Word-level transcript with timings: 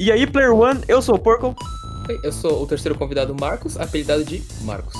E 0.00 0.12
aí, 0.12 0.28
Player 0.28 0.54
One, 0.54 0.80
eu 0.86 1.02
sou 1.02 1.16
o 1.16 1.18
Porco. 1.18 1.56
Oi, 2.08 2.20
Eu 2.22 2.32
sou 2.32 2.62
o 2.62 2.66
terceiro 2.68 2.96
convidado 2.96 3.34
Marcos, 3.34 3.76
apelidado 3.76 4.24
de 4.24 4.40
Marcos. 4.62 4.94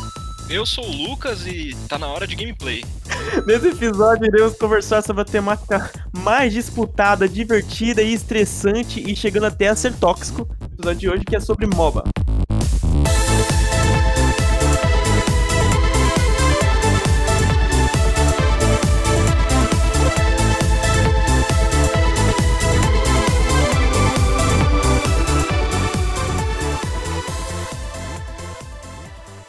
Eu 0.50 0.66
sou 0.66 0.84
o 0.84 0.90
Lucas 0.90 1.46
e 1.46 1.76
tá 1.88 1.98
na 1.98 2.08
hora 2.08 2.26
de 2.26 2.34
gameplay. 2.34 2.82
Nesse 3.46 3.68
episódio, 3.68 4.26
iremos 4.26 4.56
conversar 4.56 5.02
sobre 5.02 5.22
a 5.22 5.24
temática 5.24 5.88
mais 6.12 6.52
disputada, 6.52 7.28
divertida 7.28 8.02
e 8.02 8.12
estressante 8.12 9.00
e 9.00 9.14
chegando 9.14 9.46
até 9.46 9.68
a 9.68 9.76
ser 9.76 9.94
tóxico. 9.94 10.48
O 10.60 10.74
episódio 10.74 10.98
de 10.98 11.08
hoje 11.08 11.24
que 11.24 11.36
é 11.36 11.40
sobre 11.40 11.66
MOBA. 11.66 12.02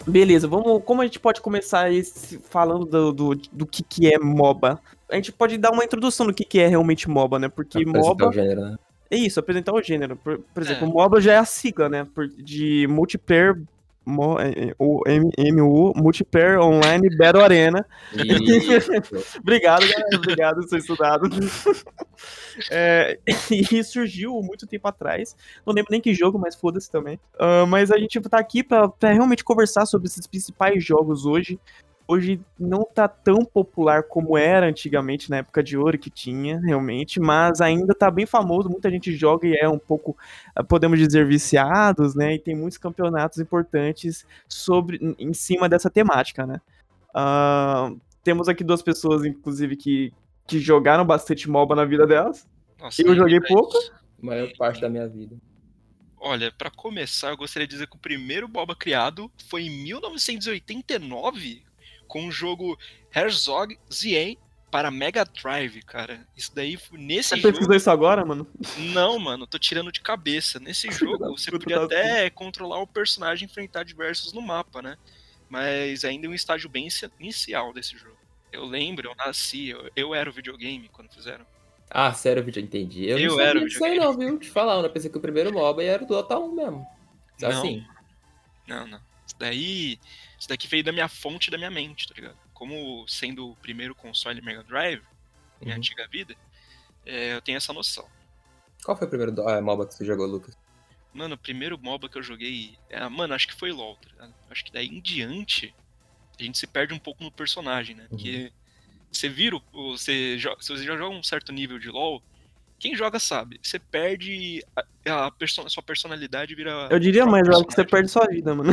Beleza, 0.09 0.47
vamos. 0.47 0.83
Como 0.83 1.01
a 1.01 1.05
gente 1.05 1.19
pode 1.19 1.41
começar 1.41 1.91
esse 1.91 2.39
falando 2.49 2.85
do, 2.85 3.11
do, 3.13 3.35
do 3.51 3.65
que, 3.65 3.83
que 3.83 4.13
é 4.13 4.17
MOBA? 4.19 4.79
A 5.09 5.15
gente 5.15 5.31
pode 5.31 5.57
dar 5.57 5.71
uma 5.71 5.83
introdução 5.83 6.25
do 6.27 6.33
que, 6.33 6.43
que 6.43 6.59
é 6.59 6.67
realmente 6.67 7.09
MOBA, 7.09 7.39
né? 7.39 7.49
Porque 7.49 7.79
Apresentar 7.79 7.99
MOBA. 8.07 8.27
o 8.29 8.31
gênero, 8.33 8.61
né? 8.61 8.75
É 9.11 9.17
isso, 9.17 9.39
apresentar 9.39 9.73
o 9.73 9.81
gênero. 9.81 10.15
Por, 10.15 10.39
por 10.53 10.61
exemplo, 10.63 10.87
É. 10.87 10.91
MOBA 10.91 11.19
já 11.21 11.33
é 11.33 11.37
a 11.37 11.45
sigla, 11.45 11.89
né? 11.89 12.05
por- 12.13 12.27
de 12.27 12.85
multiplayer. 12.87 13.59
É, 14.39 14.69
é, 14.69 14.75
o 14.77 15.03
MU, 15.07 15.93
Multiplayer 15.95 16.59
Online 16.59 17.15
Battle 17.15 17.43
Arena. 17.43 17.85
Obrigado, 19.39 19.81
galera. 19.81 20.15
Obrigado, 20.15 20.69
sou 20.69 20.77
estudado. 20.77 21.29
É, 22.69 23.17
e 23.49 23.81
surgiu 23.81 24.33
muito 24.41 24.67
tempo 24.67 24.85
atrás. 24.85 25.33
Não 25.65 25.73
lembro 25.73 25.91
nem 25.91 26.01
que 26.01 26.13
jogo, 26.13 26.37
mas 26.37 26.53
foda-se 26.53 26.91
também. 26.91 27.17
Ah, 27.39 27.65
mas 27.65 27.91
a 27.91 27.97
gente 27.97 28.19
tá 28.19 28.37
aqui 28.37 28.61
pra, 28.61 28.89
pra 28.89 29.13
realmente 29.13 29.41
conversar 29.41 29.85
sobre 29.85 30.07
esses 30.07 30.27
principais 30.27 30.83
jogos 30.83 31.25
hoje. 31.25 31.57
Hoje 32.11 32.41
não 32.59 32.83
tá 32.83 33.07
tão 33.07 33.45
popular 33.45 34.01
como 34.01 34.35
era 34.35 34.65
antigamente, 34.65 35.29
na 35.29 35.37
época 35.37 35.61
de 35.61 35.77
ouro 35.77 35.95
que 35.95 36.09
tinha, 36.09 36.59
realmente, 36.59 37.19
mas 37.19 37.61
ainda 37.61 37.93
tá 37.93 38.09
bem 38.09 38.25
famoso, 38.25 38.67
muita 38.67 38.89
gente 38.89 39.15
joga 39.15 39.47
e 39.47 39.53
é 39.53 39.69
um 39.69 39.77
pouco, 39.77 40.17
ah, 40.55 40.63
podemos 40.63 40.97
dizer, 40.97 41.27
viciados, 41.27 42.15
né? 42.15 42.33
E 42.33 42.39
tem 42.39 42.55
muitos 42.55 42.79
campeonatos 42.79 43.37
importantes 43.37 44.25
sobre 44.47 45.15
em 45.19 45.31
cima 45.35 45.69
dessa 45.69 45.87
temática, 45.87 46.47
né? 46.47 46.59
Ah, 47.13 47.91
temos 48.23 48.49
aqui 48.49 48.63
duas 48.63 48.81
pessoas, 48.81 49.23
inclusive, 49.23 49.75
que, 49.75 50.11
que 50.47 50.59
jogaram 50.59 51.05
bastante 51.05 51.47
MOBA 51.47 51.75
na 51.75 51.85
vida 51.85 52.07
delas. 52.07 52.47
Nossa, 52.79 53.03
Eu 53.03 53.15
joguei 53.15 53.39
pouco. 53.39 53.77
maior 54.19 54.51
parte 54.57 54.81
da 54.81 54.89
minha 54.89 55.07
vida. 55.07 55.37
Olha, 56.19 56.51
pra 56.57 56.71
começar, 56.71 57.29
eu 57.29 57.37
gostaria 57.37 57.67
de 57.67 57.73
dizer 57.73 57.87
que 57.87 57.95
o 57.95 57.99
primeiro 57.99 58.47
Boba 58.47 58.75
criado 58.75 59.31
foi 59.47 59.67
em 59.67 59.83
1989 59.83 61.68
com 62.09 62.27
o 62.27 62.31
jogo 62.31 62.77
Herzog 63.15 63.79
Zien 63.89 64.37
para 64.69 64.91
Mega 64.91 65.23
Drive, 65.23 65.81
cara. 65.83 66.27
Isso 66.35 66.53
daí 66.53 66.75
foi 66.75 66.99
nesse 66.99 67.29
Você 67.29 67.37
jogo. 67.37 67.47
pesquisou 67.49 67.75
isso 67.75 67.89
agora, 67.89 68.25
mano? 68.25 68.45
Não, 68.93 69.17
mano, 69.17 69.47
tô 69.47 69.57
tirando 69.57 69.91
de 69.91 70.01
cabeça. 70.01 70.59
Nesse 70.59 70.89
jogo 70.91 71.17
você 71.37 71.49
podia 71.49 71.77
tá 71.79 71.85
até 71.85 72.29
controlar 72.29 72.79
o 72.81 72.85
personagem 72.87 73.47
e 73.47 73.49
enfrentar 73.49 73.83
diversos 73.83 74.33
no 74.33 74.41
mapa, 74.41 74.81
né? 74.81 74.97
Mas 75.49 76.03
ainda 76.03 76.27
é 76.27 76.29
um 76.29 76.33
estágio 76.33 76.69
bem 76.69 76.83
inici- 76.83 77.09
inicial 77.19 77.71
desse 77.73 77.97
jogo. 77.97 78.17
Eu 78.51 78.65
lembro, 78.65 79.07
eu 79.09 79.15
nasci, 79.15 79.69
eu, 79.69 79.89
eu 79.95 80.13
era 80.15 80.29
o 80.29 80.33
videogame 80.33 80.89
quando 80.89 81.11
fizeram. 81.13 81.45
Ah, 81.89 82.13
sério, 82.13 82.43
vídeo, 82.43 82.61
entendi. 82.61 83.05
Eu, 83.07 83.17
Eu 83.17 83.31
não 83.31 83.39
era 83.39 83.59
disso 83.65 83.83
aí 83.83 83.97
não, 83.97 84.15
viu? 84.15 84.37
Te 84.37 84.49
falar, 84.49 84.83
eu 84.83 84.89
pensei 84.91 85.09
que 85.09 85.17
o 85.17 85.21
primeiro 85.21 85.51
MOBA 85.51 85.83
era 85.83 86.05
do 86.05 86.13
Dota 86.13 86.37
1 86.37 86.53
mesmo. 86.53 86.85
Assim, 87.43 87.83
Não, 88.67 88.85
não. 88.85 88.99
Isso 89.25 89.35
daí. 89.39 89.99
Isso 90.39 90.47
daqui 90.47 90.67
veio 90.67 90.83
da 90.83 90.91
minha 90.91 91.07
fonte 91.09 91.51
da 91.51 91.57
minha 91.57 91.69
mente, 91.69 92.07
tá 92.07 92.13
ligado? 92.15 92.37
Como 92.53 93.05
sendo 93.07 93.49
o 93.49 93.55
primeiro 93.57 93.93
console 93.93 94.41
Mega 94.41 94.63
Drive, 94.63 95.01
minha 95.61 95.73
Uhum. 95.73 95.77
antiga 95.79 96.07
vida, 96.07 96.35
é, 97.05 97.33
eu 97.35 97.41
tenho 97.41 97.57
essa 97.57 97.73
noção. 97.73 98.07
qual 98.83 98.95
foi 98.97 99.05
o 99.07 99.09
primeiro 99.09 99.47
ah, 99.47 99.61
MOBA 99.61 99.87
que 99.87 99.93
você 99.95 100.05
jogou, 100.05 100.25
Lucas? 100.25 100.55
Mano, 101.13 101.35
o 101.35 101.37
primeiro 101.37 101.77
MOBA 101.77 102.07
que 102.07 102.17
eu 102.17 102.23
joguei. 102.23 102.77
é, 102.89 103.07
mano, 103.09 103.33
acho 103.33 103.47
que 103.47 103.55
foi 103.55 103.71
LOL, 103.71 103.95
tá 103.97 104.07
ligado? 104.09 104.33
Acho 104.49 104.63
que 104.63 104.71
daí 104.71 104.87
em 104.87 105.01
diante 105.01 105.75
a 106.39 106.43
gente 106.43 106.57
se 106.57 106.65
perde 106.67 106.93
um 106.93 106.99
pouco 106.99 107.21
no 107.23 107.31
personagem, 107.31 107.95
né? 107.95 108.05
Porque 108.09 108.53
você 109.11 109.27
vira. 109.27 109.57
o- 109.57 109.97
Você, 109.97 110.37
se 110.61 110.69
você 110.69 110.83
já 110.83 110.95
joga 110.95 111.13
um 111.13 111.21
certo 111.23 111.51
nível 111.51 111.77
de 111.79 111.89
LOL, 111.89 112.23
quem 112.79 112.95
joga 112.95 113.19
sabe. 113.19 113.59
Você 113.61 113.77
perde. 113.77 114.63
A, 115.05 115.25
a 115.27 115.31
perso- 115.31 115.61
a 115.61 115.69
sua 115.69 115.83
personalidade 115.83 116.55
vira. 116.55 116.87
Eu 116.89 116.99
diria 116.99 117.25
mais, 117.25 117.45
eu 117.47 117.51
próprio 117.53 117.57
acho 117.57 117.67
que 117.67 117.73
você 117.75 117.87
perde 117.87 118.09
sua 118.09 118.25
vida, 118.27 118.55
mano. 118.55 118.71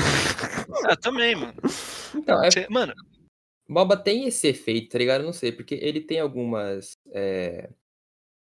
Ah, 0.85 0.97
também, 0.97 1.35
mano. 1.35 1.55
Então, 2.15 2.43
é, 2.45 2.51
Você- 2.51 2.67
mano, 2.71 2.95
MOBA 3.69 3.97
tem 3.97 4.27
esse 4.27 4.47
efeito, 4.49 4.91
tá 4.91 4.99
ligado? 4.99 5.21
Eu 5.23 5.27
não 5.27 5.33
sei, 5.33 5.51
porque 5.53 5.75
ele 5.75 6.01
tem 6.01 6.21
algumas. 6.21 6.97
é, 7.13 7.69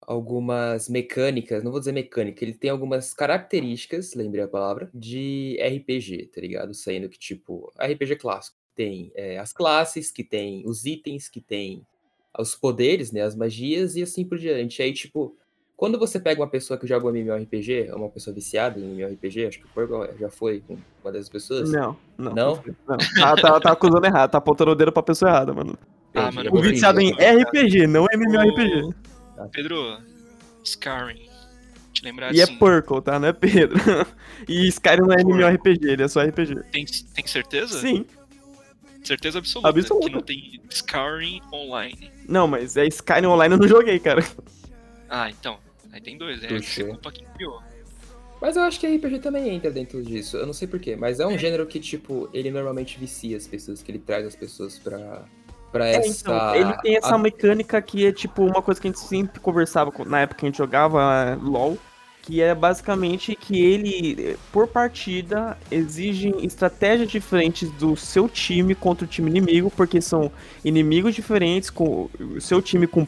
algumas 0.02 0.88
mecânicas, 0.88 1.64
não 1.64 1.70
vou 1.72 1.80
dizer 1.80 1.92
mecânica, 1.92 2.44
ele 2.44 2.54
tem 2.54 2.70
algumas 2.70 3.12
características, 3.12 4.14
lembrei 4.14 4.44
a 4.44 4.48
palavra, 4.48 4.88
de 4.94 5.58
RPG, 5.60 6.30
tá 6.32 6.40
ligado? 6.40 6.72
Sendo 6.74 7.08
que, 7.08 7.18
tipo, 7.18 7.72
RPG 7.76 8.16
clássico 8.16 8.56
tem 8.74 9.10
é, 9.16 9.38
as 9.38 9.52
classes, 9.52 10.10
que 10.12 10.22
tem 10.22 10.62
os 10.66 10.84
itens, 10.84 11.28
que 11.28 11.40
tem 11.40 11.84
os 12.38 12.54
poderes, 12.54 13.10
né? 13.10 13.22
As 13.22 13.34
magias 13.34 13.96
e 13.96 14.02
assim 14.02 14.24
por 14.24 14.38
diante. 14.38 14.80
Aí, 14.82 14.92
tipo, 14.92 15.36
quando 15.76 15.98
você 15.98 16.18
pega 16.18 16.40
uma 16.40 16.48
pessoa 16.48 16.78
que 16.78 16.86
joga 16.86 17.06
um 17.06 17.10
MMORPG, 17.10 17.90
uma 17.92 18.08
pessoa 18.08 18.34
viciada 18.34 18.80
em 18.80 18.94
MMORPG, 18.94 19.46
acho 19.46 19.58
que 19.58 19.66
o 19.66 20.18
já 20.18 20.30
foi 20.30 20.62
com 20.66 20.78
uma 21.04 21.12
dessas 21.12 21.28
pessoas. 21.28 21.70
Não, 21.70 21.96
não. 22.16 22.34
Não? 22.34 22.64
não. 22.88 22.96
Tá, 23.20 23.36
tá, 23.36 23.60
tá 23.60 23.72
acusando 23.72 24.06
errado, 24.06 24.30
tá 24.30 24.38
apontando 24.38 24.70
o 24.70 24.74
dedo 24.74 24.90
pra 24.90 25.02
pessoa 25.02 25.30
errada, 25.30 25.52
mano. 25.52 25.78
Ah, 26.14 26.32
mano, 26.32 26.48
eu 26.48 26.54
O 26.54 26.62
viciado 26.62 26.98
em. 26.98 27.12
RPG, 27.12 27.86
não 27.86 28.06
MMORPG. 28.10 28.94
Pedro, 29.52 29.98
Skyrim. 30.64 31.28
Te 31.92 32.04
lembrar 32.04 32.34
E 32.34 32.40
é 32.40 32.44
assim, 32.44 32.56
Purple, 32.56 33.02
tá? 33.02 33.18
Não 33.18 33.28
é 33.28 33.32
Pedro. 33.32 33.78
E 34.48 34.68
Skyrim 34.68 35.02
não 35.02 35.12
é 35.12 35.20
MMORPG, 35.20 35.90
ele 35.90 36.02
é 36.02 36.08
só 36.08 36.22
RPG. 36.22 36.54
tem, 36.72 36.84
tem 36.84 37.26
certeza? 37.26 37.78
Sim. 37.80 38.06
Certeza 39.02 39.38
absoluta, 39.38 39.68
Absoluta. 39.68 40.06
que 40.08 40.14
não 40.14 40.20
tem 40.22 40.60
Skyrim 40.70 41.40
online. 41.52 42.10
Não, 42.28 42.48
mas 42.48 42.76
é 42.76 42.86
Skyrim 42.86 43.26
Online 43.26 43.54
eu 43.54 43.58
não 43.58 43.68
joguei, 43.68 44.00
cara. 44.00 44.24
Ah, 45.08 45.30
então. 45.30 45.58
Aí 45.96 46.00
tem 46.02 46.18
dois, 46.18 46.44
é 46.44 46.48
Puxa. 46.48 46.82
você 46.82 46.84
culpa 46.84 47.10
quem 47.10 47.26
criou. 47.34 47.58
Mas 48.38 48.54
eu 48.54 48.62
acho 48.64 48.78
que 48.78 48.86
RPG 48.86 49.18
também 49.20 49.48
entra 49.48 49.70
dentro 49.70 50.02
disso. 50.02 50.36
Eu 50.36 50.44
não 50.44 50.52
sei 50.52 50.68
porquê, 50.68 50.94
mas 50.94 51.20
é 51.20 51.26
um 51.26 51.38
gênero 51.38 51.64
que, 51.66 51.80
tipo, 51.80 52.28
ele 52.34 52.50
normalmente 52.50 52.98
vicia 52.98 53.34
as 53.34 53.46
pessoas, 53.46 53.82
que 53.82 53.90
ele 53.90 53.98
traz 53.98 54.26
as 54.26 54.36
pessoas 54.36 54.78
pra, 54.78 55.24
pra 55.72 55.86
É, 55.88 55.96
essa. 55.96 56.20
então, 56.20 56.54
ele 56.54 56.72
tem 56.82 56.96
essa 56.98 57.14
a- 57.14 57.18
mecânica 57.18 57.80
que 57.80 58.04
é 58.06 58.12
tipo 58.12 58.44
uma 58.44 58.60
coisa 58.60 58.78
que 58.78 58.86
a 58.86 58.90
gente 58.90 59.00
sempre 59.00 59.40
conversava 59.40 59.90
com- 59.90 60.04
na 60.04 60.20
época 60.20 60.40
que 60.40 60.44
a 60.44 60.48
gente 60.50 60.58
jogava 60.58 61.00
eh, 61.30 61.38
LoL, 61.42 61.78
que 62.20 62.42
é 62.42 62.54
basicamente 62.54 63.34
que 63.34 63.58
ele, 63.58 64.32
eh, 64.32 64.36
por 64.52 64.68
partida, 64.68 65.56
exige 65.70 66.28
estratégias 66.44 67.08
diferentes 67.10 67.70
do 67.70 67.96
seu 67.96 68.28
time 68.28 68.74
contra 68.74 69.06
o 69.06 69.08
time 69.08 69.30
inimigo, 69.30 69.70
porque 69.74 70.02
são 70.02 70.30
inimigos 70.62 71.14
diferentes, 71.14 71.70
com 71.70 72.10
o 72.20 72.38
seu 72.38 72.60
time 72.60 72.86
com, 72.86 73.06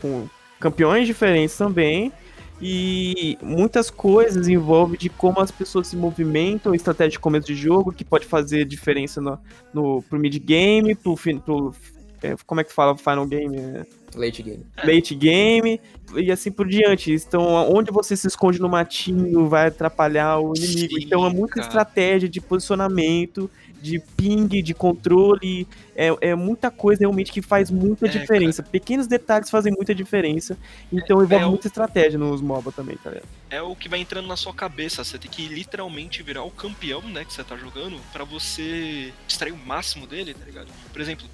com 0.00 0.26
campeões 0.60 1.06
diferentes 1.06 1.56
também. 1.56 2.12
E 2.60 3.38
muitas 3.40 3.88
coisas 3.88 4.48
envolvem 4.48 4.98
de 4.98 5.08
como 5.08 5.38
as 5.40 5.50
pessoas 5.50 5.86
se 5.86 5.96
movimentam, 5.96 6.74
estratégia 6.74 7.12
de 7.12 7.18
começo 7.20 7.46
de 7.46 7.54
jogo, 7.54 7.92
que 7.92 8.04
pode 8.04 8.26
fazer 8.26 8.64
diferença 8.64 9.20
no, 9.20 9.38
no, 9.72 10.02
pro 10.02 10.18
mid-game, 10.18 10.92
pro, 10.96 11.14
fin- 11.16 11.38
pro 11.38 11.72
é, 12.20 12.34
como 12.44 12.60
é 12.60 12.64
que 12.64 12.72
fala 12.72 12.96
final 12.98 13.24
game? 13.26 13.56
É, 13.56 13.86
Late 14.16 14.42
game. 14.42 14.66
late 14.82 15.14
game 15.14 15.80
e 16.16 16.32
assim 16.32 16.50
por 16.50 16.66
diante. 16.66 17.12
Então, 17.12 17.44
onde 17.72 17.92
você 17.92 18.16
se 18.16 18.26
esconde 18.26 18.58
no 18.58 18.68
matinho 18.68 19.46
vai 19.46 19.68
atrapalhar 19.68 20.40
o 20.40 20.52
inimigo. 20.56 20.94
Sim, 20.98 21.04
então, 21.04 21.24
é 21.24 21.30
muita 21.32 21.56
cara. 21.56 21.66
estratégia 21.68 22.28
de 22.28 22.40
posicionamento, 22.40 23.48
de 23.80 23.98
ping, 24.16 24.46
de 24.62 24.74
controle. 24.74 25.66
É, 25.96 26.08
é 26.30 26.34
muita 26.34 26.70
coisa 26.70 27.00
realmente 27.00 27.32
que 27.32 27.42
faz 27.42 27.70
muita 27.70 28.06
É, 28.06 28.08
diferença. 28.08 28.62
Pequenos 28.62 29.06
detalhes 29.06 29.50
fazem 29.50 29.72
muita 29.72 29.94
diferença. 29.94 30.56
Então, 30.92 31.16
envolve 31.22 31.34
é 31.34 31.46
o- 31.46 31.50
muita 31.50 31.66
estratégia 31.66 32.18
nos 32.18 32.40
MOBA 32.40 32.72
também, 32.72 32.96
tá 32.96 33.10
ligado? 33.10 33.28
É 33.50 33.62
o 33.62 33.74
que 33.74 33.88
vai 33.88 33.98
entrando 34.00 34.26
na 34.28 34.36
sua 34.36 34.52
cabeça. 34.54 35.02
Você 35.02 35.18
tem 35.18 35.30
que 35.30 35.46
literalmente 35.48 36.22
virar 36.22 36.42
o 36.44 36.50
campeão, 36.50 37.02
né, 37.02 37.24
que 37.24 37.32
você 37.32 37.42
tá 37.44 37.56
jogando, 37.56 37.98
pra 38.12 38.24
você 38.24 39.12
extrair 39.28 39.52
o 39.52 39.56
máximo 39.56 40.06
dele, 40.06 40.34
tá 40.34 40.44
ligado? 40.44 40.68
Por 40.92 41.00
exemplo, 41.00 41.26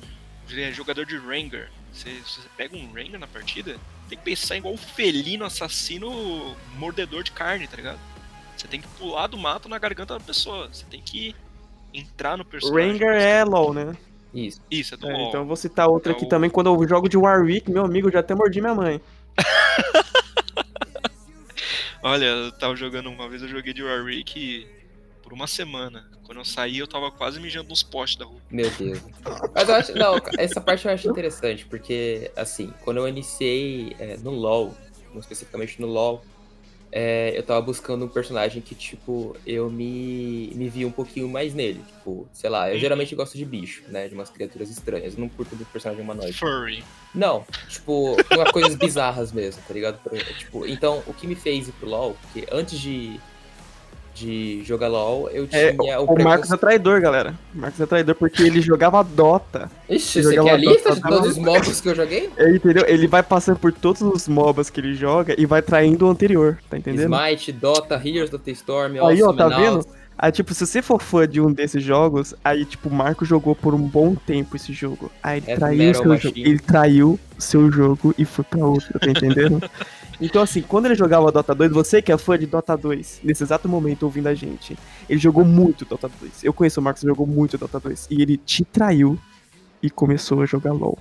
é 0.56 0.72
jogador 0.72 1.04
de 1.06 1.16
Ranger. 1.16 1.70
Você, 1.92 2.10
você 2.24 2.40
pega 2.56 2.76
um 2.76 2.92
Ranger 2.92 3.18
na 3.18 3.26
partida, 3.26 3.76
tem 4.08 4.18
que 4.18 4.24
pensar 4.24 4.56
igual 4.56 4.74
o 4.74 4.76
felino 4.78 5.44
assassino 5.44 6.54
mordedor 6.78 7.22
de 7.22 7.32
carne, 7.32 7.66
tá 7.66 7.76
ligado? 7.76 7.98
Você 8.56 8.68
tem 8.68 8.80
que 8.80 8.88
pular 8.98 9.26
do 9.26 9.36
mato 9.36 9.68
na 9.68 9.78
garganta 9.78 10.14
da 10.14 10.20
pessoa. 10.20 10.68
Você 10.72 10.84
tem 10.90 11.00
que 11.00 11.34
entrar 11.94 12.36
no 12.36 12.44
personagem. 12.44 12.92
Ranger 12.92 13.14
é 13.14 13.44
LOL, 13.44 13.72
né? 13.72 13.96
Isso. 14.34 14.60
Isso, 14.70 14.94
é 14.94 14.96
do 14.96 15.08
É, 15.08 15.12
LoL. 15.12 15.28
então 15.28 15.40
eu 15.42 15.46
vou 15.46 15.56
citar 15.56 15.88
outra 15.88 16.12
É 16.12 16.16
aqui 16.16 16.24
o- 16.24 16.28
também. 16.28 16.50
Quando 16.50 16.66
eu 16.74 16.88
jogo 16.88 17.08
de 17.08 17.16
Warwick, 17.16 17.70
meu 17.70 17.84
amigo, 17.84 18.08
eu 18.08 18.12
já 18.12 18.20
até 18.20 18.34
mordi 18.34 18.60
minha 18.60 18.74
mãe. 18.74 19.00
Olha, 22.02 22.24
eu 22.26 22.52
tava 22.52 22.76
jogando 22.76 23.08
uma 23.08 23.28
vez, 23.28 23.42
eu 23.42 23.48
joguei 23.48 23.72
de 23.72 23.82
Warwick 23.82 24.66
por 25.22 25.32
uma 25.32 25.46
semana. 25.46 26.06
Quando 26.24 26.38
eu 26.38 26.44
saí, 26.44 26.78
eu 26.78 26.86
tava 26.86 27.10
quase 27.10 27.40
mijando 27.40 27.70
nos 27.70 27.82
postes 27.82 28.18
da 28.18 28.24
rua. 28.26 28.40
Meu 28.50 28.70
Deus. 28.70 29.00
Mas 29.54 29.68
eu 29.68 29.74
acho. 29.74 29.94
Não, 29.94 30.16
essa 30.38 30.60
parte 30.60 30.86
eu 30.86 30.92
acho 30.92 31.08
interessante, 31.08 31.64
porque, 31.66 32.30
assim, 32.36 32.72
quando 32.82 32.98
eu 32.98 33.08
iniciei 33.08 33.94
é, 33.98 34.16
no 34.18 34.30
LoL, 34.32 34.74
especificamente 35.18 35.80
no 35.80 35.86
LoL, 35.86 36.22
é, 36.96 37.36
eu 37.36 37.42
tava 37.42 37.60
buscando 37.60 38.04
um 38.04 38.08
personagem 38.08 38.62
que, 38.62 38.72
tipo, 38.72 39.36
eu 39.44 39.68
me, 39.68 40.52
me 40.54 40.68
via 40.68 40.86
um 40.86 40.92
pouquinho 40.92 41.28
mais 41.28 41.52
nele. 41.52 41.80
Tipo, 41.88 42.28
sei 42.32 42.48
lá, 42.48 42.68
eu 42.68 42.74
Uhum. 42.74 42.78
geralmente 42.80 43.14
gosto 43.16 43.36
de 43.36 43.44
bicho, 43.44 43.82
né? 43.88 44.06
De 44.06 44.14
umas 44.14 44.30
criaturas 44.30 44.70
estranhas. 44.70 45.14
Eu 45.14 45.20
não 45.20 45.28
curto 45.28 45.56
do 45.56 45.64
personagem 45.64 46.04
humanoide. 46.04 46.38
Furry. 46.38 46.84
Não, 47.12 47.44
tipo, 47.68 48.16
umas 48.32 48.52
coisas 48.52 48.76
bizarras 48.78 49.32
mesmo, 49.32 49.60
tá 49.66 49.74
ligado? 49.74 49.98
Tipo, 50.38 50.64
então, 50.66 51.02
o 51.06 51.12
que 51.12 51.26
me 51.26 51.34
fez 51.34 51.66
ir 51.66 51.72
pro 51.72 51.88
LoL, 51.88 52.16
porque 52.22 52.46
antes 52.52 52.78
de, 52.78 53.18
de 54.14 54.62
jogar 54.64 54.88
LoL, 54.88 55.28
eu 55.30 55.48
É, 55.50 55.72
tinha 55.72 56.00
o 56.00 56.22
Marcos 56.22 56.50
é 56.52 56.56
traidor, 56.56 57.00
galera. 57.00 57.34
O 57.54 57.58
Marcos 57.58 57.80
é 57.80 57.86
traidor 57.86 58.14
porque 58.14 58.42
ele 58.42 58.60
jogava 58.60 59.02
Dota. 59.02 59.70
Ixi, 59.88 60.20
eu 60.20 60.24
você 60.24 60.34
quer 60.40 60.50
a 60.50 60.56
lista 60.56 60.90
Dota, 60.90 60.94
de 60.94 61.00
todos 61.02 61.30
os 61.30 61.38
maluco? 61.38 61.64
mobs 61.64 61.80
que 61.80 61.88
eu 61.88 61.94
joguei? 61.94 62.30
É, 62.36 62.50
entendeu? 62.50 62.84
Ele 62.86 63.06
vai 63.08 63.22
passando 63.22 63.58
por 63.58 63.72
todos 63.72 64.02
os 64.02 64.28
MOBAs 64.28 64.70
que 64.70 64.80
ele 64.80 64.94
joga 64.94 65.34
e 65.38 65.44
vai 65.46 65.62
traindo 65.62 66.06
o 66.06 66.10
anterior, 66.10 66.58
tá 66.70 66.78
entendendo? 66.78 67.12
Smite, 67.14 67.52
Dota, 67.52 67.94
Heroes 68.02 68.30
the 68.30 68.50
Storm, 68.52 68.96
Aí, 69.04 69.22
ó, 69.22 69.32
tá 69.32 69.48
vendo? 69.48 69.84
Aí, 70.16 70.30
tipo, 70.30 70.54
se 70.54 70.64
você 70.64 70.80
for 70.80 71.02
fã 71.02 71.26
de 71.26 71.40
um 71.40 71.52
desses 71.52 71.82
jogos, 71.82 72.34
aí, 72.44 72.64
tipo, 72.64 72.88
o 72.88 72.94
Marco 72.94 73.24
jogou 73.24 73.54
por 73.54 73.74
um 73.74 73.78
bom 73.82 74.14
tempo 74.14 74.54
esse 74.54 74.72
jogo. 74.72 75.10
Aí 75.20 75.38
ele 75.38 75.50
É 75.50 75.56
traiu 75.56 75.90
o 75.90 75.94
seu 75.94 76.16
jogo. 76.16 76.38
Ele 76.38 76.58
traiu 76.60 77.20
o 77.36 77.42
seu 77.42 77.72
jogo 77.72 78.14
e 78.16 78.24
foi 78.24 78.44
pra 78.44 78.64
outro, 78.64 78.96
tá 79.00 79.08
entendendo? 79.10 79.60
então, 80.20 80.42
assim, 80.42 80.62
quando 80.62 80.86
ele 80.86 80.94
jogava 80.94 81.30
Dota 81.32 81.54
2, 81.54 81.72
você 81.72 82.00
que 82.00 82.12
é 82.12 82.18
fã 82.18 82.38
de 82.38 82.46
Dota 82.46 82.76
2, 82.76 83.20
nesse 83.24 83.42
exato 83.42 83.68
momento 83.68 84.04
ouvindo 84.04 84.28
a 84.28 84.34
gente, 84.34 84.76
ele 85.08 85.18
jogou 85.18 85.44
muito 85.44 85.84
Dota 85.84 86.08
2. 86.08 86.44
Eu 86.44 86.52
conheço 86.52 86.80
o 86.80 86.82
Marcos, 86.82 87.02
ele 87.02 87.10
jogou 87.10 87.26
muito 87.26 87.58
Dota 87.58 87.80
2. 87.80 88.08
E 88.10 88.22
ele 88.22 88.36
te 88.36 88.64
traiu 88.64 89.18
e 89.82 89.90
começou 89.90 90.40
a 90.40 90.46
jogar 90.46 90.72
LOL. 90.72 90.98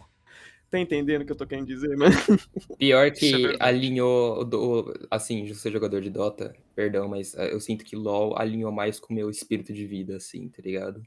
Tá 0.69 0.79
entendendo 0.79 1.21
o 1.21 1.25
que 1.25 1.31
eu 1.31 1.35
tô 1.35 1.45
querendo 1.45 1.67
dizer, 1.67 1.95
né? 1.95 2.07
Pior 2.79 3.05
é 3.05 3.11
que 3.11 3.31
verdade. 3.31 3.57
alinhou, 3.59 4.91
assim, 5.11 5.45
de 5.45 5.53
ser 5.53 5.71
jogador 5.71 6.01
de 6.01 6.09
Dota, 6.09 6.55
perdão, 6.75 7.07
mas 7.07 7.35
eh, 7.35 7.53
eu 7.53 7.59
sinto 7.59 7.85
que 7.85 7.95
LoL 7.95 8.35
alinhou 8.39 8.71
mais 8.71 8.99
com 8.99 9.13
o 9.13 9.15
meu 9.15 9.29
espírito 9.29 9.71
de 9.71 9.85
vida, 9.85 10.15
assim, 10.15 10.49
tá 10.49 10.63
ligado? 10.63 11.03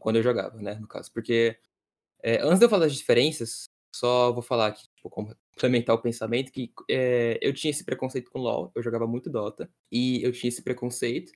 Quando 0.00 0.16
eu 0.16 0.22
jogava, 0.24 0.60
né, 0.60 0.74
no 0.74 0.88
caso. 0.88 1.10
Porque, 1.12 1.56
eh, 2.22 2.40
antes 2.42 2.58
de 2.58 2.64
eu 2.64 2.68
falar 2.68 2.86
das 2.86 2.96
diferenças, 2.96 3.69
só 3.94 4.32
vou 4.32 4.42
falar 4.42 4.68
aqui, 4.68 4.82
tipo, 4.94 5.10
complementar 5.10 5.94
o 5.94 6.02
pensamento, 6.02 6.52
que 6.52 6.72
eh, 6.88 7.38
eu 7.42 7.52
tinha 7.52 7.70
esse 7.70 7.84
preconceito 7.84 8.30
com 8.30 8.38
LoL, 8.38 8.70
eu 8.74 8.82
jogava 8.82 9.06
muito 9.06 9.30
Dota, 9.30 9.70
e 9.90 10.22
eu 10.22 10.32
tinha 10.32 10.48
esse 10.48 10.62
preconceito, 10.62 11.32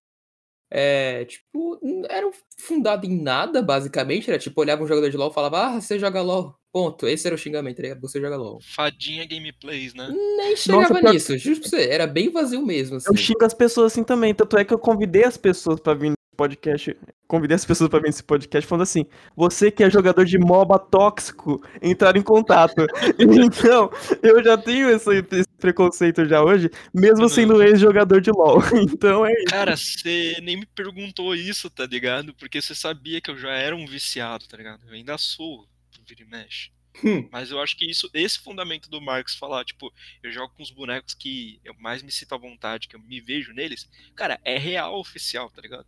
é, 0.70 1.24
tipo, 1.24 1.78
não 1.82 2.04
era 2.08 2.28
fundado 2.58 3.06
em 3.06 3.20
nada, 3.20 3.62
basicamente, 3.62 4.28
era 4.28 4.38
tipo, 4.38 4.60
olhava 4.60 4.82
um 4.82 4.88
jogador 4.88 5.10
de 5.10 5.16
LoL 5.16 5.30
e 5.30 5.34
falava, 5.34 5.66
ah, 5.66 5.80
você 5.80 5.98
joga 5.98 6.20
LoL, 6.22 6.56
ponto, 6.72 7.06
esse 7.06 7.26
era 7.26 7.34
o 7.34 7.38
xingamento, 7.38 7.80
ligado? 7.80 8.00
você 8.00 8.20
joga 8.20 8.36
LoL. 8.36 8.58
Fadinha 8.60 9.26
gameplays, 9.26 9.94
né? 9.94 10.08
Nem 10.36 10.56
chegava 10.56 10.98
pior- 10.98 11.12
nisso, 11.12 11.38
juro 11.38 11.60
pra 11.60 11.68
você, 11.68 11.88
era 11.88 12.06
bem 12.06 12.30
vazio 12.30 12.64
mesmo, 12.64 12.96
assim. 12.96 13.08
Eu 13.08 13.16
xingo 13.16 13.44
as 13.44 13.54
pessoas 13.54 13.92
assim 13.92 14.02
também. 14.02 14.34
Tanto 14.34 14.56
é 14.56 14.64
que 14.64 14.74
eu 14.74 14.78
convidei 14.78 15.24
as 15.24 15.36
pessoas 15.36 15.78
pra 15.78 15.94
vir 15.94 16.12
podcast. 16.34 16.96
Convidei 17.26 17.54
as 17.54 17.64
pessoas 17.64 17.88
pra 17.88 17.98
vir 17.98 18.06
nesse 18.06 18.22
podcast 18.22 18.68
falando 18.68 18.82
assim: 18.82 19.06
você 19.36 19.70
que 19.70 19.82
é 19.82 19.90
jogador 19.90 20.24
de 20.24 20.38
MOBA 20.38 20.78
tóxico, 20.78 21.62
entrar 21.80 22.16
em 22.16 22.22
contato. 22.22 22.86
então, 23.18 23.90
eu 24.22 24.42
já 24.44 24.58
tenho 24.58 24.90
esse, 24.90 25.10
esse 25.32 25.48
preconceito 25.58 26.26
já 26.26 26.42
hoje, 26.42 26.70
mesmo 26.92 27.28
sendo 27.28 27.62
ex-jogador 27.62 28.20
de 28.20 28.30
LOL. 28.30 28.62
Então 28.94 29.24
é 29.24 29.32
isso. 29.32 29.44
Cara, 29.46 29.76
você 29.76 30.36
nem 30.42 30.58
me 30.58 30.66
perguntou 30.66 31.34
isso, 31.34 31.70
tá 31.70 31.86
ligado? 31.86 32.34
Porque 32.34 32.60
você 32.60 32.74
sabia 32.74 33.20
que 33.20 33.30
eu 33.30 33.36
já 33.36 33.50
era 33.50 33.74
um 33.74 33.86
viciado, 33.86 34.46
tá 34.46 34.56
ligado? 34.56 34.82
Eu 34.86 34.94
ainda 34.94 35.16
sou, 35.16 35.66
vira 36.06 36.22
e 36.22 36.24
mexe. 36.24 36.74
Hum. 37.02 37.28
Mas 37.32 37.50
eu 37.50 37.60
acho 37.60 37.76
que 37.76 37.90
isso, 37.90 38.08
esse 38.14 38.38
fundamento 38.38 38.88
do 38.88 39.00
Marcos 39.00 39.34
falar, 39.34 39.64
tipo, 39.64 39.92
eu 40.22 40.30
jogo 40.30 40.54
com 40.54 40.62
os 40.62 40.70
bonecos 40.70 41.14
que 41.14 41.60
eu 41.64 41.74
mais 41.78 42.02
me 42.02 42.12
sinto 42.12 42.34
à 42.34 42.38
vontade, 42.38 42.86
que 42.86 42.94
eu 42.94 43.00
me 43.00 43.20
vejo 43.20 43.52
neles, 43.52 43.88
cara, 44.14 44.38
é 44.44 44.58
real 44.58 44.98
oficial, 44.98 45.50
tá 45.50 45.60
ligado? 45.60 45.86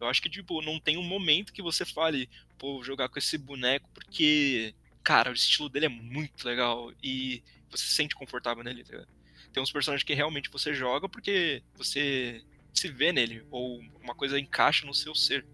Eu 0.00 0.06
acho 0.06 0.20
que, 0.20 0.28
tipo, 0.28 0.60
não 0.62 0.78
tem 0.78 0.96
um 0.96 1.02
momento 1.02 1.52
que 1.52 1.62
você 1.62 1.84
fale, 1.84 2.28
pô, 2.58 2.74
vou 2.74 2.84
jogar 2.84 3.08
com 3.08 3.18
esse 3.18 3.38
boneco 3.38 3.88
porque, 3.94 4.74
cara, 5.02 5.30
o 5.30 5.34
estilo 5.34 5.68
dele 5.68 5.86
é 5.86 5.90
muito 5.90 6.46
legal 6.46 6.92
e 7.02 7.42
você 7.70 7.84
se 7.84 7.94
sente 7.94 8.14
confortável 8.14 8.62
nele, 8.62 8.84
tá 8.84 8.92
ligado? 8.92 9.08
Tem 9.52 9.62
uns 9.62 9.72
personagens 9.72 10.04
que 10.04 10.14
realmente 10.14 10.50
você 10.50 10.74
joga 10.74 11.08
porque 11.08 11.62
você 11.74 12.42
se 12.74 12.88
vê 12.88 13.10
nele, 13.10 13.42
ou 13.50 13.80
uma 14.02 14.14
coisa 14.14 14.38
encaixa 14.38 14.86
no 14.86 14.92
seu 14.92 15.14
ser. 15.14 15.46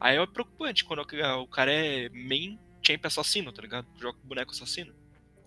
Aí 0.00 0.16
é 0.16 0.26
preocupante 0.26 0.84
quando 0.84 1.02
o 1.02 1.46
cara 1.46 1.72
é 1.72 2.08
main 2.08 2.58
champ 2.82 3.04
assassino, 3.04 3.52
tá 3.52 3.62
ligado? 3.62 3.86
Joga 3.98 4.18
com 4.18 4.28
boneco 4.28 4.50
assassino. 4.50 4.92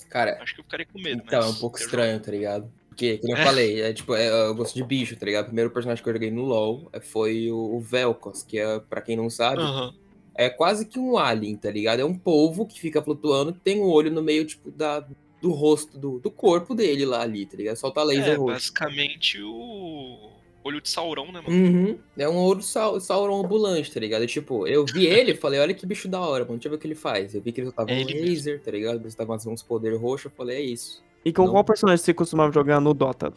Cara, 0.10 0.42
Acho 0.42 0.54
que 0.54 0.60
eu 0.60 0.64
ficaria 0.66 0.86
com 0.86 1.00
medo. 1.00 1.22
então, 1.26 1.42
é 1.42 1.46
um 1.46 1.56
pouco 1.56 1.78
estranho, 1.80 2.20
tá 2.20 2.32
ligado? 2.32 2.72
Porque, 3.02 3.18
como 3.18 3.34
eu 3.34 3.38
É. 3.38 3.44
falei, 3.46 3.82
é 3.82 3.94
tipo, 3.94 4.14
é, 4.14 4.30
eu 4.48 4.54
gosto 4.54 4.76
de 4.76 4.84
bicho, 4.84 5.16
tá 5.18 5.26
ligado? 5.26 5.44
O 5.44 5.48
primeiro 5.48 5.72
personagem 5.72 6.04
que 6.04 6.08
eu 6.10 6.14
joguei 6.14 6.30
no 6.30 6.44
LoL 6.46 6.88
é, 6.94 7.00
foi 7.00 7.50
o, 7.52 7.80
Vel'Koz, 7.80 8.44
que 8.44 8.60
é, 8.60 8.80
pra 8.80 9.02
quem 9.02 9.16
não 9.16 9.28
sabe. 9.30 9.62
Aham. 9.62 9.92
é 10.36 10.50
quase 10.50 10.86
que 10.86 10.98
um 11.00 11.18
alien, 11.18 11.56
tá 11.58 11.70
ligado? 11.72 12.00
É 12.00 12.06
um 12.06 12.14
polvo 12.18 12.66
que 12.66 12.80
fica 12.80 13.02
flutuando, 13.02 13.52
tem 13.52 13.82
um 13.82 13.86
olho 13.90 14.12
no 14.12 14.22
meio, 14.22 14.46
tipo, 14.46 14.70
da, 14.72 15.00
do 15.42 15.52
rosto, 15.52 15.98
do, 15.98 16.20
do 16.20 16.30
corpo 16.32 16.74
dele 16.76 17.06
lá 17.06 17.22
ali, 17.22 17.46
tá 17.46 17.58
ligado? 17.58 17.76
Solta 17.76 18.02
laser 18.04 18.34
É, 18.34 18.36
roxo. 18.36 18.54
basicamente 18.54 19.42
o 19.42 20.30
olho 20.64 20.80
de 20.80 20.88
Sauron, 20.90 21.32
né, 21.32 21.42
mano? 21.42 21.50
Uhum. 21.50 21.98
É 22.18 22.30
um 22.30 22.36
ouro 22.38 22.62
Sau- 22.62 23.00
Sauron 23.00 23.44
ambulante, 23.44 23.92
tá 23.92 24.00
ligado? 24.00 24.24
E, 24.24 24.28
tipo, 24.28 24.68
eu 24.68 24.86
vi 24.86 25.06
ele 25.08 25.32
e 25.32 25.36
falei, 25.36 25.60
olha 25.60 25.74
que 25.74 25.86
bicho 25.88 26.08
da 26.08 26.20
hora, 26.22 26.44
mano. 26.46 26.58
Deixa 26.58 26.68
eu 26.68 26.72
ver 26.72 26.78
o 26.78 26.80
que 26.80 26.88
ele 26.88 26.96
faz. 26.96 27.34
Eu 27.34 27.42
vi 27.42 27.52
que 27.52 27.60
ele 27.62 27.68
soltava 27.68 27.90
É 27.92 27.96
um 27.96 28.00
ele 28.02 28.14
mesmo. 28.14 28.28
laser, 28.30 28.62
tá 28.62 28.70
ligado? 28.72 29.00
Ele 29.00 29.10
soltava 29.10 29.34
uns- 29.36 29.46
uns 29.48 29.64
poderes 29.64 30.00
roxos. 30.00 30.26
Eu 30.26 30.32
falei, 30.38 30.58
é 30.58 30.62
isso. 30.62 31.04
E 31.24 31.32
com 31.32 31.46
Não. 31.46 31.52
qual 31.52 31.64
personagem 31.64 32.04
você 32.04 32.14
costumava 32.14 32.52
jogar 32.52 32.80
no 32.80 32.94
Dota? 32.94 33.32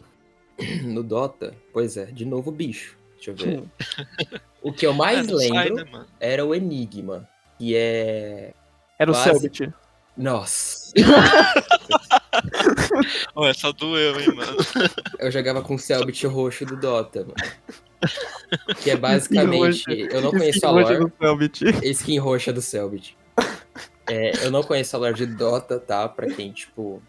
No 0.83 1.03
Dota, 1.03 1.53
pois 1.73 1.97
é, 1.97 2.05
de 2.05 2.25
novo 2.25 2.49
bicho. 2.49 2.97
Deixa 3.15 3.31
eu 3.31 3.35
ver. 3.35 3.59
Hum. 3.59 3.67
O 4.61 4.71
que 4.71 4.85
eu 4.85 4.91
É, 4.91 4.95
mais 4.95 5.27
sai, 5.27 5.69
lembro 5.69 5.85
né, 5.85 6.05
era 6.19 6.45
o 6.45 6.55
Enigma, 6.55 7.27
que 7.57 7.75
é. 7.75 8.53
Era 8.97 9.11
o 9.11 9.13
Quase. 9.13 9.39
Selbit. 9.39 9.73
Nossa! 10.17 10.93
Ó, 13.35 13.45
essa 13.47 13.71
doeu, 13.73 14.17
hein, 14.19 14.33
mano? 14.33 14.57
Eu 15.19 15.29
jogava 15.29 15.61
com 15.61 15.75
o 15.75 15.79
Selbit 15.79 16.25
roxo 16.25 16.65
do 16.65 16.77
Dota, 16.77 17.21
mano. 17.21 17.35
Que 18.81 18.91
é 18.91 18.95
basicamente. 18.95 19.83
Eu 19.89 20.21
não 20.21 20.31
conheço 20.31 20.65
a 20.65 20.71
lore. 20.71 21.11
Skin 21.83 22.17
roxa 22.19 22.53
do 22.53 22.61
Selbit. 22.61 23.17
É, 24.07 24.45
eu 24.45 24.51
não 24.51 24.63
conheço 24.63 24.95
a 24.95 24.99
lore 24.99 25.15
de 25.15 25.25
Dota, 25.25 25.79
tá? 25.79 26.07
Pra 26.07 26.27
quem, 26.27 26.51
tipo, 26.51 27.01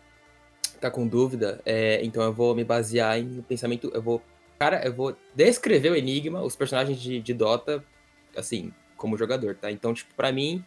tá 0.80 0.90
com 0.90 1.06
dúvida. 1.06 1.60
É, 1.64 2.00
então 2.04 2.22
eu 2.22 2.32
vou 2.32 2.54
me 2.54 2.64
basear 2.64 3.18
em 3.18 3.42
pensamento. 3.42 3.90
Eu 3.94 4.02
vou. 4.02 4.22
Cara, 4.58 4.84
eu 4.84 4.92
vou 4.92 5.16
descrever 5.34 5.90
o 5.90 5.96
Enigma, 5.96 6.42
os 6.42 6.56
personagens 6.56 7.00
de, 7.00 7.20
de 7.20 7.34
Dota, 7.34 7.84
assim, 8.36 8.72
como 8.96 9.16
jogador, 9.16 9.54
tá? 9.54 9.70
Então, 9.70 9.92
tipo, 9.92 10.14
pra 10.14 10.32
mim, 10.32 10.64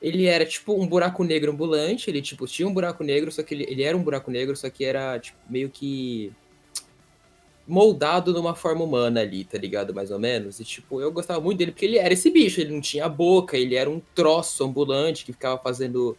ele 0.00 0.26
era 0.26 0.44
tipo 0.44 0.74
um 0.74 0.86
buraco 0.86 1.24
negro 1.24 1.52
ambulante. 1.52 2.10
Ele, 2.10 2.20
tipo, 2.20 2.46
tinha 2.46 2.68
um 2.68 2.74
buraco 2.74 3.02
negro, 3.04 3.32
só 3.32 3.42
que 3.42 3.54
ele, 3.54 3.64
ele 3.68 3.82
era 3.82 3.96
um 3.96 4.02
buraco 4.02 4.30
negro, 4.30 4.56
só 4.56 4.68
que 4.68 4.84
era, 4.84 5.18
tipo, 5.18 5.38
meio 5.48 5.70
que 5.70 6.32
moldado 7.66 8.32
numa 8.32 8.54
forma 8.54 8.84
humana 8.84 9.20
ali, 9.20 9.44
tá 9.44 9.56
ligado? 9.56 9.94
Mais 9.94 10.10
ou 10.10 10.18
menos. 10.18 10.60
E, 10.60 10.64
tipo, 10.64 11.00
eu 11.00 11.12
gostava 11.12 11.40
muito 11.40 11.58
dele 11.58 11.72
porque 11.72 11.86
ele 11.86 11.98
era 11.98 12.12
esse 12.12 12.30
bicho, 12.30 12.60
ele 12.60 12.72
não 12.72 12.80
tinha 12.80 13.08
boca, 13.08 13.56
ele 13.56 13.74
era 13.74 13.88
um 13.88 14.00
troço 14.14 14.64
ambulante 14.64 15.24
que 15.24 15.32
ficava 15.32 15.58
fazendo 15.58 16.16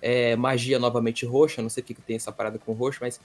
é, 0.00 0.36
magia 0.36 0.78
novamente 0.78 1.24
roxa. 1.26 1.62
Não 1.62 1.68
sei 1.70 1.82
porque 1.82 1.94
que 1.94 2.02
tem 2.02 2.16
essa 2.16 2.32
parada 2.32 2.58
com 2.58 2.72
roxo, 2.72 2.98
mas 3.00 3.20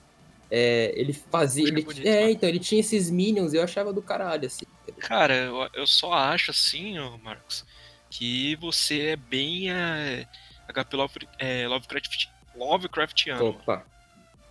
é, 0.50 0.94
ele 0.96 1.14
fazia. 1.14 1.66
É 1.66 1.68
Ele, 1.68 1.82
bonito, 1.82 2.06
é, 2.08 2.22
mano. 2.22 2.32
então, 2.32 2.50
ele 2.50 2.60
tinha 2.60 2.80
esses 2.80 3.10
minions 3.10 3.54
e 3.54 3.58
eu 3.58 3.64
achava 3.64 3.92
do 3.92 4.02
caralho, 4.02 4.48
assim. 4.48 4.66
Cara, 5.00 5.34
eu, 5.36 5.70
eu 5.74 5.88
só 5.88 6.14
acho 6.14 6.52
assim, 6.52 6.96
Marcos, 7.24 7.66
que 8.10 8.56
você 8.58 9.02
é 9.08 9.16
bem 9.16 9.72
é, 9.72 10.28
HP 10.72 10.96
Love, 10.96 11.28
é, 11.40 11.68
Lovecraft, 11.68 12.28
Lovecraftiano. 12.56 13.50
Opa, 13.50 13.86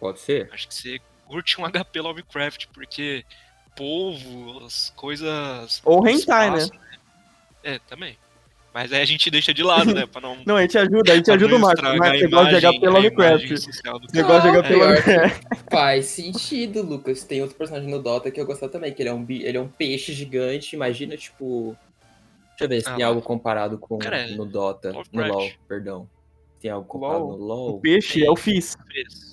pode 0.00 0.20
ser? 0.20 0.50
Acho 0.52 0.68
que 0.68 0.74
você 0.74 1.00
curte 1.26 1.60
um 1.60 1.64
HP 1.70 2.00
Lovecraft, 2.00 2.66
porque 2.74 3.24
povo, 3.76 4.64
as 4.64 4.90
coisas. 4.96 5.80
Ou 5.84 6.06
hentai, 6.06 6.50
né? 6.50 6.58
espaço, 6.58 6.80
É, 7.62 7.78
também. 7.80 8.18
Mas 8.74 8.90
aí 8.90 9.02
a 9.02 9.04
gente 9.04 9.30
deixa 9.30 9.52
de 9.52 9.62
lado, 9.62 9.94
né? 9.94 10.06
Pra 10.06 10.20
não. 10.20 10.38
Não, 10.46 10.56
a 10.56 10.62
gente 10.62 10.78
ajuda, 10.78 11.12
a 11.12 11.16
gente 11.16 11.30
ajuda 11.30 11.56
o 11.56 11.58
Marcos. 11.58 11.84
a 11.84 11.92
você 11.92 12.28
gosta 12.28 12.60
de 12.60 13.06
imagem 13.06 13.56
social 13.56 13.98
do 13.98 14.10
Você 14.10 14.22
gosta 14.22 14.48
de 14.48 14.56
Não, 14.56 14.62
HP 14.62 14.68
pior 14.68 14.88
Lovecraft. 14.88 15.42
Faz 15.70 16.06
sentido, 16.06 16.82
Lucas. 16.82 17.22
Tem 17.24 17.42
outro 17.42 17.56
personagem 17.56 17.90
no 17.90 18.02
Dota 18.02 18.30
que 18.30 18.40
eu 18.40 18.46
gostava 18.46 18.72
também, 18.72 18.92
que 18.92 19.02
ele 19.02 19.10
é 19.10 19.14
um, 19.14 19.26
ele 19.28 19.58
é 19.58 19.60
um 19.60 19.68
peixe 19.68 20.12
gigante. 20.12 20.74
Imagina, 20.74 21.16
tipo. 21.16 21.76
Deixa 22.50 22.64
eu 22.64 22.68
ver 22.68 22.80
se 22.80 22.88
Ah, 22.88 22.94
tem 22.94 23.04
algo 23.04 23.20
comparado 23.20 23.76
com 23.76 23.98
Cara, 23.98 24.18
é 24.18 24.30
no 24.34 24.46
Dota. 24.46 24.92
No. 25.12 25.26
LoL, 25.26 25.50
perdão. 25.68 26.08
Tem 26.62 26.70
algo 26.70 26.86
comparado 26.86 27.24
LOL. 27.24 27.38
no 27.38 27.44
LoL. 27.44 27.68
O 27.76 27.80
peixe 27.80 28.24
é 28.24 28.30
o 28.30 28.36
Fizz. 28.36 28.76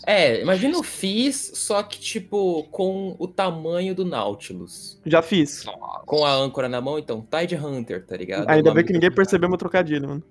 É, 0.07 0.41
imagina 0.41 0.79
o 0.79 0.83
Fizz, 0.83 1.51
só 1.53 1.83
que, 1.83 1.99
tipo, 1.99 2.63
com 2.71 3.15
o 3.19 3.27
tamanho 3.27 3.93
do 3.93 4.03
Nautilus. 4.03 4.99
Já 5.05 5.21
fiz. 5.21 5.63
Com 6.07 6.25
a 6.25 6.33
âncora 6.33 6.67
na 6.67 6.81
mão, 6.81 6.97
então, 6.97 7.21
Tide 7.21 7.55
Hunter, 7.55 8.03
tá 8.03 8.17
ligado? 8.17 8.49
Ainda 8.49 8.73
bem 8.73 8.83
que 8.83 8.91
ninguém 8.91 9.11
percebeu 9.11 9.47
meu 9.47 9.59
trocadilho, 9.59 10.07
mano. 10.07 10.23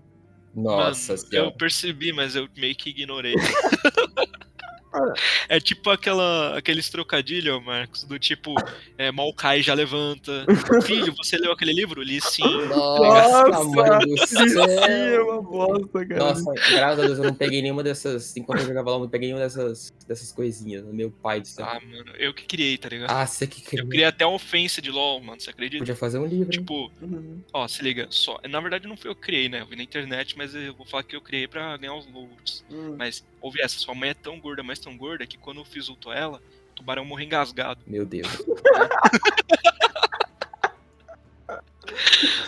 Nossa 0.52 1.14
Mano, 1.14 1.28
eu 1.30 1.52
percebi, 1.52 2.12
mas 2.12 2.34
eu 2.34 2.48
meio 2.56 2.74
que 2.74 2.90
ignorei. 2.90 3.36
é 5.48 5.60
tipo 5.60 5.90
aquela, 5.90 6.56
aqueles 6.58 6.88
trocadilhos, 6.90 7.62
Marcos, 7.64 8.04
do 8.04 8.18
tipo, 8.18 8.54
é, 8.96 9.10
Maokai 9.12 9.62
já 9.62 9.74
levanta. 9.74 10.46
Filho, 10.82 11.14
você 11.16 11.36
leu 11.36 11.52
aquele 11.52 11.72
livro? 11.72 12.02
Li 12.02 12.20
sim. 12.20 12.42
Nossa, 12.68 13.48
Nossa, 13.48 13.64
mãe 13.64 13.98
do 14.00 14.14
Ih, 14.14 14.20
é 14.22 14.26
céu. 14.26 15.26
uma 15.28 15.42
bosta, 15.42 16.06
cara. 16.06 16.18
Nossa, 16.20 16.52
graças 16.70 16.98
a 17.04 17.06
Deus 17.06 17.18
eu 17.18 17.24
não 17.24 17.34
peguei 17.34 17.62
nenhuma 17.62 17.82
dessas. 17.82 18.36
Enquanto 18.36 18.60
eu 18.60 18.66
jogava 18.66 18.90
lá, 18.90 18.96
eu 18.96 19.00
não 19.00 19.08
peguei 19.08 19.28
nenhuma 19.28 19.44
dessas, 19.44 19.92
dessas 20.06 20.32
coisinhas. 20.32 20.84
Meu 20.84 21.10
pai 21.10 21.40
do 21.40 21.48
céu. 21.48 21.64
Ah, 21.66 21.80
mano, 21.80 22.12
eu 22.18 22.32
que 22.34 22.44
criei, 22.44 22.76
tá 22.78 22.88
ligado? 22.88 23.10
Ah, 23.10 23.26
você 23.26 23.46
que 23.46 23.60
eu 23.60 23.64
queria. 23.70 23.86
criei 23.86 24.04
até 24.04 24.24
uma 24.26 24.36
ofensa 24.36 24.80
de 24.82 24.90
LOL, 24.90 25.20
mano, 25.20 25.40
você 25.40 25.50
acredita? 25.50 25.78
Podia 25.80 25.96
fazer 25.96 26.18
um 26.18 26.26
livro. 26.26 26.50
Tipo, 26.50 26.90
Uhum. 27.00 27.40
ó, 27.52 27.66
se 27.68 27.82
liga, 27.82 28.06
só. 28.10 28.38
Na 28.48 28.60
verdade 28.60 28.86
não 28.86 28.96
foi 28.96 29.10
eu 29.10 29.14
que 29.14 29.22
criei, 29.22 29.48
né? 29.48 29.60
Eu 29.60 29.66
vi 29.66 29.76
na 29.76 29.82
internet, 29.82 30.36
mas 30.36 30.54
eu 30.54 30.74
vou 30.74 30.86
falar 30.86 31.02
que 31.02 31.14
eu 31.16 31.20
criei 31.20 31.46
pra 31.46 31.76
ganhar 31.76 31.94
os 31.94 32.06
louros. 32.12 32.64
Uhum. 32.70 32.96
Mas, 32.98 33.24
ouve 33.40 33.60
essa, 33.60 33.78
sua 33.78 33.94
mãe 33.94 34.10
é 34.10 34.14
tão 34.14 34.38
gorda, 34.38 34.62
mas 34.62 34.78
tão 34.78 34.96
gorda, 34.96 35.26
que 35.26 35.38
quando 35.38 35.60
eu 35.60 35.64
fiz 35.64 35.88
o 35.88 35.96
ela, 36.12 36.42
o 36.72 36.74
tubarão 36.76 37.04
morreu 37.04 37.26
engasgado. 37.26 37.80
Meu 37.86 38.04
Deus. 38.04 38.28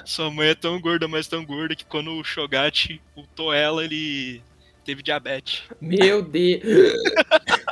Sua 0.05 0.31
mãe 0.31 0.49
é 0.49 0.55
tão 0.55 0.81
gorda, 0.81 1.09
mas 1.09 1.27
tão 1.27 1.45
gorda, 1.45 1.75
que 1.75 1.85
quando 1.85 2.13
o 2.13 2.25
Shogat 2.25 3.01
ultou 3.17 3.53
ela, 3.53 3.85
ele 3.85 4.43
teve 4.85 5.03
diabetes. 5.03 5.63
Meu 5.81 6.21
Deus. 6.23 6.63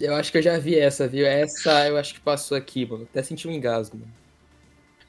Eu 0.00 0.14
acho 0.14 0.30
que 0.30 0.36
eu 0.36 0.42
já 0.42 0.58
vi 0.58 0.76
essa, 0.78 1.08
viu? 1.08 1.24
Essa 1.24 1.86
eu 1.86 1.96
acho 1.96 2.12
que 2.12 2.20
passou 2.20 2.58
aqui, 2.58 2.84
mano. 2.84 3.04
Até 3.04 3.22
senti 3.22 3.48
um 3.48 3.52
engasgo, 3.52 3.96
mano. 3.96 4.12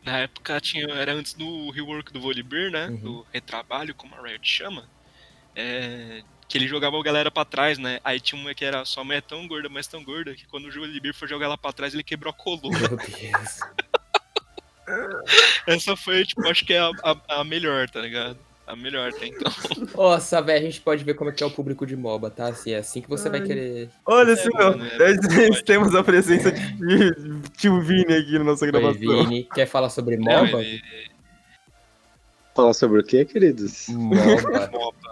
Na 0.05 0.19
época 0.19 0.61
tinha, 0.61 0.85
era 0.85 1.11
antes 1.11 1.33
do 1.33 1.69
rework 1.71 2.13
do 2.13 2.21
Volibear, 2.21 2.71
né? 2.71 2.87
Uhum. 2.87 2.95
Do 2.97 3.25
retrabalho, 3.33 3.93
como 3.93 4.15
a 4.15 4.21
Riot 4.21 4.47
chama. 4.47 4.87
É, 5.55 6.21
que 6.47 6.57
ele 6.57 6.67
jogava 6.67 6.97
a 6.99 7.03
galera 7.03 7.31
pra 7.31 7.45
trás, 7.45 7.77
né? 7.77 7.99
Aí 8.03 8.19
tinha 8.19 8.39
uma 8.39 8.53
que 8.53 8.63
era 8.65 8.83
sua 8.85 9.03
mãe 9.03 9.17
é 9.17 9.21
tão 9.21 9.47
gorda, 9.47 9.69
mas 9.69 9.87
tão 9.87 10.03
gorda, 10.03 10.33
que 10.35 10.45
quando 10.47 10.67
o 10.67 10.71
Volibear 10.71 11.13
foi 11.15 11.27
jogar 11.27 11.45
ela 11.45 11.57
pra 11.57 11.71
trás, 11.73 11.93
ele 11.93 12.03
quebrou 12.03 12.29
a 12.31 12.33
coluna. 12.33 12.77
Meu 12.77 12.89
Deus. 12.97 13.59
Essa 15.67 15.95
foi, 15.95 16.25
tipo, 16.25 16.47
acho 16.47 16.63
que 16.65 16.73
é 16.73 16.79
a, 16.79 16.91
a, 17.03 17.39
a 17.41 17.43
melhor, 17.43 17.89
tá 17.89 17.99
ligado? 18.01 18.37
A 18.67 18.75
melhor 18.75 19.09
até 19.09 19.27
então. 19.27 19.51
Nossa, 19.95 20.41
velho, 20.41 20.59
a 20.59 20.69
gente 20.69 20.81
pode 20.81 21.03
ver 21.03 21.13
como 21.15 21.29
é 21.29 21.33
que 21.33 21.43
é 21.43 21.45
o 21.45 21.51
público 21.51 21.85
de 21.85 21.95
MOBA, 21.95 22.29
tá? 22.31 22.47
Assim, 22.47 22.71
é 22.71 22.77
assim 22.77 23.01
que 23.01 23.09
você 23.09 23.29
vai 23.29 23.39
Ai. 23.41 23.45
querer. 23.47 23.89
Olha, 24.05 24.31
É, 24.31 24.33
assim, 24.33 24.49
mano, 24.53 24.83
ó, 24.83 25.03
é 25.03 25.47
nós 25.49 25.61
temos 25.61 25.93
a 25.95 26.03
presença 26.03 26.51
de 26.51 27.49
tio 27.57 27.79
Vini 27.81 28.13
aqui 28.13 28.37
na 28.39 28.43
nossa 28.43 28.65
Oi, 28.65 28.71
gravação. 28.71 28.99
Vini. 28.99 29.47
Quer 29.53 29.67
falar 29.67 29.89
sobre 29.89 30.17
Não, 30.17 30.45
MOBA? 30.45 30.61
ele- 30.63 30.81
Falar 32.55 32.73
sobre 32.73 33.01
o 33.01 33.03
que, 33.03 33.23
queridos? 33.25 33.87
MOBA. 33.89 34.69
MOBA. 34.71 35.04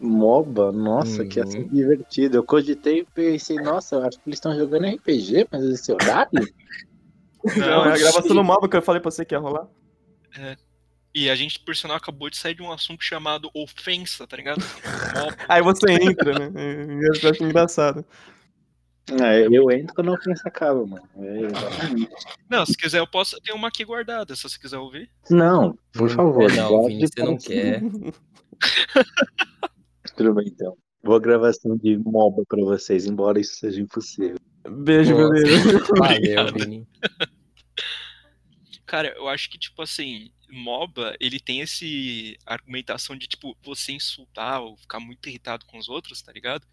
MOBA, 0.00 0.72
nossa, 0.72 1.22
Uhum. 1.22 1.28
que 1.28 1.40
assim 1.40 1.66
divertido. 1.68 2.36
Eu 2.36 2.44
cogitei 2.44 3.00
e 3.00 3.04
pensei, 3.04 3.56
nossa, 3.56 3.96
eu 3.96 4.02
acho 4.02 4.18
que 4.18 4.28
eles 4.28 4.36
estão 4.38 4.54
jogando 4.56 4.86
RPG, 4.86 5.48
mas 5.50 5.64
esse 5.64 5.92
horário? 5.92 6.30
Não, 7.56 7.84
é 7.86 7.92
a 7.92 7.98
gravação 7.98 8.34
do 8.36 8.44
MOBA 8.44 8.68
que 8.68 8.76
eu 8.76 8.82
falei 8.82 9.00
pra 9.00 9.10
você 9.10 9.24
que 9.24 9.34
ia 9.34 9.38
rolar. 9.38 9.66
E 11.14 11.30
a 11.30 11.34
gente, 11.34 11.58
por 11.60 11.74
sinal, 11.74 11.96
acabou 11.96 12.28
de 12.28 12.36
sair 12.36 12.54
de 12.54 12.62
um 12.62 12.70
assunto 12.70 13.02
chamado 13.02 13.48
ofensa, 13.54 14.26
tá 14.26 14.36
ligado? 14.36 14.58
Aí 15.48 15.62
você 15.62 15.92
entra, 15.92 16.38
né? 16.38 16.52
É, 16.54 16.86
Eu 17.24 17.30
acho 17.30 17.42
engraçado. 17.44 18.04
É, 19.22 19.46
eu 19.50 19.70
entro 19.70 19.94
quando 19.94 20.10
a 20.10 20.14
ofensa 20.14 20.48
acaba, 20.48 20.84
mano. 20.84 21.08
É. 21.16 21.46
Não, 22.50 22.66
se 22.66 22.76
quiser 22.76 22.98
eu 22.98 23.06
posso. 23.06 23.40
Tem 23.40 23.54
uma 23.54 23.68
aqui 23.68 23.84
guardada, 23.84 24.34
se 24.34 24.42
você 24.42 24.58
quiser 24.58 24.78
ouvir. 24.78 25.08
Não, 25.30 25.78
por 25.92 26.10
favor. 26.10 26.52
Não, 26.52 26.86
Vini, 26.86 27.06
você 27.06 27.22
não 27.22 27.38
quer. 27.38 27.80
Tudo 30.16 30.34
bem, 30.34 30.48
então. 30.48 30.76
Vou 31.02 31.20
gravação 31.20 31.76
de 31.76 31.96
MOBA 31.98 32.42
pra 32.48 32.64
vocês, 32.64 33.06
embora 33.06 33.38
isso 33.38 33.56
seja 33.56 33.80
impossível. 33.80 34.38
Beijo, 34.68 35.16
Nossa. 35.16 35.30
beleza. 35.30 35.78
Valeu. 35.96 36.52
Vini. 36.52 36.88
Cara, 38.84 39.14
eu 39.16 39.28
acho 39.28 39.50
que, 39.50 39.58
tipo 39.58 39.82
assim, 39.82 40.30
MOBA, 40.50 41.16
ele 41.20 41.38
tem 41.38 41.60
esse 41.60 42.36
argumentação 42.46 43.16
de, 43.16 43.26
tipo, 43.26 43.56
você 43.62 43.92
insultar 43.92 44.62
ou 44.62 44.76
ficar 44.76 45.00
muito 45.00 45.28
irritado 45.28 45.64
com 45.66 45.78
os 45.78 45.88
outros, 45.88 46.22
tá 46.22 46.32
ligado? 46.32 46.66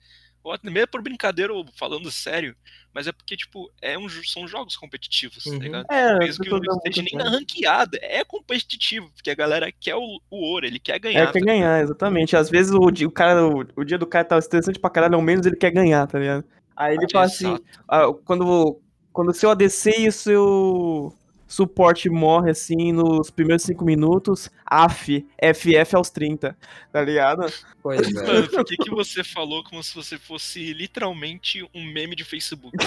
Ou 0.43 0.51
até 0.51 0.69
mesmo 0.69 0.89
por 0.89 1.01
brincadeira 1.01 1.53
ou 1.53 1.65
falando 1.75 2.11
sério, 2.11 2.55
mas 2.93 3.07
é 3.07 3.11
porque, 3.11 3.37
tipo, 3.37 3.71
é 3.81 3.97
um, 3.97 4.09
são 4.09 4.47
jogos 4.47 4.75
competitivos, 4.75 5.45
Uhum. 5.45 5.57
tá 5.57 5.63
ligado? 5.63 5.85
É, 5.89 6.19
Mesmo 6.19 6.43
que 6.43 6.49
muito 6.49 7.01
nem 7.01 7.15
na 7.15 7.29
ranqueada, 7.29 7.97
é 8.01 8.23
competitivo, 8.25 9.09
porque 9.15 9.31
a 9.31 9.35
galera 9.35 9.71
quer 9.71 9.95
o, 9.95 10.19
o 10.29 10.37
ouro, 10.37 10.65
ele 10.65 10.79
quer 10.79 10.99
ganhar. 10.99 11.23
É, 11.23 11.31
quer 11.31 11.39
tá 11.39 11.45
ganhar, 11.45 11.81
exatamente. 11.81 12.35
Às 12.35 12.49
vezes 12.49 12.73
o, 12.73 12.87
o 12.87 13.11
cara, 13.11 13.47
o, 13.47 13.65
o 13.75 13.83
dia 13.85 13.97
do 13.97 14.05
cara 14.05 14.25
tá 14.25 14.37
estressante 14.37 14.79
pra 14.79 14.89
caralho, 14.89 15.15
ao 15.15 15.21
menos 15.21 15.45
ele 15.45 15.55
quer 15.55 15.71
ganhar, 15.71 16.05
tá 16.07 16.19
ligado? 16.19 16.43
Aí 16.75 16.95
ele 16.95 17.07
fala 17.11 17.25
assim, 17.25 17.47
Exato. 17.47 17.63
ah, 17.87 18.13
quando, 18.25 18.79
quando 19.11 19.29
o 19.29 19.33
seu 19.33 19.49
ADC 19.49 19.99
e 19.99 20.07
o 20.09 20.11
seu 20.11 21.13
suporte 21.53 22.09
morre 22.09 22.49
assim 22.49 22.91
nos 22.91 23.29
primeiros 23.29 23.63
cinco 23.63 23.85
minutos, 23.85 24.49
AF, 24.65 25.23
FF 25.53 25.95
aos 25.95 26.09
30, 26.09 26.57
tá 26.91 27.01
ligado? 27.03 27.45
Pois 27.81 28.01
é. 28.07 28.11
Mano, 28.11 28.49
por 28.49 28.65
que, 28.65 28.75
que 28.75 28.89
você 28.89 29.23
falou 29.23 29.63
como 29.63 29.83
se 29.83 29.93
você 29.93 30.17
fosse 30.17 30.73
literalmente 30.73 31.63
um 31.73 31.83
meme 31.83 32.15
de 32.15 32.23
Facebook? 32.23 32.75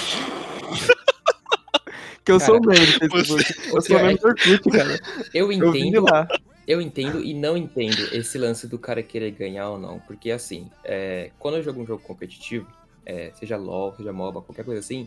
Que 2.25 2.33
eu 2.33 2.41
Cara, 2.41 2.51
sou 2.51 2.61
meme 2.61 2.87
do 2.87 3.09
Facebook. 3.09 3.55
Eu 3.73 3.81
sou 3.83 3.97
meme 4.03 4.19
do 4.19 4.27
Orkut, 4.27 4.71
cara. 4.71 5.01
Eu 5.33 5.53
Eu 5.53 5.73
de 5.73 5.79
entendo, 5.79 6.03
lá. 6.03 6.27
eu 6.67 6.81
entendo 6.81 7.23
e 7.23 7.33
não 7.33 7.57
entendo 7.57 8.01
esse 8.13 8.37
lance 8.37 8.67
do 8.67 8.81
cara 8.81 9.01
querer 9.01 9.31
ganhar 9.31 9.71
ou 9.71 9.79
não. 9.79 10.01
Porque 10.01 10.33
assim, 10.33 10.69
é, 10.83 11.31
quando 11.39 11.59
eu 11.59 11.63
jogo 11.63 11.81
um 11.81 11.87
jogo 11.87 12.03
competitivo, 12.03 12.67
é, 13.05 13.31
seja 13.39 13.57
LOL, 13.57 13.95
seja 13.95 14.13
MOBA, 14.13 14.43
qualquer 14.43 14.65
coisa 14.65 14.81
assim, 14.81 15.07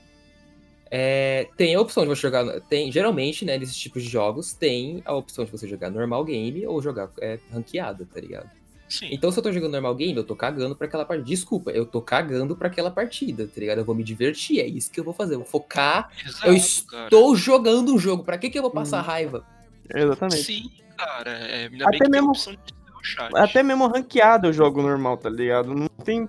é, 0.91 1.47
tem 1.55 1.75
a 1.75 1.81
opção 1.81 2.03
de 2.03 2.09
você 2.09 2.21
jogar. 2.21 2.59
Tem, 2.61 2.91
geralmente, 2.91 3.45
né, 3.45 3.57
nesses 3.57 3.77
tipos 3.77 4.03
de 4.03 4.09
jogos, 4.09 4.53
tem 4.53 5.01
a 5.05 5.13
opção 5.15 5.45
de 5.45 5.51
você 5.51 5.67
jogar 5.67 5.89
normal 5.89 6.23
game 6.25 6.65
ou 6.65 6.81
jogar 6.81 7.09
é, 7.21 7.39
ranqueada, 7.51 8.07
tá 8.13 8.19
ligado? 8.19 8.49
Sim. 8.87 9.09
Então, 9.11 9.31
se 9.31 9.37
eu 9.37 9.43
tô 9.43 9.51
jogando 9.51 9.73
normal 9.73 9.93
game, 9.93 10.17
eu 10.17 10.23
tô 10.23 10.35
cagando 10.35 10.75
pra 10.75 10.87
aquela 10.87 11.05
partida. 11.05 11.27
Desculpa, 11.29 11.69
eu 11.69 11.85
tô 11.85 12.01
cagando 12.01 12.55
pra 12.55 12.67
aquela 12.69 12.89
partida, 12.89 13.45
tá 13.45 13.59
ligado? 13.59 13.77
Eu 13.77 13.85
vou 13.85 13.93
me 13.93 14.03
divertir, 14.03 14.59
é 14.59 14.65
isso 14.65 14.89
que 14.91 14.99
eu 14.99 15.03
vou 15.03 15.13
fazer. 15.13 15.35
Eu 15.35 15.39
vou 15.41 15.47
focar. 15.47 16.09
Exato, 16.25 16.47
eu 16.47 16.55
cara. 16.89 17.03
estou 17.03 17.35
jogando 17.35 17.93
um 17.93 17.99
jogo. 17.99 18.23
Pra 18.23 18.37
que, 18.39 18.49
que 18.49 18.57
eu 18.57 18.63
vou 18.63 18.71
passar 18.71 18.97
Uhum. 19.01 19.03
raiva? 19.07 19.45
Exatamente. 19.93 20.43
Sim, 20.43 20.71
cara. 20.97 21.29
É, 21.31 21.67
ainda 21.67 21.83
Até 21.85 21.91
bem 21.91 21.99
que 21.99 22.03
tem 22.05 22.11
mesmo- 22.11 22.29
a 22.29 22.31
opção 22.31 22.53
de 22.53 22.59
ter 22.59 22.73
o 22.99 23.03
chat. 23.03 23.31
Até 23.37 23.61
mesmo 23.61 23.87
ranqueado 23.87 24.47
eu 24.47 24.53
jogo 24.53 24.81
normal, 24.81 25.17
tá 25.17 25.29
ligado? 25.29 25.75
Não 25.75 25.87
tem. 26.03 26.27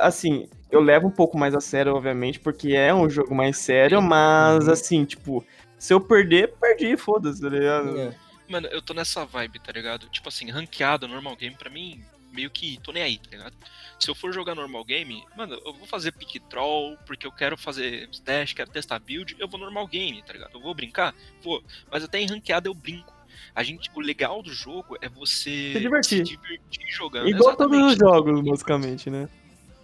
Assim, 0.00 0.48
eu 0.70 0.80
levo 0.80 1.06
um 1.08 1.10
pouco 1.10 1.36
mais 1.38 1.54
a 1.54 1.60
sério, 1.60 1.94
obviamente, 1.94 2.38
porque 2.40 2.72
é 2.74 2.92
um 2.94 3.08
jogo 3.08 3.34
mais 3.34 3.56
sério, 3.58 4.00
mas 4.02 4.66
Uhum. 4.66 4.72
assim, 4.72 5.04
tipo, 5.04 5.44
se 5.78 5.92
eu 5.92 6.00
perder, 6.00 6.54
perdi, 6.60 6.96
foda-se, 6.96 7.40
tá 7.40 7.48
ligado? 7.48 7.98
É. 7.98 8.14
Mano, 8.48 8.66
eu 8.68 8.80
tô 8.80 8.94
nessa 8.94 9.24
vibe, 9.26 9.58
tá 9.60 9.72
ligado? 9.72 10.08
Tipo 10.08 10.28
assim, 10.28 10.50
ranqueada, 10.50 11.06
normal 11.06 11.36
game, 11.36 11.54
pra 11.54 11.68
mim, 11.70 12.00
meio 12.32 12.50
que 12.50 12.78
tô 12.82 12.92
nem 12.92 13.02
aí, 13.02 13.18
tá 13.18 13.30
ligado? 13.30 13.54
Se 13.98 14.08
eu 14.10 14.14
for 14.14 14.32
jogar 14.32 14.54
normal 14.54 14.84
game, 14.84 15.22
mano, 15.36 15.60
eu 15.66 15.74
vou 15.74 15.86
fazer 15.86 16.12
pick 16.12 16.40
troll, 16.48 16.96
porque 17.06 17.26
eu 17.26 17.32
quero 17.32 17.56
fazer 17.58 18.08
dash, 18.24 18.52
quero 18.54 18.70
testar 18.70 18.98
build, 19.00 19.36
eu 19.38 19.48
vou 19.48 19.58
normal 19.60 19.86
game, 19.86 20.22
tá 20.22 20.32
ligado? 20.32 20.50
Eu 20.54 20.60
vou 20.60 20.74
brincar? 20.74 21.14
Vou. 21.42 21.62
Mas 21.90 22.04
até 22.04 22.20
em 22.20 22.26
ranqueada 22.26 22.68
eu 22.68 22.74
brinco. 22.74 23.12
A 23.54 23.62
gente, 23.62 23.90
o 23.94 24.00
legal 24.00 24.42
do 24.42 24.52
jogo 24.52 24.96
é 25.02 25.08
você 25.08 25.72
Se 25.74 25.80
divertir. 25.80 26.22
divertir 26.22 26.86
jogando. 26.88 27.28
Igual 27.28 27.56
todos 27.56 27.76
os 27.76 27.92
Exatamente. 27.92 27.98
jogos, 27.98 28.40
basicamente, 28.40 29.10
né? 29.10 29.28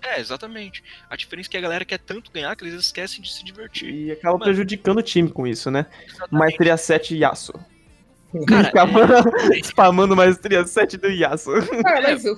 É, 0.05 0.21
exatamente. 0.21 0.85
A 1.09 1.17
diferença 1.17 1.49
é 1.49 1.51
que 1.51 1.57
a 1.57 1.61
galera 1.61 1.85
quer 1.85 1.99
tanto 1.99 2.31
ganhar 2.31 2.55
que 2.55 2.65
eles 2.65 2.75
esquecem 2.75 3.23
de 3.23 3.33
se 3.33 3.43
divertir. 3.43 3.93
E 3.93 4.13
acaba 4.13 4.35
Mano. 4.35 4.45
prejudicando 4.45 4.99
o 4.99 5.03
time 5.03 5.31
com 5.31 5.47
isso, 5.47 5.71
né? 5.71 5.87
Exatamente. 6.07 6.33
Maestria 6.33 6.77
7 6.77 7.17
Yasuo. 7.17 7.74
Cara, 8.47 8.65
Ficava 8.67 9.01
é- 9.55 9.59
spamando 9.63 10.17
Maestria 10.17 10.67
7 10.67 10.97
do 10.97 11.09
Yasuo. 11.09 11.55
Ah, 11.87 12.01
mas 12.03 12.25
eu... 12.25 12.37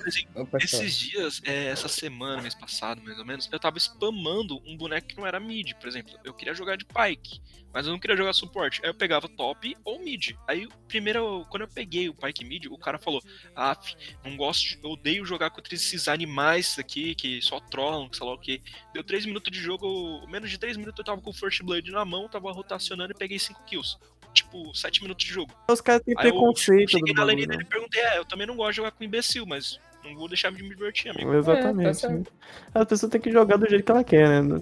Esses 0.59 0.95
dias, 0.97 1.41
é, 1.45 1.65
essa 1.67 1.87
semana, 1.87 2.41
mês 2.41 2.53
passado, 2.55 3.01
mais 3.03 3.17
ou 3.17 3.25
menos, 3.25 3.49
eu 3.51 3.59
tava 3.59 3.77
spamando 3.77 4.61
um 4.65 4.77
boneco 4.77 5.07
que 5.07 5.17
não 5.17 5.25
era 5.25 5.39
mid, 5.39 5.73
por 5.73 5.87
exemplo. 5.87 6.13
Eu 6.23 6.33
queria 6.33 6.53
jogar 6.53 6.75
de 6.77 6.85
Pyke, 6.85 7.39
mas 7.73 7.85
eu 7.85 7.91
não 7.91 7.99
queria 7.99 8.15
jogar 8.17 8.33
suporte. 8.33 8.79
Aí 8.83 8.89
eu 8.89 8.93
pegava 8.93 9.27
top 9.27 9.75
ou 9.83 9.99
mid. 10.03 10.31
Aí, 10.47 10.67
primeiro, 10.87 11.45
quando 11.49 11.63
eu 11.63 11.67
peguei 11.67 12.09
o 12.09 12.13
Pyke 12.13 12.45
mid, 12.45 12.65
o 12.67 12.77
cara 12.77 12.97
falou: 12.99 13.21
Ah, 13.55 13.77
não 14.23 14.35
gosto, 14.37 14.61
de- 14.69 14.79
eu 14.83 14.91
odeio 14.91 15.25
jogar 15.25 15.49
contra 15.49 15.73
esses 15.73 16.07
animais 16.07 16.77
aqui 16.79 17.15
que 17.15 17.41
só 17.41 17.59
trollam, 17.59 18.07
que 18.09 18.17
sei 18.17 18.25
lá 18.25 18.33
o 18.33 18.39
que. 18.39 18.61
Deu 18.93 19.03
3 19.03 19.25
minutos 19.25 19.51
de 19.51 19.59
jogo, 19.61 20.25
menos 20.27 20.49
de 20.49 20.57
3 20.57 20.77
minutos 20.77 20.99
eu 20.99 21.05
tava 21.05 21.21
com 21.21 21.29
o 21.29 21.33
First 21.33 21.61
Blood 21.63 21.91
na 21.91 22.05
mão, 22.05 22.27
tava 22.29 22.51
rotacionando 22.51 23.11
e 23.13 23.17
peguei 23.17 23.39
5 23.39 23.63
kills. 23.65 23.97
Tipo, 24.37 24.75
7 24.75 25.01
minutos 25.01 25.25
de 25.25 25.31
jogo. 25.33 25.51
Os 25.69 25.81
caras 25.81 26.01
têm 26.03 26.13
Aí 26.17 26.27
eu 26.27 26.31
preconceito 26.33 26.91
cheguei 26.91 27.13
do 27.13 27.17
na 27.17 27.23
lane 27.23 27.41
bagulho, 27.41 27.57
dele 27.57 27.63
né? 27.63 27.67
e 27.67 27.73
perguntei, 27.73 28.01
é, 28.01 28.17
eu 28.17 28.25
também 28.25 28.45
não 28.45 28.55
gosto 28.55 28.71
de 28.71 28.75
jogar 28.77 28.91
com 28.91 29.03
imbecil, 29.03 29.45
mas 29.45 29.79
não 30.03 30.15
vou 30.15 30.27
deixar 30.27 30.51
de 30.51 30.61
me 30.61 30.69
divertir, 30.69 31.09
amigo. 31.09 31.33
Exatamente. 31.33 31.87
É, 31.87 31.89
tá 31.89 31.93
certo. 31.93 32.33
a 32.73 32.85
pessoa 32.85 33.09
tem 33.09 33.21
que 33.21 33.31
jogar 33.31 33.57
do 33.57 33.69
jeito 33.69 33.83
que 33.83 33.91
ela 33.91 34.03
quer, 34.03 34.43
né? 34.43 34.61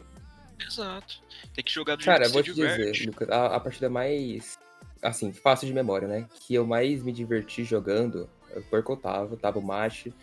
Exato. 0.66 1.22
Tem 1.54 1.64
que 1.64 1.72
jogar 1.72 1.96
do 1.96 2.04
Cara, 2.04 2.24
jeito 2.24 2.34
vou 2.34 2.44
que 2.44 2.50
te 2.50 2.56
se 2.56 2.62
diverte. 2.62 2.92
dizer, 2.94 3.08
Lucas, 3.08 3.30
a, 3.30 3.56
a 3.56 3.60
partida 3.60 3.90
mais, 3.90 4.58
assim, 5.02 5.32
fácil 5.34 5.68
de 5.68 5.74
memória, 5.74 6.08
né? 6.08 6.26
Que 6.42 6.56
eu 6.56 6.66
mais 6.66 7.04
me 7.04 7.12
diverti 7.12 7.64
jogando, 7.64 8.30
foi 8.70 8.82
que 8.82 8.90
eu 8.92 8.98
tava, 8.98 9.36
tava 9.38 9.60
o 9.60 9.62
Mate. 9.64 10.14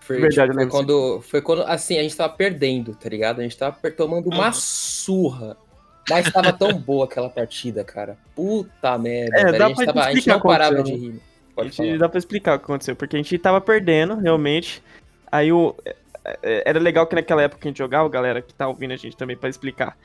Foi, 0.00 0.20
Verdade, 0.20 0.50
tipo, 0.50 0.60
foi 0.62 0.68
quando, 0.70 1.20
foi 1.22 1.42
quando, 1.42 1.62
assim, 1.62 1.96
a 1.96 2.02
gente 2.02 2.16
tava 2.16 2.32
perdendo, 2.32 2.94
tá 2.94 3.08
ligado? 3.08 3.40
A 3.40 3.42
gente 3.44 3.56
tava 3.56 3.76
tomando 3.92 4.28
uma 4.28 4.52
surra. 4.52 5.56
Mas 6.08 6.30
tava 6.32 6.52
tão 6.52 6.72
boa 6.74 7.04
aquela 7.04 7.28
partida, 7.30 7.84
cara. 7.84 8.16
Puta 8.34 8.98
merda, 8.98 9.36
É, 9.38 9.44
velho. 9.44 9.58
dá 9.58 9.66
A 9.66 9.68
gente, 9.68 9.84
tava, 9.86 10.04
a 10.04 10.14
gente 10.14 10.28
não 10.28 10.40
parava 10.40 10.82
de 10.82 10.92
rir. 10.94 11.20
A 11.52 11.54
Pode 11.54 11.68
gente 11.68 11.76
falar. 11.86 11.98
dá 11.98 12.08
pra 12.08 12.18
explicar 12.18 12.54
o 12.56 12.58
que 12.58 12.64
aconteceu, 12.64 12.96
porque 12.96 13.16
a 13.16 13.18
gente 13.18 13.38
tava 13.38 13.60
perdendo, 13.60 14.16
realmente. 14.16 14.82
Aí 15.30 15.52
o. 15.52 15.74
é, 15.84 15.94
é, 16.42 16.62
Era 16.66 16.78
legal 16.80 17.06
que 17.06 17.14
naquela 17.14 17.42
época 17.42 17.60
que 17.60 17.68
a 17.68 17.70
gente 17.70 17.78
jogava, 17.78 18.08
galera 18.08 18.42
que 18.42 18.52
tá 18.54 18.66
ouvindo 18.66 18.92
a 18.92 18.96
gente 18.96 19.16
também 19.16 19.36
pra 19.36 19.48
explicar. 19.48 19.96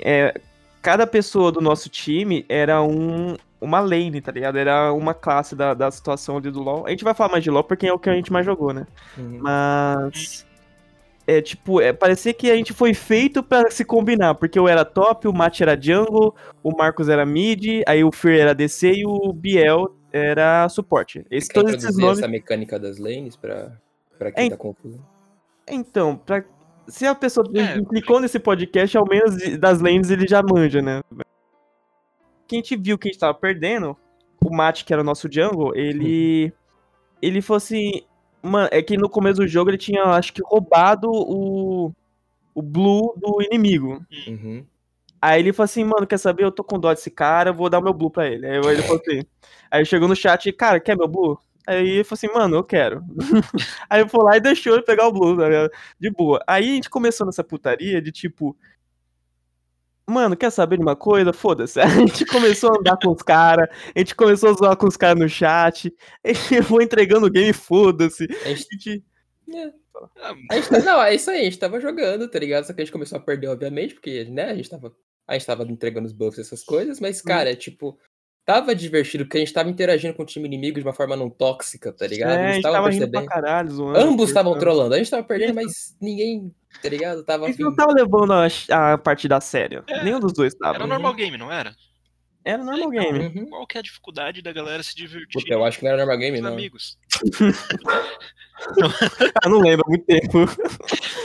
É, 0.00 0.34
cada 0.80 1.06
pessoa 1.06 1.52
do 1.52 1.60
nosso 1.60 1.88
time 1.88 2.46
era 2.48 2.82
um, 2.82 3.36
uma 3.60 3.80
lane, 3.80 4.20
tá 4.20 4.32
ligado? 4.32 4.56
Era 4.58 4.92
uma 4.92 5.12
classe 5.12 5.54
da, 5.54 5.74
da 5.74 5.90
situação 5.90 6.38
ali 6.38 6.50
do 6.50 6.60
LoL. 6.62 6.86
A 6.86 6.90
gente 6.90 7.04
vai 7.04 7.14
falar 7.14 7.30
mais 7.32 7.44
de 7.44 7.50
LoL 7.50 7.64
porque 7.64 7.86
é 7.86 7.92
o 7.92 7.98
que 7.98 8.08
a 8.08 8.14
gente 8.14 8.32
mais 8.32 8.46
jogou, 8.46 8.72
né? 8.72 8.86
Uhum. 9.18 9.38
Mas. 9.40 10.46
É 11.26 11.40
tipo, 11.40 11.80
é, 11.80 11.92
parecia 11.92 12.34
que 12.34 12.50
a 12.50 12.56
gente 12.56 12.72
foi 12.72 12.92
feito 12.94 13.42
pra 13.42 13.70
se 13.70 13.84
combinar, 13.84 14.34
porque 14.34 14.58
eu 14.58 14.66
era 14.66 14.84
top, 14.84 15.28
o 15.28 15.32
Mate 15.32 15.62
era 15.62 15.80
jungle, 15.80 16.34
o 16.62 16.76
Marcos 16.76 17.08
era 17.08 17.24
mid, 17.24 17.82
aí 17.86 18.02
o 18.02 18.10
Fear 18.10 18.40
era 18.40 18.54
DC 18.54 18.92
e 18.92 19.06
o 19.06 19.32
Biel 19.32 19.94
era 20.12 20.68
suporte. 20.68 21.24
Esse, 21.30 21.48
Quer 21.48 21.60
todos 21.60 21.74
esses 21.74 21.96
nomes. 21.96 22.18
essa 22.18 22.26
mecânica 22.28 22.78
das 22.78 22.98
lanes 22.98 23.36
pra, 23.36 23.72
pra 24.18 24.32
quem 24.32 24.46
É, 24.46 24.50
tá 24.50 24.56
confuso? 24.56 24.98
Então, 25.68 26.16
pra... 26.16 26.44
se 26.88 27.06
a 27.06 27.14
pessoa 27.14 27.46
É. 27.54 27.80
clicou 27.84 28.18
nesse 28.20 28.40
podcast, 28.40 28.96
ao 28.98 29.06
menos 29.08 29.36
das 29.60 29.80
lanes 29.80 30.10
ele 30.10 30.26
já 30.26 30.42
manja, 30.42 30.82
né? 30.82 31.02
Que 32.48 32.56
a 32.56 32.58
gente 32.58 32.76
viu 32.76 32.98
que 32.98 33.08
a 33.08 33.12
gente 33.12 33.20
tava 33.20 33.32
perdendo, 33.34 33.96
o 34.44 34.54
Mate, 34.54 34.84
que 34.84 34.92
era 34.92 35.02
o 35.02 35.04
nosso 35.04 35.28
jungle, 35.30 35.72
ele. 35.76 36.52
Ele 37.22 37.40
falou 37.40 37.58
assim. 37.58 38.02
Mano, 38.42 38.68
é 38.72 38.82
que 38.82 38.96
no 38.96 39.08
começo 39.08 39.40
do 39.40 39.46
jogo 39.46 39.70
ele 39.70 39.78
tinha, 39.78 40.04
acho 40.04 40.32
que, 40.32 40.42
roubado 40.44 41.08
o. 41.10 41.92
O 42.54 42.60
blue 42.60 43.14
do 43.16 43.40
inimigo. 43.40 44.04
Uhum. 44.26 44.62
Aí 45.22 45.40
ele 45.40 45.52
falou 45.52 45.64
assim, 45.64 45.84
mano, 45.84 46.06
quer 46.06 46.18
saber? 46.18 46.44
Eu 46.44 46.50
tô 46.52 46.64
com 46.64 46.78
dó 46.78 46.92
desse 46.92 47.10
cara, 47.10 47.52
vou 47.52 47.70
dar 47.70 47.78
o 47.78 47.82
meu 47.82 47.94
blue 47.94 48.10
pra 48.10 48.26
ele. 48.26 48.44
Aí 48.44 48.56
ele 48.56 48.82
falou 48.82 49.00
assim. 49.00 49.22
Aí 49.70 49.86
chegou 49.86 50.08
no 50.08 50.16
chat, 50.16 50.52
cara, 50.52 50.80
quer 50.80 50.96
meu 50.96 51.08
blue? 51.08 51.38
Aí 51.66 51.88
ele 51.88 52.04
falou 52.04 52.16
assim, 52.16 52.26
mano, 52.26 52.56
eu 52.56 52.64
quero. 52.64 53.04
aí 53.88 54.00
eu 54.00 54.08
fui 54.08 54.22
lá 54.24 54.36
e 54.36 54.40
deixou 54.40 54.74
ele 54.74 54.82
pegar 54.82 55.06
o 55.06 55.12
blue, 55.12 55.36
tá 55.36 55.48
ligado? 55.48 55.70
De 55.98 56.10
boa. 56.10 56.42
Aí 56.46 56.70
a 56.72 56.74
gente 56.74 56.90
começou 56.90 57.24
nessa 57.24 57.44
putaria 57.44 58.02
de 58.02 58.10
tipo. 58.10 58.56
Mano, 60.12 60.36
quer 60.36 60.50
saber 60.50 60.76
de 60.76 60.82
uma 60.82 60.94
coisa? 60.94 61.32
Foda-se. 61.32 61.80
A 61.80 61.86
gente 61.88 62.24
começou 62.26 62.70
a 62.72 62.78
andar 62.78 62.96
com 62.96 63.10
os 63.10 63.22
caras, 63.22 63.68
a 63.94 63.98
gente 63.98 64.14
começou 64.14 64.50
a 64.50 64.52
zoar 64.52 64.76
com 64.76 64.86
os 64.86 64.96
caras 64.96 65.18
no 65.20 65.28
chat, 65.28 65.92
eu 66.54 66.62
vou 66.62 66.80
entregando 66.82 67.26
o 67.26 67.30
game, 67.30 67.52
foda-se. 67.52 68.24
A 68.44 68.48
gente 68.48 68.66
A 68.70 68.72
gente- 68.74 69.04
Ah, 70.20 70.34
A 70.50 70.54
gente, 70.56 70.68
tá- 70.68 70.78
não, 70.80 71.02
é 71.02 71.14
isso 71.14 71.30
aí, 71.30 71.40
a 71.40 71.44
gente 71.44 71.58
tava 71.58 71.80
jogando, 71.80 72.28
tá 72.28 72.38
ligado? 72.38 72.64
Só 72.64 72.72
que 72.72 72.80
a 72.80 72.84
gente 72.84 72.92
começou 72.92 73.18
a 73.18 73.20
perder, 73.20 73.48
obviamente, 73.48 73.94
porque, 73.94 74.24
né, 74.24 74.50
a 74.50 74.54
gente 74.54 74.70
tava. 74.70 74.94
A 75.26 75.34
gente 75.34 75.46
tava 75.46 75.62
entregando 75.64 76.06
os 76.06 76.12
buffs 76.12 76.38
e 76.38 76.40
essas 76.40 76.64
coisas, 76.64 76.98
mas, 77.00 77.20
cara, 77.22 77.50
é 77.52 77.54
tipo. 77.56 77.96
Tava 78.44 78.74
divertido, 78.74 79.24
porque 79.24 79.36
a 79.36 79.40
gente 79.40 79.52
tava 79.52 79.70
interagindo 79.70 80.14
com 80.14 80.24
o 80.24 80.26
time 80.26 80.46
inimigo 80.46 80.80
de 80.80 80.84
uma 80.84 80.92
forma 80.92 81.14
não 81.16 81.30
tóxica, 81.30 81.92
tá 81.92 82.06
ligado? 82.08 82.32
É, 82.32 82.36
a 82.36 82.42
Eles 82.44 82.54
gente 82.56 82.62
tava 82.64 82.90
rindo 82.90 83.08
pra 83.08 83.20
percebendo. 83.20 83.26
caralho, 83.28 83.70
zoando. 83.70 83.98
Ambos 84.00 84.28
estavam 84.30 84.58
trollando. 84.58 84.94
A 84.94 84.98
gente 84.98 85.10
tava 85.10 85.22
perdendo, 85.22 85.54
mas 85.54 85.96
ninguém, 86.00 86.52
tá 86.82 86.88
ligado? 86.88 87.22
Tava 87.24 87.44
A 87.44 87.46
gente 87.46 87.54
afim. 87.56 87.62
não 87.64 87.74
tava 87.76 87.92
levando 87.92 88.32
a, 88.32 88.92
a 88.94 88.98
partida 88.98 89.36
a 89.36 89.40
sério. 89.40 89.84
É, 89.86 90.02
Nenhum 90.02 90.18
dos 90.18 90.32
dois 90.32 90.54
tava. 90.54 90.74
era 90.74 90.86
normal 90.88 91.14
game, 91.14 91.38
não 91.38 91.52
era? 91.52 91.72
Era 92.44 92.64
normal 92.64 92.90
game. 92.90 93.18
Uhum. 93.26 93.46
Qual 93.50 93.64
que 93.68 93.78
é 93.78 93.80
a 93.80 93.82
dificuldade 93.84 94.42
da 94.42 94.52
galera 94.52 94.82
se 94.82 94.96
divertir 94.96 95.40
Puta, 95.40 95.54
eu 95.54 95.64
acho 95.64 95.78
que 95.78 95.84
não 95.84 95.92
era 95.92 95.98
normal 95.98 96.18
game, 96.18 96.40
não. 96.40 96.52
amigos? 96.52 96.98
Ah, 99.42 99.48
não 99.48 99.58
lembro, 99.60 99.84
há 99.86 99.88
muito 99.88 100.04
tempo. 100.04 100.38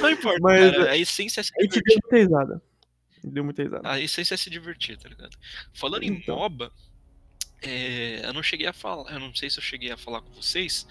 Não 0.01 0.09
importa, 0.09 0.39
Mas, 0.41 0.71
cara. 0.71 0.91
A 0.91 0.97
essência 0.97 1.41
é 1.41 1.43
se 1.43 1.51
A 1.57 1.61
gente 1.63 1.73
divertir. 1.73 2.01
deu 2.01 2.01
muita 2.01 2.17
risada. 2.17 2.61
Deu 3.23 3.43
muita 3.43 3.63
risada. 3.63 3.89
A 3.89 3.99
essência 3.99 4.33
é 4.33 4.37
se 4.37 4.49
divertir, 4.49 4.97
tá 4.97 5.07
ligado? 5.09 5.37
Falando 5.73 6.03
em 6.03 6.13
Então. 6.13 6.35
MOBA, 6.37 6.71
é, 7.61 8.21
eu 8.23 8.33
não 8.33 8.43
cheguei 8.43 8.67
a 8.67 8.73
falar, 8.73 9.11
eu 9.11 9.19
não 9.19 9.33
sei 9.33 9.49
se 9.49 9.57
eu 9.59 9.63
cheguei 9.63 9.91
a 9.91 9.97
falar 9.97 10.21
com 10.21 10.31
vocês, 10.33 10.87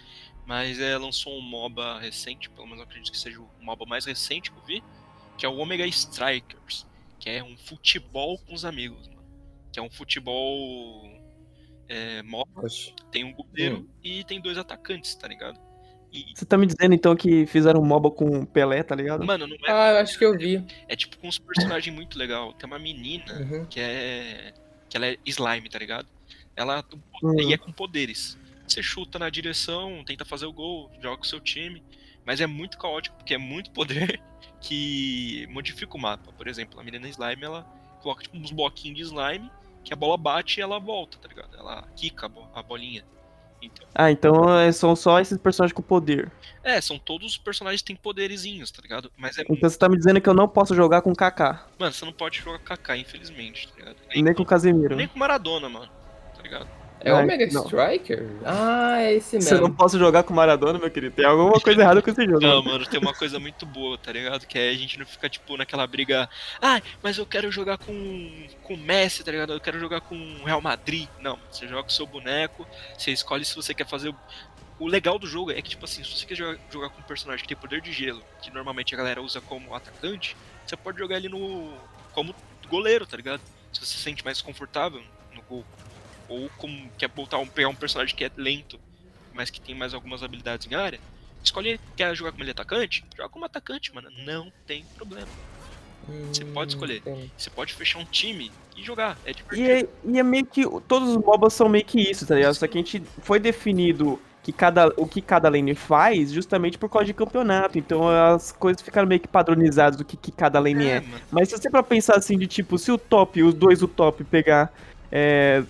mas 0.47 0.79
é, 0.81 0.97
lançou 0.99 1.37
um 1.37 1.41
MOBA 1.43 1.99
recente, 2.01 2.49
pelo 2.51 2.67
menos 2.67 2.79
eu 2.81 2.85
acredito 2.85 3.13
que 3.13 3.19
seja 3.19 3.41
o 3.41 3.49
MOBA 3.61 3.85
mais 3.87 4.05
recente 4.05 4.51
que 4.51 4.59
eu 4.59 4.65
vi, 4.65 4.83
que 5.39 5.45
é 5.47 5.49
o 5.49 5.57
Omega 5.59 5.87
Strikers, 5.87 6.87
que 7.19 7.29
é 7.31 7.43
um 7.43 7.57
futebol 7.57 8.39
com 8.39 8.55
os 8.55 8.65
amigos, 8.65 9.09
mano. 9.09 9.23
Que 9.73 9.79
é 9.79 9.83
um 9.83 9.91
futebol 9.91 11.11
é, 11.89 12.23
MOBA, 12.23 12.63
Oxe. 12.65 12.95
tem 13.11 13.25
um 13.25 13.33
goleiro 13.33 13.79
Hum. 13.81 13.89
e 14.03 14.25
tem 14.25 14.41
dois 14.41 14.57
atacantes, 14.59 15.15
tá 15.15 15.29
ligado? 15.29 15.59
E, 16.13 16.25
Você 16.35 16.47
tá 16.47 16.57
me 16.57 16.67
dizendo 16.67 16.95
então 16.95 17.15
que 17.15 17.45
fizeram 17.47 17.81
um 17.81 17.85
MOBA 17.85 18.11
com 18.11 18.45
Pelé, 18.47 18.83
tá 18.83 18.95
ligado? 18.95 19.25
mano, 19.25 19.47
não 19.47 19.57
é, 19.57 19.59
Ah, 19.71 19.91
eu 19.93 19.97
acho 19.99 20.19
que 20.19 20.25
eu 20.25 20.37
vi. 20.39 20.65
é 20.89 20.97
tipo 20.97 21.19
com 21.19 21.29
uns 21.29 21.39
personagens 21.39 21.95
muito 21.95 22.19
legal. 22.19 22.53
Tem 22.55 22.67
uma 22.67 22.79
menina 22.79 23.33
Uhum. 23.41 23.67
que 23.67 23.79
é. 23.81 24.55
que 24.89 24.97
ela 24.97 25.07
é 25.09 25.17
slime, 25.27 25.69
tá 25.69 25.79
ligado? 25.79 26.07
Ela 26.57 26.83
Uhum. 27.23 27.40
e 27.40 27.53
é 27.53 27.59
com 27.59 27.71
poderes. 27.71 28.37
Você 28.66 28.83
chuta 28.83 29.19
na 29.19 29.31
direção, 29.31 30.03
tenta 30.05 30.25
fazer 30.25 30.47
o 30.47 30.53
gol, 30.53 30.90
joga 31.01 31.19
com 31.19 31.23
o 31.23 31.27
seu 31.27 31.38
time, 31.38 31.83
mas 32.25 32.40
é 32.40 32.47
muito 32.47 32.79
caótico 32.79 33.16
porque 33.16 33.35
é 33.35 33.38
muito 33.38 33.71
poder 33.71 34.21
que 34.61 35.47
modifica 35.51 35.97
o 35.97 36.01
mapa. 36.01 36.33
Por 36.33 36.49
exemplo, 36.49 36.81
a 36.81 36.83
menina 36.85 37.09
slime 37.09 37.45
ela 37.45 37.62
coloca 38.01 38.23
tipo, 38.23 38.37
uns 38.37 38.51
bloquinhos 38.51 38.97
de 38.97 39.03
slime 39.05 39.51
que 39.85 39.92
a 39.92 39.97
bola 39.97 40.16
bate 40.16 40.59
e 40.59 40.62
ela 40.62 40.79
volta, 40.81 41.16
tá 41.19 41.29
ligado? 41.29 41.57
Ela 41.57 41.83
quica 41.95 42.27
a 42.27 42.29
bo- 42.29 42.49
a 42.55 42.62
bolinha. 42.62 43.05
Então, 43.62 43.87
Ah, 43.95 44.11
então 44.11 44.59
é- 44.61 44.71
são 44.73 44.95
só 44.95 45.19
esses 45.21 45.38
personagens 45.38 45.73
com 45.75 45.81
poder. 45.83 46.31
é, 46.62 46.79
são 46.81 46.99
todos 46.99 47.31
os 47.33 47.37
personagens 47.38 47.81
que 47.81 47.87
têm 47.87 47.97
poderezinhos, 47.97 48.71
tá 48.71 48.83
ligado? 48.83 49.11
Mas 49.16 49.38
é. 49.38 49.42
Então 49.49 49.57
você 49.71 49.79
tá 49.79 49.88
me 49.88 49.97
dizendo 49.97 50.21
que 50.21 50.29
eu 50.29 50.35
não 50.35 50.47
posso 50.49 50.75
jogar 50.75 51.01
com 51.03 51.14
Kaká, 51.14 51.66
Mano, 51.79 51.92
você 51.92 52.05
não 52.05 52.12
pode 52.12 52.38
jogar 52.40 52.59
Kaká, 52.59 52.97
infelizmente, 52.97 53.69
tá 53.69 53.77
ligado? 53.79 53.97
nem 54.14 54.35
com 54.35 54.45
Casemiro. 54.45 54.95
nem 54.97 55.07
com 55.09 55.19
Maradona, 55.19 55.69
mano. 55.69 55.90
Ligado? 56.47 56.69
É 57.01 57.13
o 57.13 57.17
Ai, 57.17 57.25
Omega 57.25 57.47
não. 57.53 57.63
Striker? 57.65 58.27
Ah, 58.45 59.01
é 59.03 59.15
esse 59.15 59.41
Se 59.41 59.51
eu 59.51 59.59
mesmo. 59.59 59.69
não 59.69 59.75
posso 59.75 59.99
jogar 59.99 60.23
com 60.23 60.33
Maradona, 60.33 60.79
meu 60.79 60.91
querido, 60.91 61.15
tem 61.15 61.25
alguma 61.27 61.61
coisa 61.61 61.81
errada 61.83 62.01
com 62.03 62.11
esse 62.11 62.25
jogo. 62.25 62.41
Não, 62.41 62.63
mano, 62.63 62.87
tem 62.87 62.99
uma 62.99 63.13
coisa 63.15 63.39
muito 63.39 63.67
boa, 63.67 63.99
tá 63.99 64.11
ligado? 64.11 64.47
Que 64.47 64.59
é 64.59 64.71
a 64.71 64.75
gente 64.75 64.99
não 64.99 65.05
fica, 65.07 65.29
tipo, 65.29 65.57
naquela 65.57 65.87
briga. 65.87 66.29
Ah, 66.61 66.81
mas 67.03 67.19
eu 67.19 67.27
quero 67.27 67.51
jogar 67.53 67.79
com 67.79 68.47
com 68.63 68.75
o 68.75 68.79
Messi, 68.79 69.23
tá 69.23 69.31
ligado? 69.31 69.53
Eu 69.53 69.61
quero 69.61 69.79
jogar 69.79 70.01
com 70.01 70.17
o 70.17 70.45
Real 70.45 70.61
Madrid. 70.61 71.07
Não, 71.21 71.39
você 71.51 71.69
joga 71.69 71.83
com 71.83 71.91
o 71.91 71.93
seu 71.93 72.07
boneco, 72.07 72.67
você 72.99 73.11
escolhe 73.13 73.45
se 73.45 73.55
você 73.55 73.75
quer 73.75 73.87
fazer. 73.87 74.09
o- 74.09 74.17
O 74.79 74.87
legal 74.89 75.19
do 75.19 75.27
jogo 75.27 75.51
é 75.53 75.63
que, 75.63 75.71
tipo 75.71 75.85
assim, 75.87 76.03
se 76.05 76.11
você 76.17 76.27
quer 76.27 76.35
jogar, 76.35 76.59
jogar 76.71 76.89
com 76.91 77.01
um 77.01 77.05
personagem 77.05 77.43
que 77.43 77.49
tem 77.49 77.57
poder 77.57 77.81
de 77.81 77.93
gelo, 77.93 78.23
que 78.43 78.51
normalmente 78.53 78.95
a 78.95 78.99
galera 78.99 79.23
usa 79.23 79.41
como 79.41 79.75
atacante, 79.75 80.37
você 80.67 80.77
pode 80.77 80.99
jogar 80.99 81.17
ele 81.19 81.29
no. 81.29 81.73
como 82.13 82.35
goleiro, 82.69 83.07
tá 83.07 83.17
ligado? 83.17 83.41
Se 83.73 83.81
você 83.81 83.87
se 83.87 84.03
sente 84.03 84.25
mais 84.25 84.43
confortável 84.43 85.03
no 85.35 85.41
gol. 85.43 85.65
Ou 86.29 86.51
como 86.59 86.91
quer 86.99 87.09
botar 87.09 87.39
um, 87.39 87.47
pegar 87.47 87.69
um 87.69 87.75
personagem 87.75 88.15
que 88.15 88.25
é 88.25 88.31
lento, 88.37 88.79
mas 89.35 89.51
que 89.51 89.61
tem 89.61 89.75
mais 89.75 89.95
algumas 89.95 90.23
habilidades 90.23 90.71
em 90.71 90.75
área. 90.75 90.99
Escolhe, 91.43 91.79
quer 91.97 92.15
jogar 92.17 92.33
como 92.33 92.43
ele 92.43 92.51
é 92.51 92.53
atacante? 92.53 93.05
Joga 93.17 93.29
como 93.29 93.45
atacante, 93.45 93.95
mano. 93.95 94.09
Não 94.25 94.53
tem 94.67 94.85
problema. 94.97 95.29
Você 96.33 96.45
pode 96.45 96.73
escolher. 96.73 97.03
Hum, 97.07 97.29
Você 97.37 97.51
pode 97.51 97.73
fechar 97.75 97.99
um 97.99 98.05
time 98.05 98.51
e 98.77 98.83
jogar. 98.83 99.17
É 99.25 99.31
E 99.31 99.35
divertido. 99.35 99.71
é, 99.71 99.89
e 100.12 100.19
é 100.19 100.23
meio 100.23 100.47
que. 100.47 100.62
Todos 100.87 101.11
os 101.11 101.17
MOBAs 101.17 101.53
são 101.53 101.69
meio 101.69 101.85
que 101.85 102.01
isso, 102.01 102.27
tá 102.27 102.35
ligado? 102.35 102.55
Só 102.55 102.67
que 102.67 102.79
a 102.79 102.81
gente 102.81 103.03
foi 103.23 103.41
definido 103.41 104.21
que 104.43 104.53
cada, 104.53 104.87
o 104.97 105.07
que 105.09 105.21
cada 105.21 105.49
lane 105.49 105.75
faz 105.75 106.31
justamente 106.31 106.79
por 106.79 106.89
causa 106.89 107.07
de 107.07 107.15
campeonato. 107.15 107.77
Então 107.79 108.09
as 108.09 108.53
coisas 108.53 108.81
ficaram 108.83 109.09
meio 109.09 109.21
que 109.21 109.27
padronizadas 109.27 109.97
do 109.97 110.05
que, 110.05 110.17
que 110.17 110.31
cada 110.31 110.61
lane 110.61 110.87
é. 110.87 111.01
mano. 111.01 111.21
Mas 111.33 111.49
se 111.49 111.57
você 111.59 111.69
pra 111.69 111.83
pensar 111.83 112.17
assim, 112.17 112.39
de 112.39 112.47
tipo, 112.47 112.79
se 112.79 112.93
o 112.93 112.99
top, 112.99 113.43
os 113.43 113.55
dois 113.55 113.81
do 113.81 113.89
top 113.89 114.23
pegar 114.23 114.73
é, 115.11 115.65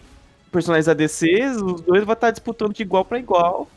personagens 0.57 0.89
ADCs, 0.89 1.57
os 1.63 1.81
dois 1.83 2.05
vão 2.05 2.15
estar 2.15 2.31
disputando 2.31 2.73
de 2.75 2.83
igual 2.83 3.05
pra 3.05 3.19
igual. 3.19 3.69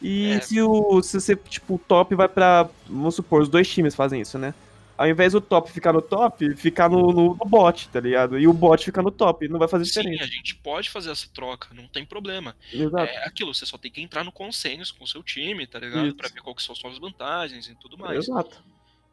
E 0.00 0.32
É. 0.32 0.40
se 0.40 0.60
o 0.62 1.02
se 1.02 1.20
você, 1.20 1.34
tipo, 1.34 1.74
o 1.74 1.78
top 1.78 2.14
vai 2.14 2.28
pra. 2.28 2.68
Vamos 2.86 3.14
supor, 3.16 3.42
os 3.42 3.48
dois 3.48 3.68
times 3.68 3.94
fazem 3.94 4.20
isso, 4.20 4.38
né? 4.38 4.54
Ao 4.96 5.06
invés 5.08 5.32
do 5.32 5.40
top 5.40 5.70
ficar 5.70 5.92
no 5.92 6.02
top, 6.02 6.54
ficar 6.56 6.88
no, 6.88 7.12
no, 7.12 7.28
no 7.36 7.44
bot, 7.46 7.88
tá 7.88 8.00
ligado? 8.00 8.36
E 8.38 8.48
o 8.48 8.52
bot 8.52 8.84
ficar 8.84 9.00
no 9.02 9.12
top, 9.12 9.46
não 9.48 9.58
vai 9.58 9.68
fazer 9.68 9.84
Sim, 9.84 10.00
diferença. 10.00 10.24
a 10.24 10.26
gente 10.26 10.56
pode 10.56 10.90
fazer 10.90 11.10
essa 11.12 11.28
troca, 11.32 11.68
não 11.72 11.86
tem 11.86 12.04
problema. 12.04 12.56
Exato. 12.72 13.04
É 13.04 13.24
aquilo, 13.26 13.54
você 13.54 13.64
só 13.64 13.78
tem 13.78 13.92
que 13.92 14.00
entrar 14.00 14.24
no 14.24 14.32
consenso 14.32 14.94
com 14.96 15.04
o 15.04 15.06
seu 15.06 15.22
time, 15.22 15.66
tá 15.68 15.78
ligado? 15.78 16.06
Isso. 16.08 16.16
Pra 16.16 16.28
ver 16.28 16.40
qual 16.42 16.54
que 16.54 16.62
são 16.64 16.72
as 16.72 16.78
suas 16.80 16.98
vantagens 16.98 17.68
e 17.68 17.74
tudo 17.76 17.96
mais. 17.96 18.18
Exato. 18.28 18.60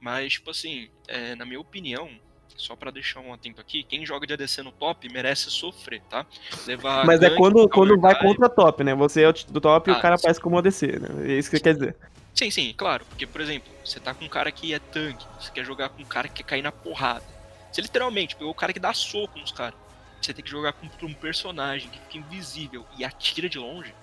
Mas, 0.02 0.34
tipo 0.34 0.50
assim, 0.50 0.90
é, 1.08 1.36
na 1.36 1.46
minha 1.46 1.60
opinião, 1.60 2.10
só 2.56 2.76
pra 2.76 2.92
deixar 2.92 3.20
um 3.20 3.34
atento 3.34 3.60
aqui, 3.60 3.84
quem 3.84 4.06
joga 4.06 4.26
de 4.26 4.34
ADC 4.34 4.64
no 4.64 4.72
top 4.72 5.08
merece 5.10 5.52
sofrer, 5.52 6.02
tá? 6.10 6.26
Levar 6.66 7.06
Mas 7.06 7.22
é 7.22 7.30
quando, 7.32 7.68
quando 7.70 8.00
vai 8.00 8.18
contra 8.18 8.50
top, 8.50 8.84
né? 8.84 8.96
Você 8.96 9.24
é 9.24 9.34
do 9.50 9.60
top 9.60 9.90
e 9.90 9.94
Ah, 9.94 9.98
o 9.98 10.02
cara 10.02 10.18
sim. 10.18 10.22
aparece 10.22 10.42
como 10.42 10.58
ADC, 10.58 11.00
né? 11.00 11.10
É 11.34 11.38
isso 11.38 11.50
que 11.50 11.60
quer 11.60 11.74
dizer. 11.74 11.96
Sim, 12.34 12.52
sim, 12.52 12.74
claro. 12.76 13.06
Porque, 13.06 13.26
por 13.26 13.40
exemplo, 13.42 13.72
você 13.84 14.00
tá 14.00 14.14
com 14.14 14.26
um 14.26 14.30
cara 14.30 14.52
que 14.52 14.74
é 14.74 14.80
tanque, 14.80 15.26
você 15.40 15.52
quer 15.52 15.64
jogar 15.66 15.90
com 15.90 16.02
um 16.02 16.06
cara 16.06 16.28
que 16.28 16.36
quer 16.36 16.44
cair 16.44 16.62
na 16.62 16.72
porrada. 16.72 17.24
Você 17.72 17.82
literalmente 17.82 18.36
pegou 18.36 18.52
o 18.52 18.56
cara 18.56 18.74
que 18.74 18.80
dá 18.80 18.94
soco 18.94 19.40
nos 19.40 19.52
caras. 19.52 19.78
Você 20.22 20.34
tem 20.34 20.44
que 20.44 20.50
jogar 20.50 20.74
contra 20.74 21.06
um 21.06 21.14
personagem 21.14 21.90
que 21.90 22.00
fica 22.00 22.18
invisível 22.18 22.86
e 22.98 23.06
atira 23.06 23.48
de 23.48 23.60
longe. 23.60 23.94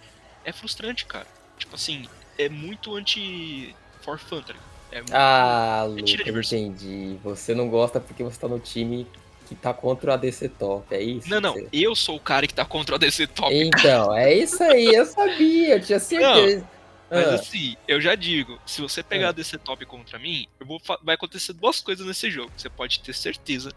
É 0.44 0.52
frustrante, 0.52 1.04
cara. 1.04 1.26
Tipo 1.58 1.74
assim, 1.74 2.06
é 2.38 2.48
muito 2.48 2.94
anti 2.94 3.74
for 4.02 4.18
fun, 4.18 4.40
tá 4.40 4.52
ligado? 4.52 4.71
É 4.92 4.98
muito... 4.98 5.12
Ah, 5.14 5.82
É 5.84 5.88
Lucas, 5.88 6.04
diversão. 6.10 6.58
entendi. 6.58 7.18
Você 7.24 7.54
não 7.54 7.68
gosta 7.68 7.98
porque 7.98 8.22
você 8.22 8.38
tá 8.38 8.46
no 8.46 8.60
time 8.60 9.06
que 9.48 9.54
tá 9.56 9.74
contra 9.74 10.10
o 10.10 10.14
ADC 10.14 10.48
Top, 10.50 10.94
é 10.94 11.02
isso? 11.02 11.28
Não, 11.28 11.40
não, 11.40 11.54
Você- 11.54 11.68
eu 11.72 11.94
sou 11.96 12.16
o 12.16 12.20
cara 12.20 12.46
que 12.46 12.54
tá 12.54 12.64
contra 12.64 12.94
o 12.94 12.96
ADC 12.96 13.26
Top. 13.26 13.52
Então, 13.52 14.14
é 14.16 14.32
isso 14.34 14.62
aí, 14.62 14.86
eu 14.94 15.04
sabia, 15.06 15.74
eu 15.76 15.82
tinha 15.82 15.98
certeza. 15.98 16.68
Mas 17.10 17.26
Ah, 17.28 17.34
assim, 17.34 17.76
eu 17.86 18.00
já 18.00 18.14
digo, 18.14 18.58
se 18.64 18.80
você 18.80 19.02
pegar 19.02 19.30
a 19.30 19.32
DC 19.32 19.58
Top 19.58 19.84
contra 19.84 20.18
mim, 20.18 20.46
eu 20.58 20.64
vou 20.66 20.80
vai 21.02 21.14
acontecer 21.14 21.52
duas 21.52 21.80
coisas 21.80 22.06
nesse 22.06 22.30
jogo. 22.30 22.50
Você 22.56 22.70
pode 22.70 23.00
ter 23.00 23.12
certeza 23.14 23.70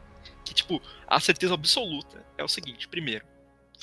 que, 0.46 0.54
tipo, 0.54 0.82
a 1.08 1.20
certeza 1.20 1.54
absoluta 1.54 2.24
é 2.38 2.44
o 2.44 2.48
seguinte: 2.48 2.88
primeiro, 2.88 3.26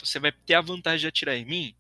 você 0.03 0.19
vai 0.19 0.33
ter 0.33 0.55
a 0.55 0.63
vantagem 0.63 1.01
de 1.01 1.07
atirar 1.09 1.37
em 1.37 1.45
mim, 1.45 1.75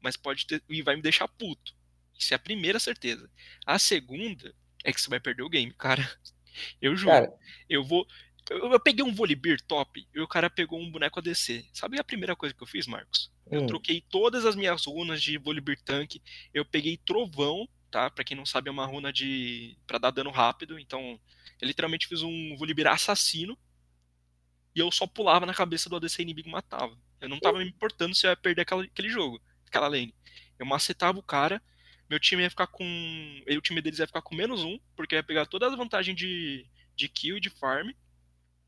mas 0.00 0.16
pode 0.16 0.46
ter. 0.46 0.60
e 0.68 0.82
vai 0.82 0.96
me 0.96 1.02
deixar 1.02 1.28
puto. 1.28 1.72
Isso 2.18 2.34
é 2.34 2.36
a 2.36 2.40
primeira 2.40 2.80
certeza. 2.80 3.30
A 3.64 3.78
segunda 3.78 4.52
é 4.84 4.92
que 4.92 5.00
você 5.00 5.08
vai 5.08 5.20
perder 5.20 5.42
o 5.42 5.48
game, 5.48 5.72
cara. 5.72 6.02
Eu 6.80 6.94
juro. 6.94 7.10
Cara, 7.12 7.32
Eu 7.68 7.82
vou. 7.82 8.06
Eu, 8.50 8.72
eu 8.72 8.80
peguei 8.80 9.04
um 9.04 9.14
Volibear 9.14 9.58
top 9.62 10.06
e 10.14 10.20
o 10.20 10.28
cara 10.28 10.50
pegou 10.50 10.78
um 10.80 10.90
boneco 10.90 11.18
ADC. 11.18 11.64
Sabe 11.72 11.98
a 11.98 12.04
primeira 12.04 12.36
coisa 12.36 12.54
que 12.54 12.62
eu 12.62 12.66
fiz, 12.66 12.86
Marcos? 12.86 13.30
Eu 13.50 13.62
hum, 13.62 13.66
troquei 13.66 14.00
todas 14.02 14.44
as 14.44 14.54
minhas 14.56 14.84
runas 14.84 15.22
de 15.22 15.38
Volibear 15.38 15.78
Tank. 15.82 16.20
Eu 16.52 16.64
peguei 16.64 16.96
Trovão, 16.98 17.66
tá? 17.90 18.10
Pra 18.10 18.24
quem 18.24 18.36
não 18.36 18.44
sabe, 18.44 18.68
é 18.68 18.72
uma 18.72 18.84
runa 18.84 19.12
de. 19.12 19.78
pra 19.86 19.96
dar 19.98 20.10
dano 20.10 20.30
rápido. 20.30 20.78
Então, 20.78 21.18
eu 21.60 21.66
literalmente 21.68 22.06
fiz 22.06 22.20
um 22.22 22.56
Volibear 22.58 22.92
assassino. 22.92 23.56
E 24.74 24.80
eu 24.80 24.90
só 24.90 25.06
pulava 25.06 25.46
na 25.46 25.54
cabeça 25.54 25.88
do 25.88 25.96
ADC 25.96 26.20
inimigo 26.22 26.48
e 26.48 26.52
matava. 26.52 26.98
Eu 27.20 27.28
não 27.28 27.38
tava 27.38 27.58
me 27.58 27.68
importando 27.68 28.14
se 28.14 28.26
eu 28.26 28.30
ia 28.30 28.36
perder 28.36 28.62
aquela- 28.62 28.82
aquele 28.82 29.08
jogo, 29.08 29.40
aquela 29.66 29.86
lane. 29.88 30.14
Eu 30.58 30.66
macetava 30.66 31.18
o 31.18 31.22
cara. 31.22 31.62
Meu 32.10 32.20
time 32.20 32.42
ia 32.42 32.50
ficar 32.50 32.66
com. 32.66 32.84
e 32.84 33.56
O 33.56 33.60
time 33.62 33.80
deles 33.80 33.98
ia 33.98 34.06
ficar 34.06 34.22
com 34.22 34.34
menos 34.34 34.62
um, 34.64 34.78
porque 34.96 35.14
ia 35.14 35.22
pegar 35.22 35.46
todas 35.46 35.72
as 35.72 35.78
vantagens 35.78 36.16
de, 36.16 36.66
de 36.94 37.08
kill 37.08 37.36
e 37.38 37.40
de 37.40 37.50
farm. 37.50 37.90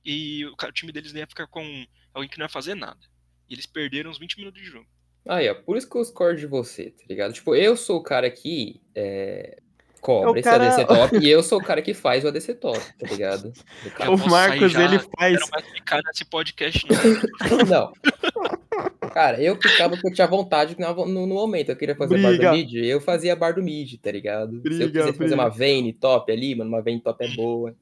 E 0.04 0.44
o, 0.46 0.56
time 0.72 0.92
deles 0.92 1.12
ia 1.14 1.26
ficar 1.26 1.46
com 1.46 1.86
alguém 2.12 2.28
que 2.28 2.38
não 2.38 2.44
ia 2.44 2.50
fazer 2.50 2.74
nada. 2.74 3.00
E 3.48 3.54
eles 3.54 3.66
perderam 3.66 4.10
uns 4.10 4.18
20 4.18 4.38
minutos 4.38 4.60
de 4.62 4.68
jogo. 4.68 4.86
Aí, 5.26 5.48
ó, 5.48 5.54
por 5.54 5.76
isso 5.76 5.88
que 5.88 5.96
eu 5.96 6.02
discordo 6.02 6.38
de 6.38 6.46
você, 6.46 6.90
tá 6.90 7.04
ligado? 7.08 7.32
Tipo, 7.32 7.54
eu 7.54 7.76
sou 7.76 7.98
o 7.98 8.02
cara 8.02 8.30
que 8.30 8.82
é, 8.94 9.56
É 9.58 10.00
cobra 10.00 10.32
o 10.32 10.36
esse 10.36 10.42
cara- 10.42 10.66
ADC 10.74 10.84
top 10.86 11.16
e 11.18 11.30
eu 11.30 11.42
sou 11.42 11.58
o 11.58 11.64
cara 11.64 11.80
que 11.80 11.94
faz 11.94 12.24
o 12.24 12.28
ADC 12.28 12.54
top, 12.56 12.78
tá 12.98 13.06
ligado? 13.06 13.50
O 14.12 14.28
Marcos, 14.28 14.74
ele 14.74 14.98
faz. 14.98 15.38
Quero 15.38 15.48
mais 15.50 15.66
ficar 15.72 16.02
nesse 16.04 16.24
podcast, 16.26 16.86
não. 16.86 17.64
Não. 17.64 17.92
Cara, 19.14 19.40
eu 19.40 19.54
ficava 19.54 19.90
porque 19.94 20.08
eu 20.08 20.12
tinha 20.12 20.26
vontade 20.26 20.74
no, 20.76 21.06
no 21.06 21.26
momento. 21.28 21.68
Eu 21.68 21.76
queria 21.76 21.94
fazer 21.94 22.20
bar 22.20 22.30
Briga. 22.30 22.50
do 22.50 22.56
mid, 22.56 22.74
eu 22.74 23.00
fazia 23.00 23.36
bar 23.36 23.54
do 23.54 23.62
mid, 23.62 23.94
tá 24.00 24.10
ligado? 24.10 24.50
Se 24.50 24.56
eu 24.56 24.60
Briga, 24.62 24.86
quisesse 24.88 25.12
fazer 25.12 25.18
briga. 25.18 25.34
uma 25.36 25.48
Vayne 25.48 25.92
top 25.92 26.32
ali, 26.32 26.52
mano, 26.52 26.70
uma 26.70 26.82
Vayne 26.82 27.00
top 27.00 27.24
é 27.24 27.28
boa. 27.28 27.76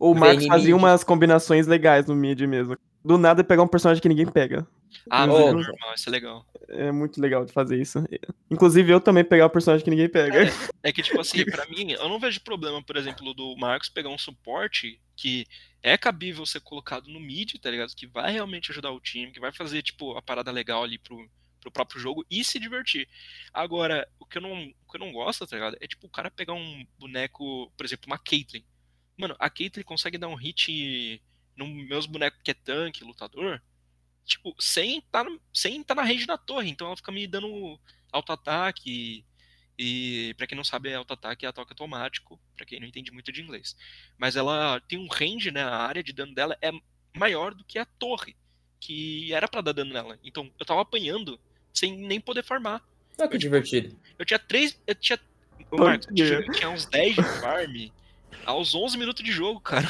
O 0.00 0.16
Marcos 0.16 0.46
fazia 0.46 0.74
umas 0.74 1.04
combinações 1.04 1.68
legais 1.68 2.06
no 2.06 2.16
mid 2.16 2.40
mesmo. 2.40 2.76
Do 3.04 3.18
nada 3.18 3.44
pegar 3.44 3.62
um 3.62 3.68
personagem 3.68 4.00
que 4.00 4.08
ninguém 4.08 4.26
pega. 4.26 4.66
Ah, 5.10 5.26
não, 5.26 5.52
normal, 5.52 5.94
isso 5.94 6.08
é 6.08 6.12
legal. 6.12 6.46
É 6.68 6.90
muito 6.90 7.20
legal 7.20 7.44
de 7.44 7.52
fazer 7.52 7.78
isso. 7.78 8.02
Inclusive 8.50 8.90
eu 8.90 9.00
também 9.00 9.22
pegar 9.22 9.46
um 9.46 9.50
personagem 9.50 9.84
que 9.84 9.90
ninguém 9.90 10.08
pega. 10.08 10.50
É 10.82 10.92
que, 10.92 11.02
tipo 11.02 11.20
assim, 11.20 11.44
pra 11.44 11.66
mim, 11.66 11.92
eu 11.92 12.08
não 12.08 12.18
vejo 12.18 12.40
problema, 12.40 12.82
por 12.82 12.96
exemplo, 12.96 13.34
do 13.34 13.54
Marcos 13.56 13.90
pegar 13.90 14.08
um 14.08 14.16
suporte 14.16 14.98
que 15.14 15.46
é 15.82 15.98
cabível 15.98 16.46
ser 16.46 16.60
colocado 16.60 17.08
no 17.08 17.20
mid, 17.20 17.52
tá 17.60 17.70
ligado? 17.70 17.94
Que 17.94 18.06
vai 18.06 18.32
realmente 18.32 18.70
ajudar 18.70 18.90
o 18.90 19.00
time, 19.00 19.32
que 19.32 19.40
vai 19.40 19.52
fazer, 19.52 19.82
tipo, 19.82 20.16
a 20.16 20.22
parada 20.22 20.50
legal 20.50 20.82
ali 20.82 20.98
pro, 20.98 21.28
pro 21.60 21.70
próprio 21.70 22.00
jogo 22.00 22.24
e 22.30 22.42
se 22.42 22.58
divertir. 22.58 23.06
Agora, 23.52 24.08
o 24.18 24.24
que 24.24 24.38
eu 24.38 24.42
não, 24.42 24.64
o 24.64 24.90
que 24.90 24.96
eu 24.96 25.00
não 25.00 25.12
gosto, 25.12 25.46
tá 25.46 25.56
ligado? 25.56 25.76
É, 25.78 25.86
tipo, 25.86 26.06
o 26.06 26.10
cara 26.10 26.30
pegar 26.30 26.54
um 26.54 26.86
boneco, 26.98 27.70
por 27.76 27.84
exemplo, 27.84 28.06
uma 28.06 28.18
Caitlyn. 28.18 28.64
Mano, 29.16 29.36
a 29.38 29.50
Caitlyn 29.50 29.84
consegue 29.84 30.16
dar 30.16 30.28
um 30.28 30.34
hit 30.34 31.20
nos 31.56 31.68
meus 31.88 32.06
bonecos 32.06 32.40
que 32.42 32.50
é 32.50 32.54
tanque, 32.54 33.04
lutador, 33.04 33.60
tipo, 34.24 34.54
sem 34.58 35.00
tá, 35.10 35.22
no- 35.24 35.40
sem 35.52 35.82
tá 35.82 35.94
na 35.94 36.02
range 36.02 36.26
da 36.26 36.36
torre. 36.38 36.70
Então 36.70 36.86
ela 36.86 36.96
fica 36.96 37.12
me 37.12 37.26
dando 37.26 37.78
auto-ataque. 38.12 39.24
E 39.76 40.32
pra 40.36 40.46
quem 40.46 40.56
não 40.56 40.62
sabe, 40.64 40.94
auto-ataque 40.94 41.44
é 41.44 41.48
ataque 41.48 41.72
automático, 41.72 42.38
pra 42.56 42.64
quem 42.64 42.78
não 42.78 42.86
entende 42.86 43.10
muito 43.10 43.32
de 43.32 43.42
inglês. 43.42 43.76
Mas 44.16 44.36
ela 44.36 44.80
tem 44.80 44.98
um 44.98 45.08
range, 45.08 45.50
né? 45.50 45.62
A 45.62 45.76
área 45.78 46.02
de 46.02 46.12
dano 46.12 46.32
dela 46.34 46.56
é 46.62 46.70
maior 47.16 47.52
do 47.54 47.64
que 47.64 47.78
a 47.78 47.84
torre, 47.84 48.36
que 48.78 49.32
era 49.32 49.48
pra 49.48 49.60
dar 49.60 49.72
dano 49.72 49.92
nela. 49.92 50.18
Então 50.22 50.50
eu 50.60 50.64
tava 50.66 50.80
apanhando 50.82 51.40
sem 51.72 51.96
nem 51.96 52.20
poder 52.20 52.44
farmar. 52.44 52.80
Ah, 53.18 53.26
que 53.26 53.36
divertido. 53.36 53.98
Eu 54.18 54.24
tinha 54.24 54.38
três. 54.38 54.80
Eu 54.86 54.94
tinha. 54.94 55.18
Ô, 55.70 55.76
Marcos, 55.78 56.06
quê? 56.06 56.22
eu 56.22 56.52
tinha 56.52 56.70
uns 56.70 56.86
10 56.86 57.16
de 57.16 57.22
farm 57.40 57.90
aos 58.46 58.74
11 58.76 58.96
minutos 58.96 59.24
de 59.24 59.32
jogo, 59.32 59.60
cara. 59.60 59.88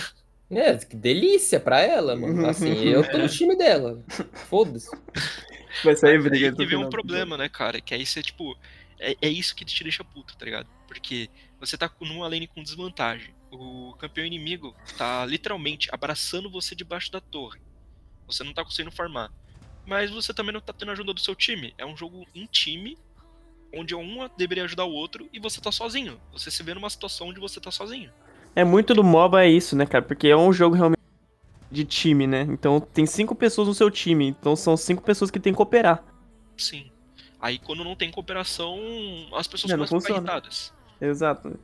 É, 0.50 0.76
que 0.76 0.96
delícia 0.96 1.59
pra 1.59 1.80
ela, 1.80 2.14
mano. 2.14 2.46
Assim, 2.46 2.85
eu 2.85 3.09
tô 3.09 3.18
no 3.18 3.28
time 3.28 3.57
dela. 3.57 4.02
Foda-se. 4.48 4.90
Vai 5.83 5.96
sair 5.96 6.16
Aí 6.16 6.18
briga. 6.18 6.66
vem 6.66 6.76
um 6.76 6.90
problema, 6.90 7.37
né, 7.37 7.48
cara? 7.48 7.80
Que 7.80 7.94
aí 7.94 8.04
você, 8.04 8.22
tipo. 8.22 8.57
É, 8.98 9.16
é 9.20 9.28
isso 9.28 9.57
que 9.57 9.64
te 9.64 9.83
deixa 9.83 10.04
puto, 10.04 10.37
tá 10.37 10.44
ligado? 10.44 10.68
Porque 10.87 11.28
você 11.59 11.76
tá 11.76 11.90
numa 12.00 12.28
lane 12.28 12.46
com 12.46 12.62
desvantagem. 12.62 13.35
O 13.50 13.94
campeão 13.98 14.24
inimigo 14.24 14.74
tá 14.96 15.24
literalmente 15.26 15.88
abraçando 15.92 16.50
você 16.50 16.74
debaixo 16.74 17.11
da 17.11 17.20
torre. 17.20 17.61
Você 18.26 18.44
não 18.44 18.52
tá 18.52 18.64
conseguindo 18.64 18.94
farmar. 18.94 19.33
Mas 19.87 20.11
você 20.11 20.33
também 20.33 20.52
não 20.52 20.61
tá 20.61 20.72
tendo 20.72 20.92
ajuda 20.92 21.12
do 21.12 21.20
seu 21.20 21.35
time. 21.35 21.74
É 21.76 21.85
um 21.85 21.96
jogo 21.96 22.26
em 22.35 22.46
time, 22.46 22.96
onde 23.74 23.94
um 23.94 24.28
deveria 24.37 24.64
ajudar 24.64 24.85
o 24.85 24.92
outro 24.92 25.28
e 25.33 25.38
você 25.38 25.61
tá 25.61 25.70
sozinho. 25.70 26.20
Você 26.33 26.50
se 26.50 26.62
vê 26.62 26.74
numa 26.74 26.88
situação 26.88 27.28
onde 27.28 27.40
você 27.40 27.61
tá 27.61 27.70
sozinho. 27.70 28.12
É 28.56 28.64
muito 28.64 28.94
do 28.94 29.02
MOBA 29.02 29.44
é 29.44 29.48
isso, 29.48 29.74
né, 29.76 29.84
cara? 29.86 30.04
Porque 30.04 30.28
é 30.28 30.36
um 30.36 30.52
jogo 30.52 30.74
realmente 30.76 30.98
de 31.70 31.84
time, 31.84 32.26
né? 32.26 32.42
Então 32.42 32.80
tem 32.80 33.04
cinco 33.04 33.34
pessoas 33.34 33.66
no 33.68 33.74
seu 33.74 33.90
time. 33.90 34.28
Então 34.28 34.54
são 34.54 34.76
cinco 34.76 35.02
pessoas 35.02 35.30
que 35.30 35.40
tem 35.40 35.52
que 35.52 35.56
cooperar. 35.56 36.04
Sim. 36.56 36.90
Aí 37.40 37.58
quando 37.58 37.82
não 37.84 37.96
tem 37.96 38.10
cooperação, 38.10 38.78
as 39.34 39.46
pessoas 39.46 39.72
É, 39.72 39.76
não 39.76 39.86
começam 39.86 39.98
a 39.98 40.00
ficar 40.00 40.14
irritadas. 40.16 40.72
Exato. 41.00 41.58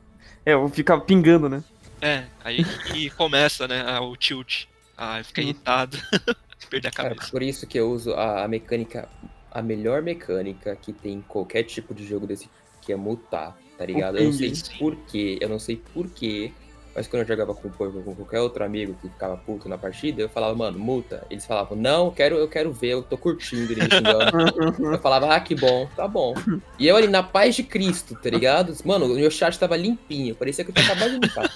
É, 0.45 0.53
eu 0.53 0.67
ficava 0.69 1.01
pingando, 1.01 1.47
né? 1.47 1.63
É, 2.01 2.25
aí 2.43 2.63
que 2.91 3.09
começa, 3.11 3.67
né, 3.67 3.99
o 3.99 4.15
tilt. 4.15 4.65
Ah, 4.97 5.23
fica 5.23 5.41
Hum. 5.41 5.45
irritado. 5.45 5.97
Perder 6.69 6.89
a 6.89 6.91
Cara, 6.91 7.09
cabeça. 7.09 7.31
por 7.31 7.41
isso 7.41 7.65
que 7.65 7.77
eu 7.79 7.89
uso 7.91 8.13
a, 8.13 8.43
a 8.43 8.47
mecânica, 8.47 9.09
a 9.51 9.61
melhor 9.61 10.01
mecânica 10.01 10.75
que 10.75 10.93
tem 10.93 11.13
em 11.13 11.21
qualquer 11.21 11.63
tipo 11.63 11.93
de 11.93 12.05
jogo 12.05 12.27
desse, 12.27 12.49
que 12.81 12.91
é 12.93 12.95
mutar, 12.95 13.57
tá 13.77 13.85
ligado? 13.85 14.17
Eu 14.17 14.25
não 14.25 14.31
sei 14.33 14.53
porquê, 14.77 15.37
eu 15.41 15.49
não 15.49 15.59
sei 15.59 15.77
porquê, 15.93 16.51
mas 16.95 17.07
quando 17.07 17.21
eu 17.23 17.27
jogava 17.27 17.53
com 17.53 17.67
o 17.67 17.71
Porco 17.71 18.01
com 18.03 18.15
qualquer 18.15 18.39
outro 18.41 18.63
amigo 18.63 18.95
que 19.01 19.07
ficava 19.09 19.37
puto 19.37 19.67
na 19.69 19.77
partida, 19.77 20.21
eu 20.21 20.29
falava, 20.29 20.53
mano, 20.55 20.77
muta. 20.79 21.25
Eles 21.29 21.45
falavam, 21.45 21.77
não, 21.77 22.05
eu 22.07 22.11
quero, 22.11 22.35
eu 22.35 22.47
quero 22.47 22.71
ver, 22.73 22.89
eu 22.89 23.03
tô 23.03 23.17
curtindo 23.17 23.71
ele 23.71 23.81
me 23.83 23.89
xingando. 23.89 24.93
Eu 24.93 24.99
falava, 24.99 25.33
ah, 25.33 25.39
que 25.39 25.55
bom, 25.55 25.87
tá 25.95 26.07
bom. 26.07 26.33
E 26.77 26.87
eu 26.87 26.95
ali 26.95 27.07
na 27.07 27.23
paz 27.23 27.55
de 27.55 27.63
Cristo, 27.63 28.15
tá 28.15 28.29
ligado? 28.29 28.73
Mano, 28.85 29.05
o 29.05 29.15
meu 29.15 29.31
chat 29.31 29.57
tava 29.57 29.75
limpinho, 29.77 30.35
parecia 30.35 30.63
que 30.63 30.71
eu 30.71 30.75
tinha 30.75 30.85
acabado 30.85 31.11
de 31.19 31.27
limpar. 31.27 31.49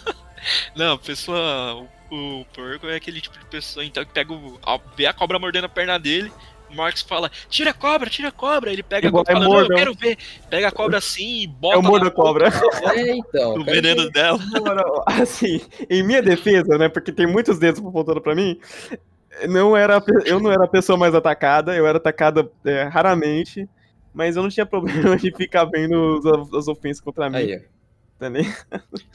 Não, 0.76 0.98
pessoa. 0.98 1.88
O, 2.12 2.42
o 2.42 2.46
porco 2.54 2.88
é 2.88 2.96
aquele 2.96 3.20
tipo 3.20 3.38
de 3.40 3.46
pessoa, 3.46 3.84
então, 3.84 4.06
que 4.06 4.14
pega 4.14 4.32
o. 4.32 4.60
a- 4.66 4.80
vê 4.96 5.06
a 5.08 5.14
cobra 5.14 5.40
mordendo 5.40 5.66
a 5.66 5.70
perna 5.70 5.98
dele. 5.98 6.32
Marcos 6.76 7.02
fala, 7.02 7.32
tira 7.50 7.72
a 7.72 7.74
cobra, 7.74 8.10
tira 8.10 8.28
a 8.28 8.32
cobra. 8.32 8.72
Ele 8.72 8.84
pega 8.84 9.08
Igual 9.08 9.24
a 9.24 9.26
cobra 9.26 9.40
e 9.40 9.42
é 9.42 9.44
fala, 9.50 9.56
não, 9.56 9.62
eu 9.70 9.76
quero 9.76 9.94
ver. 9.96 10.18
Pega 10.50 10.68
a 10.68 10.72
cobra 10.72 10.98
assim 10.98 11.42
e 11.42 11.48
bota 11.48 11.76
É 11.76 11.80
o 11.80 11.84
mordo 11.84 12.06
da 12.06 12.12
cobra. 12.12 12.50
É, 12.96 13.16
então. 13.16 13.56
o 13.56 13.64
veneno 13.64 14.04
ver. 14.04 14.12
dela. 14.12 14.40
Assim, 15.08 15.62
em 15.90 16.04
minha 16.04 16.22
defesa, 16.22 16.78
né? 16.78 16.88
Porque 16.90 17.12
tem 17.12 17.26
muitos 17.26 17.58
dedos 17.58 17.80
apontando 17.84 18.22
pra 18.22 18.36
mim. 18.36 18.60
Não 19.50 19.76
era, 19.76 19.98
a 19.98 20.04
eu 20.26 20.40
não 20.40 20.52
era 20.52 20.64
a 20.66 20.68
pessoa 20.68 20.98
mais 20.98 21.14
atacada, 21.14 21.76
eu 21.76 21.86
era 21.86 21.98
atacada 21.98 22.50
é, 22.64 22.84
raramente, 22.84 23.68
mas 24.14 24.36
eu 24.38 24.44
não 24.44 24.50
tinha 24.50 24.66
problema 24.66 25.18
de 25.18 25.30
ficar 25.36 25.66
vendo 25.66 26.20
os- 26.20 26.54
as 26.56 26.68
ofensas 26.70 27.02
contra 27.02 27.30
mim, 27.30 27.38
Aí? 27.38 27.62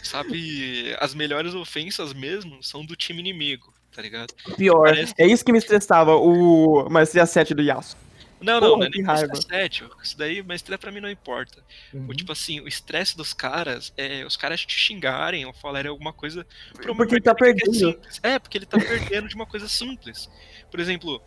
Sabe, 0.02 0.94
as 0.98 1.14
melhores 1.14 1.54
ofensas 1.54 2.12
mesmo 2.12 2.62
são 2.62 2.84
do 2.84 2.94
time 2.94 3.20
inimigo, 3.20 3.72
tá 3.94 4.02
ligado? 4.02 4.32
Pior, 4.56 4.84
Parece- 4.88 5.14
é 5.18 5.26
isso 5.26 5.44
que 5.44 5.52
me 5.52 5.58
estressava, 5.58 6.14
o 6.16 6.88
Maestria 6.90 7.26
7 7.26 7.54
do 7.54 7.62
Yasuo. 7.62 7.98
Não, 8.40 8.54
não, 8.54 8.68
Porra, 8.70 8.78
não 8.80 8.86
é 8.86 8.90
nem 8.90 9.02
raiva. 9.02 9.28
por 9.28 9.42
7, 9.42 9.84
isso 10.02 10.16
daí, 10.16 10.42
mas 10.42 10.62
pra 10.62 10.90
mim 10.90 11.00
não 11.00 11.10
importa. 11.10 11.62
Uhum. 11.92 12.06
O, 12.08 12.14
tipo 12.14 12.32
assim, 12.32 12.58
o 12.60 12.66
estresse 12.66 13.14
dos 13.14 13.34
caras 13.34 13.92
é 13.98 14.24
os 14.24 14.34
caras 14.34 14.64
te 14.64 14.74
xingarem 14.74 15.44
ou 15.44 15.52
falarem 15.52 15.90
alguma 15.90 16.10
coisa. 16.12 16.46
por 16.72 16.96
Porque 16.96 17.16
ele 17.16 17.20
tá 17.20 17.32
é 17.32 17.34
perdendo. 17.34 17.74
simples. 17.74 18.18
É, 18.22 18.38
porque 18.38 18.56
ele 18.56 18.64
tá 18.64 18.78
perdendo 18.78 19.28
de 19.28 19.34
uma 19.34 19.44
coisa 19.44 19.68
simples. 19.68 20.30
Por 20.70 20.80
exemplo, 20.80 21.20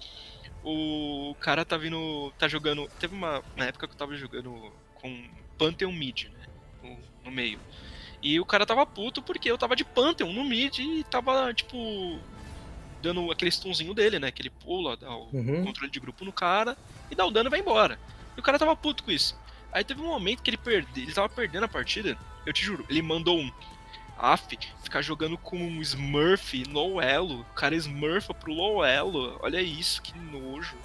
o 0.63 1.35
cara 1.39 1.63
tá 1.63 1.77
vindo. 1.77 2.33
tá 2.39 2.47
jogando. 2.47 2.89
Teve 2.99 3.13
uma, 3.13 3.43
uma 3.55 3.65
época 3.65 3.87
que 3.87 3.93
eu 3.93 3.97
tava 3.97 4.15
jogando 4.15 4.71
com 4.95 5.23
Pantheon 5.57 5.91
Mid, 5.91 6.25
né? 6.81 6.97
no 7.23 7.31
meio. 7.31 7.59
E 8.21 8.39
o 8.39 8.45
cara 8.45 8.65
tava 8.65 8.85
puto 8.85 9.21
porque 9.21 9.49
eu 9.51 9.57
tava 9.57 9.75
de 9.75 9.83
Pantheon 9.85 10.31
no 10.33 10.43
mid 10.43 10.79
e 10.79 11.03
tava, 11.09 11.53
tipo, 11.53 12.19
dando 13.03 13.29
aquele 13.31 13.51
stunzinho 13.51 13.93
dele, 13.93 14.17
né? 14.17 14.31
Que 14.31 14.41
ele 14.41 14.49
pula, 14.49 14.97
dá 14.97 15.11
o 15.13 15.29
Uhum. 15.31 15.65
controle 15.65 15.91
de 15.91 15.99
grupo 15.99 16.25
no 16.25 16.31
cara 16.31 16.75
e 17.11 17.15
dá 17.15 17.25
o 17.25 17.29
dano 17.31 17.49
e 17.49 17.51
vai 17.51 17.59
embora. 17.59 17.99
E 18.35 18.39
o 18.39 18.43
cara 18.43 18.57
tava 18.57 18.75
puto 18.75 19.03
com 19.03 19.11
isso. 19.11 19.37
Aí 19.71 19.83
teve 19.83 20.01
um 20.01 20.07
momento 20.07 20.41
que 20.41 20.49
ele 20.49 20.57
perde, 20.57 21.01
ele 21.01 21.13
tava 21.13 21.27
perdendo 21.29 21.65
a 21.65 21.67
partida, 21.67 22.17
eu 22.45 22.53
te 22.53 22.63
juro, 22.63 22.85
ele 22.89 23.01
mandou 23.01 23.37
um 23.39 23.51
Af, 24.17 24.43
ficar 24.83 25.01
jogando 25.01 25.37
com 25.37 25.57
um 25.57 25.81
Smurf 25.81 26.63
low 26.71 27.01
elo. 27.01 27.41
O 27.41 27.53
cara 27.55 27.75
smurfa 27.75 28.31
pro 28.33 28.53
low 28.53 28.85
elo. 28.85 29.37
Olha 29.41 29.59
isso, 29.61 30.01
que 30.01 30.17
nojo. 30.17 30.75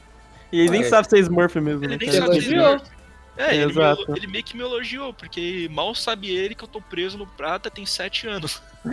E 0.51 0.61
ele 0.61 0.71
nem 0.71 0.81
É. 0.81 0.85
sabe 0.85 1.09
ser 1.11 1.19
Smurf 1.21 1.55
mesmo, 1.61 1.85
Ele 1.85 1.93
né? 1.93 1.99
nem 2.01 2.11
sabe 2.11 2.41
ser. 2.41 2.55
Smurf. 2.55 2.91
É, 3.37 3.55
ele, 3.55 3.67
me 3.67 4.17
ele 4.17 4.27
meio 4.27 4.43
que 4.43 4.57
me 4.57 4.63
elogiou, 4.65 5.13
porque 5.15 5.69
mal 5.71 5.95
sabe 5.95 6.29
ele 6.29 6.57
que 6.57 6.65
eu 6.65 6.69
tô 6.69 6.81
preso 6.81 7.17
no 7.17 7.25
prata 7.27 7.71
tem 7.71 7.87
sete 7.87 8.27
anos. 8.27 8.61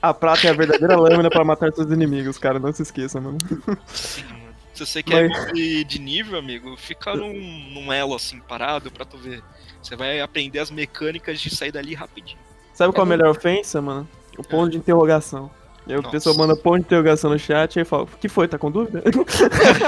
A 0.00 0.14
prata 0.14 0.46
é 0.46 0.50
a 0.50 0.52
verdadeira 0.52 0.96
lâmina 0.96 1.28
pra 1.28 1.44
matar 1.44 1.72
seus 1.72 1.90
inimigos, 1.90 2.38
cara. 2.38 2.58
Não 2.58 2.72
se 2.72 2.82
esqueça, 2.82 3.20
mano. 3.20 3.38
Sim, 3.86 4.22
mano. 4.24 4.38
Se 4.74 4.86
você 4.86 5.02
quer 5.02 5.28
Mas- 5.28 5.38
evoluir 5.42 5.84
de 5.84 5.98
nível, 5.98 6.38
amigo, 6.38 6.76
fica 6.76 7.14
num, 7.16 7.32
num 7.72 7.92
elo 7.92 8.14
assim, 8.14 8.38
parado, 8.40 8.90
pra 8.92 9.04
tu 9.04 9.18
ver. 9.18 9.42
Você 9.82 9.96
vai 9.96 10.20
aprender 10.20 10.60
as 10.60 10.70
mecânicas 10.70 11.40
de 11.40 11.50
sair 11.50 11.72
dali 11.72 11.94
rapidinho. 11.94 12.38
Sabe 12.72 12.92
qual 12.94 13.04
é 13.04 13.10
a 13.10 13.12
É 13.12 13.16
melhor 13.16 13.30
ofensa, 13.30 13.82
mano? 13.82 14.08
O 14.36 14.44
ponto 14.44 14.70
de 14.70 14.78
interrogação. 14.78 15.50
E 15.84 15.92
aí 15.92 15.98
o 15.98 16.10
pessoal 16.10 16.36
manda 16.36 16.54
ponto 16.54 16.76
de 16.80 16.82
interrogação 16.82 17.30
no 17.30 17.38
chat 17.38 17.74
e 17.74 17.78
aí 17.80 17.84
fala, 17.84 18.02
o 18.04 18.06
que 18.06 18.28
foi, 18.28 18.46
tá 18.46 18.56
com 18.58 18.70
dúvida? 18.70 19.02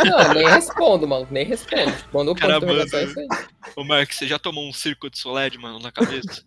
Não, 0.05 0.35
nem 0.35 0.49
respondo, 0.49 1.07
mano. 1.07 1.29
Nem 1.31 1.45
respondo. 1.45 1.93
Mandou 2.13 2.35
ponto 2.35 2.37
de 2.37 2.41
Caramba, 2.41 2.67
interrogação, 2.67 2.99
é 2.99 3.05
isso 3.05 3.21
aí. 3.21 3.29
Ô, 3.77 3.85
Mark, 3.85 4.11
você 4.13 4.27
já 4.27 4.39
tomou 4.41 4.67
um 4.69 4.73
circo 4.73 5.09
de 5.11 5.19
Soled, 5.19 5.57
mano, 5.59 5.79
na 5.79 5.93
cabeça? 5.93 6.43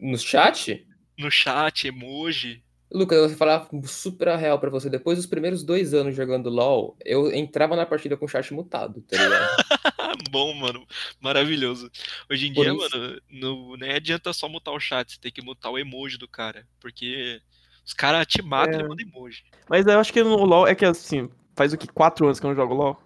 No 0.00 0.18
chat? 0.18 0.84
no 1.18 1.30
chat, 1.30 1.88
emoji. 1.88 2.62
Lucas, 2.96 3.18
eu 3.18 3.28
vou 3.28 3.36
falar 3.36 3.68
super 3.84 4.28
a 4.28 4.36
real 4.36 4.58
pra 4.58 4.70
você. 4.70 4.88
Depois 4.88 5.18
dos 5.18 5.26
primeiros 5.26 5.62
dois 5.62 5.92
anos 5.92 6.16
jogando 6.16 6.48
LoL, 6.48 6.96
eu 7.04 7.30
entrava 7.32 7.76
na 7.76 7.84
partida 7.84 8.16
com 8.16 8.24
o 8.24 8.28
chat 8.28 8.52
mutado, 8.54 9.02
tá 9.02 9.16
ligado? 9.22 9.56
Bom, 10.30 10.54
mano. 10.54 10.86
Maravilhoso. 11.20 11.90
Hoje 12.30 12.48
em 12.48 12.54
Por 12.54 12.64
dia, 12.64 12.72
isso- 12.74 12.98
mano, 12.98 13.20
não, 13.30 13.76
nem 13.76 13.92
adianta 13.92 14.32
só 14.32 14.48
mutar 14.48 14.72
o 14.72 14.80
chat, 14.80 15.12
você 15.12 15.20
tem 15.20 15.30
que 15.30 15.42
mutar 15.42 15.70
o 15.70 15.78
emoji 15.78 16.16
do 16.16 16.26
cara. 16.26 16.66
Porque 16.80 17.40
os 17.84 17.92
caras 17.92 18.26
te 18.26 18.40
matam 18.42 18.80
É. 18.80 18.82
e 18.82 18.88
mandam 18.88 19.06
emoji. 19.06 19.44
Mas 19.68 19.86
eu 19.86 19.98
acho 20.00 20.12
que 20.12 20.22
no 20.22 20.44
LoL 20.44 20.66
é 20.66 20.74
que 20.74 20.84
assim, 20.84 21.28
faz 21.54 21.72
o 21.72 21.78
que? 21.78 21.86
Quatro 21.86 22.24
anos 22.26 22.40
que 22.40 22.46
eu 22.46 22.50
não 22.50 22.56
jogo 22.56 22.74
LoL? 22.74 23.00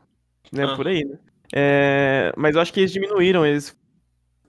Né? 0.52 0.64
Ah. 0.64 0.76
Por 0.76 0.86
aí, 0.86 1.04
né? 1.04 1.18
É, 1.52 2.32
mas 2.36 2.54
eu 2.54 2.60
acho 2.62 2.72
que 2.72 2.78
eles 2.80 2.92
diminuíram, 2.92 3.44
eles 3.44 3.76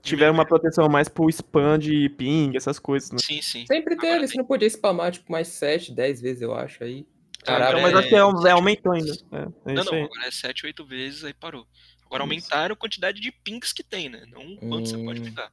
tiveram 0.02 0.34
uma 0.34 0.44
proteção 0.44 0.88
mais 0.88 1.08
pro 1.08 1.28
spam 1.30 1.78
de 1.78 2.08
ping, 2.10 2.56
essas 2.56 2.78
coisas, 2.78 3.10
né? 3.10 3.18
Sim, 3.20 3.40
sim. 3.40 3.64
Sempre 3.66 3.94
Agora 3.94 4.14
teve, 4.14 4.28
você 4.28 4.36
não 4.38 4.44
podia 4.44 4.68
spamar, 4.68 5.12
tipo, 5.12 5.30
mais 5.30 5.48
7, 5.48 5.92
10 5.92 6.20
vezes, 6.20 6.42
eu 6.42 6.54
acho, 6.54 6.82
aí. 6.84 7.06
Caralho, 7.44 7.78
Então, 7.78 7.80
Caralho, 7.80 7.82
mas 7.82 7.92
é- 7.94 7.98
acho 7.98 8.08
que 8.08 8.14
é, 8.14 8.18
sete, 8.18 8.46
é, 8.46 8.50
aumentou 8.52 8.92
ainda. 8.92 9.12
É, 9.32 9.70
é 9.70 9.74
Não, 9.74 9.84
não, 9.84 9.92
aí. 9.94 10.02
agora 10.02 10.26
é 10.26 10.30
7, 10.30 10.66
8 10.66 10.84
vezes, 10.86 11.24
aí 11.24 11.32
parou. 11.34 11.66
Agora 12.06 12.22
Isso. 12.24 12.30
aumentaram 12.30 12.72
a 12.74 12.76
quantidade 12.76 13.20
de 13.20 13.32
pings 13.32 13.72
que 13.72 13.82
tem, 13.82 14.08
né? 14.08 14.24
Não 14.28 14.56
quanto 14.56 14.88
você 14.88 14.98
pode 14.98 15.20
Hum. 15.20 15.24
pingar. 15.24 15.50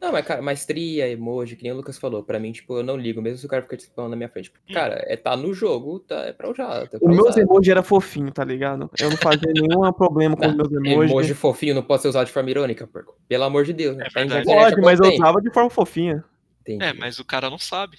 Não, 0.00 0.10
mas, 0.12 0.24
cara, 0.24 0.40
maestria, 0.40 1.08
emoji, 1.10 1.56
que 1.56 1.62
nem 1.62 1.72
o 1.72 1.76
Lucas 1.76 1.98
falou, 1.98 2.22
pra 2.22 2.38
mim, 2.38 2.52
tipo, 2.52 2.78
eu 2.78 2.82
não 2.82 2.96
ligo, 2.96 3.20
mesmo 3.20 3.38
se 3.38 3.44
o 3.46 3.48
cara 3.48 3.62
ficar 3.62 3.76
spamando 3.76 4.10
na 4.12 4.16
minha 4.16 4.28
frente. 4.30 4.50
Porque, 4.50 4.72
Hum. 4.72 4.74
Cara, 4.74 5.04
é 5.06 5.16
tá 5.16 5.36
no 5.36 5.52
jogo, 5.52 6.00
tá, 6.00 6.22
é 6.26 6.32
pra 6.32 6.50
usar. 6.50 6.88
Tá 6.88 6.96
O 6.96 7.00
pra 7.00 7.08
meu 7.14 7.26
usar. 7.26 7.40
emoji 7.40 7.70
era 7.70 7.82
fofinho, 7.82 8.32
tá 8.32 8.42
ligado? 8.42 8.90
Eu 8.98 9.10
não 9.10 9.16
fazia 9.18 9.52
nenhum 9.52 9.92
problema 9.92 10.36
com 10.36 10.46
os 10.46 10.54
meus 10.54 10.72
emojis. 10.72 11.10
Emoji 11.10 11.34
fofinho 11.34 11.74
não 11.74 11.82
pode 11.82 12.02
ser 12.02 12.08
usado 12.08 12.26
de 12.26 12.32
forma 12.32 12.50
irônica, 12.50 12.86
porco. 12.86 13.14
Pelo 13.28 13.44
amor 13.44 13.64
de 13.64 13.72
Deus, 13.74 13.96
né? 13.96 14.06
É 14.14 14.26
Tá 14.26 14.42
Pode, 14.42 14.80
mas 14.80 15.00
eu 15.00 15.12
usava 15.12 15.40
de 15.42 15.52
forma 15.52 15.68
fofinha. 15.68 16.24
Entendi. 16.62 16.84
É, 16.84 16.92
mas 16.92 17.18
o 17.18 17.24
cara 17.24 17.50
não 17.50 17.58
sabe. 17.58 17.96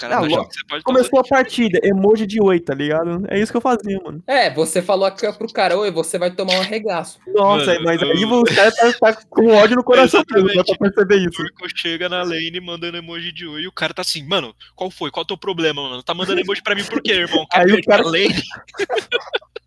Cara 0.00 0.16
Ah, 0.16 0.20
logo- 0.20 0.48
você 0.50 0.82
Começou 0.82 1.18
a 1.20 1.22
partida, 1.24 1.78
emoji 1.82 2.26
de 2.26 2.40
oi, 2.42 2.58
tá 2.58 2.72
ligado? 2.74 3.22
É 3.28 3.38
isso 3.38 3.52
que 3.52 3.56
eu 3.58 3.60
fazia, 3.60 3.98
mano. 4.02 4.22
É, 4.26 4.48
você 4.52 4.80
falou 4.80 5.04
aqui 5.04 5.30
pro 5.34 5.52
cara, 5.52 5.76
oi, 5.76 5.90
você 5.90 6.18
vai 6.18 6.30
tomar 6.30 6.54
um 6.54 6.60
arregaço. 6.60 7.18
Nossa, 7.28 7.66
Mano, 7.74 7.84
mas 7.84 8.02
aí 8.02 8.22
eu- 8.22 8.30
o 8.30 8.44
cara 8.44 8.72
tá, 8.72 8.92
tá 8.94 9.20
com 9.28 9.48
ódio 9.48 9.76
no 9.76 9.84
coração, 9.84 10.22
mesmo, 10.30 10.48
dá 10.54 10.64
pra 10.64 10.76
perceber 10.90 11.16
isso. 11.16 11.28
O 11.28 11.32
Turco 11.46 11.68
chega 11.76 12.08
na 12.08 12.22
lane 12.22 12.60
mandando 12.60 12.96
emoji 12.96 13.30
de 13.30 13.46
oi 13.46 13.62
e 13.62 13.68
o 13.68 13.72
cara 13.72 13.92
tá 13.92 14.00
assim, 14.02 14.26
mano, 14.26 14.54
qual 14.74 14.90
foi? 14.90 15.10
Qual 15.10 15.20
é 15.22 15.24
o 15.24 15.26
teu 15.28 15.36
problema, 15.36 15.82
mano? 15.82 16.02
Tá 16.02 16.14
mandando 16.14 16.40
emoji 16.40 16.62
pra 16.62 16.74
mim 16.74 16.84
por 16.84 17.02
quê, 17.02 17.12
irmão? 17.12 17.46
Quer 17.50 17.60
Aí 17.60 17.72
o 17.72 17.84
cara- 17.84 18.02
lane? 18.04 18.42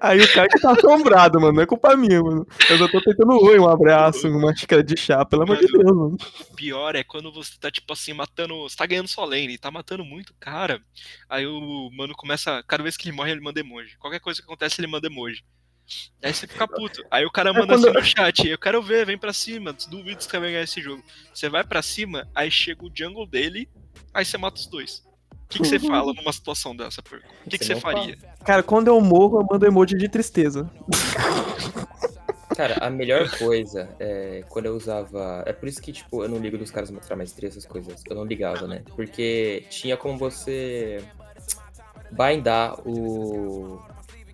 Aí 0.00 0.20
o 0.20 0.32
cara 0.32 0.48
que 0.48 0.60
tá 0.60 0.72
assombrado, 0.72 1.40
mano, 1.40 1.54
não 1.54 1.62
é 1.62 1.66
culpa 1.66 1.96
minha, 1.96 2.22
mano. 2.22 2.46
Eu 2.68 2.78
só 2.78 2.88
tô 2.88 3.00
tentando 3.00 3.32
oi, 3.42 3.58
um 3.58 3.68
abraço, 3.68 4.28
uma 4.28 4.54
xícara 4.54 4.82
de 4.82 4.96
chá, 4.96 5.24
pelo 5.24 5.42
amor 5.42 5.56
de. 5.58 5.66
Deus, 5.66 5.84
mano. 5.84 6.16
Pior 6.56 6.94
é 6.94 7.02
quando 7.04 7.32
você 7.32 7.52
tá, 7.58 7.70
tipo 7.70 7.92
assim, 7.92 8.12
matando. 8.12 8.54
Você 8.62 8.76
tá 8.76 8.86
ganhando 8.86 9.08
sua 9.08 9.24
lane, 9.24 9.58
tá 9.58 9.70
matando 9.70 10.04
muito 10.04 10.34
cara. 10.38 10.80
Aí 11.28 11.46
o 11.46 11.90
mano 11.96 12.14
começa. 12.14 12.62
Cada 12.66 12.82
vez 12.82 12.96
que 12.96 13.08
ele 13.08 13.16
morre, 13.16 13.32
ele 13.32 13.40
manda 13.40 13.60
emoji. 13.60 13.96
Qualquer 13.98 14.20
coisa 14.20 14.40
que 14.40 14.46
acontece, 14.46 14.80
ele 14.80 14.86
manda 14.88 15.06
emoji. 15.06 15.42
Aí 16.22 16.32
você 16.32 16.46
fica 16.46 16.66
puto. 16.66 17.02
Aí 17.10 17.24
o 17.24 17.30
cara 17.30 17.52
manda 17.52 17.66
quando- 17.74 17.88
assim 17.88 17.98
no 17.98 18.04
chat, 18.04 18.48
eu 18.48 18.58
quero 18.58 18.80
ver, 18.82 19.04
vem 19.04 19.18
pra 19.18 19.32
cima. 19.32 19.72
Duvido 19.90 20.18
que 20.18 20.24
você 20.24 20.38
vai 20.38 20.50
ganhar 20.50 20.62
esse 20.62 20.80
jogo. 20.80 21.02
Você 21.34 21.48
vai 21.48 21.64
pra 21.64 21.82
cima, 21.82 22.28
aí 22.34 22.50
chega 22.50 22.84
o 22.84 22.90
jungle 22.94 23.26
dele, 23.26 23.68
aí 24.14 24.24
você 24.24 24.38
mata 24.38 24.58
os 24.60 24.66
dois. 24.66 25.02
O 25.52 25.54
que, 25.54 25.58
que 25.58 25.68
você 25.68 25.78
fala 25.78 26.14
numa 26.14 26.32
situação 26.32 26.74
dessa, 26.74 27.02
porco? 27.02 27.26
O 27.46 27.50
que, 27.50 27.58
que 27.58 27.64
você 27.64 27.74
não 27.74 27.80
faria? 27.80 28.16
Cara, 28.44 28.62
quando 28.62 28.88
eu 28.88 28.98
morro, 29.00 29.40
eu 29.40 29.46
mando 29.50 29.66
emoji 29.66 29.98
de 29.98 30.08
tristeza. 30.08 30.70
Cara, 32.56 32.78
a 32.80 32.88
melhor 32.88 33.30
coisa 33.38 33.88
é 34.00 34.44
quando 34.48 34.66
eu 34.66 34.74
usava. 34.74 35.42
É 35.46 35.52
por 35.52 35.68
isso 35.68 35.80
que, 35.80 35.92
tipo, 35.92 36.22
eu 36.22 36.28
não 36.28 36.38
ligo 36.38 36.56
dos 36.56 36.70
caras 36.70 36.90
mostrar 36.90 37.16
maestria, 37.16 37.48
essas 37.48 37.66
coisas. 37.66 38.02
Eu 38.08 38.16
não 38.16 38.24
ligava, 38.24 38.66
né? 38.66 38.82
Porque 38.96 39.64
tinha 39.68 39.96
como 39.96 40.16
você 40.18 41.02
bindar 42.10 42.78
o, 42.86 43.80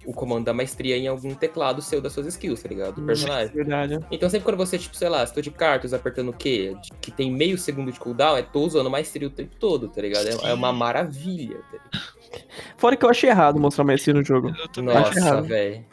o 0.09 0.13
comando 0.15 0.47
da 0.47 0.55
maestria 0.55 0.97
em 0.97 1.07
algum 1.07 1.35
teclado 1.35 1.83
seu 1.83 2.01
das 2.01 2.15
suas 2.15 2.27
skills, 2.29 2.63
tá 2.63 2.69
ligado? 2.71 2.95
Do 2.95 3.03
personagem. 3.03 3.55
Verdade. 3.55 3.99
Então 4.11 4.31
sempre 4.31 4.47
quando 4.47 4.57
você, 4.57 4.79
tipo, 4.79 4.97
sei 4.97 5.09
lá, 5.11 5.27
se 5.27 5.35
tô 5.35 5.43
de 5.43 5.51
cartas 5.51 5.93
apertando 5.93 6.31
o 6.31 6.33
quê? 6.33 6.75
Que 6.99 7.11
tem 7.11 7.31
meio 7.31 7.59
segundo 7.59 7.93
de 7.93 8.01
cooldown, 8.01 8.35
é 8.39 8.43
tô 8.43 8.61
usando 8.63 8.89
maestria 8.89 9.29
o 9.29 9.31
tempo 9.31 9.55
todo, 9.61 9.87
tá 9.89 10.01
ligado? 10.01 10.27
É, 10.27 10.51
é 10.51 10.55
uma 10.55 10.73
maravilha, 10.73 11.59
tá 11.59 11.73
ligado? 11.73 12.09
Fora 12.79 12.97
que 12.97 13.05
eu 13.05 13.11
achei 13.11 13.29
errado 13.29 13.61
mostrar 13.61 13.85
maestria 13.85 14.15
no 14.15 14.25
jogo. 14.25 14.51
Nossa, 14.79 15.43
velho. 15.43 15.85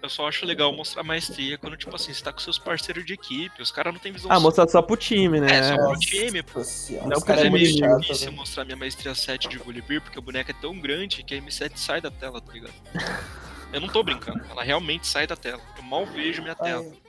Eu 0.00 0.08
só 0.08 0.28
acho 0.28 0.46
legal 0.46 0.72
mostrar 0.72 1.02
maestria 1.02 1.58
quando, 1.58 1.76
tipo 1.76 1.94
assim, 1.96 2.12
você 2.12 2.22
tá 2.22 2.32
com 2.32 2.38
seus 2.38 2.56
parceiros 2.56 3.04
de 3.04 3.14
equipe, 3.14 3.60
os 3.60 3.72
caras 3.72 3.92
não 3.92 3.98
tem 3.98 4.12
visão 4.12 4.30
Ah, 4.30 4.36
só- 4.36 4.40
mostrar 4.40 4.68
só 4.68 4.80
pro 4.80 4.96
time, 4.96 5.40
né? 5.40 5.58
É, 5.58 5.62
só 5.64 5.76
pro 5.88 5.98
time, 5.98 6.42
pô. 6.44 6.60
Não, 6.60 6.62
os 6.62 7.24
porque 7.24 7.32
é 7.32 7.50
muito 7.50 7.62
meio 7.64 7.98
difícil 7.98 8.30
né? 8.30 8.36
mostrar 8.36 8.64
minha 8.64 8.76
maestria 8.76 9.12
7 9.12 9.48
de 9.48 9.58
Volibear, 9.58 10.00
porque 10.00 10.16
o 10.16 10.22
boneco 10.22 10.52
é 10.52 10.54
tão 10.54 10.78
grande 10.78 11.24
que 11.24 11.34
a 11.34 11.38
M7 11.42 11.72
sai 11.74 12.00
da 12.00 12.12
tela, 12.12 12.40
tá 12.40 12.52
ligado? 12.52 12.72
Eu 13.72 13.80
não 13.80 13.88
tô 13.88 14.02
brincando, 14.02 14.42
ela 14.50 14.62
realmente 14.62 15.06
sai 15.06 15.26
da 15.26 15.36
tela. 15.36 15.60
Eu 15.76 15.82
mal 15.82 16.06
vejo 16.06 16.42
minha 16.42 16.54
tela. 16.54 16.84
Ai, 16.88 17.08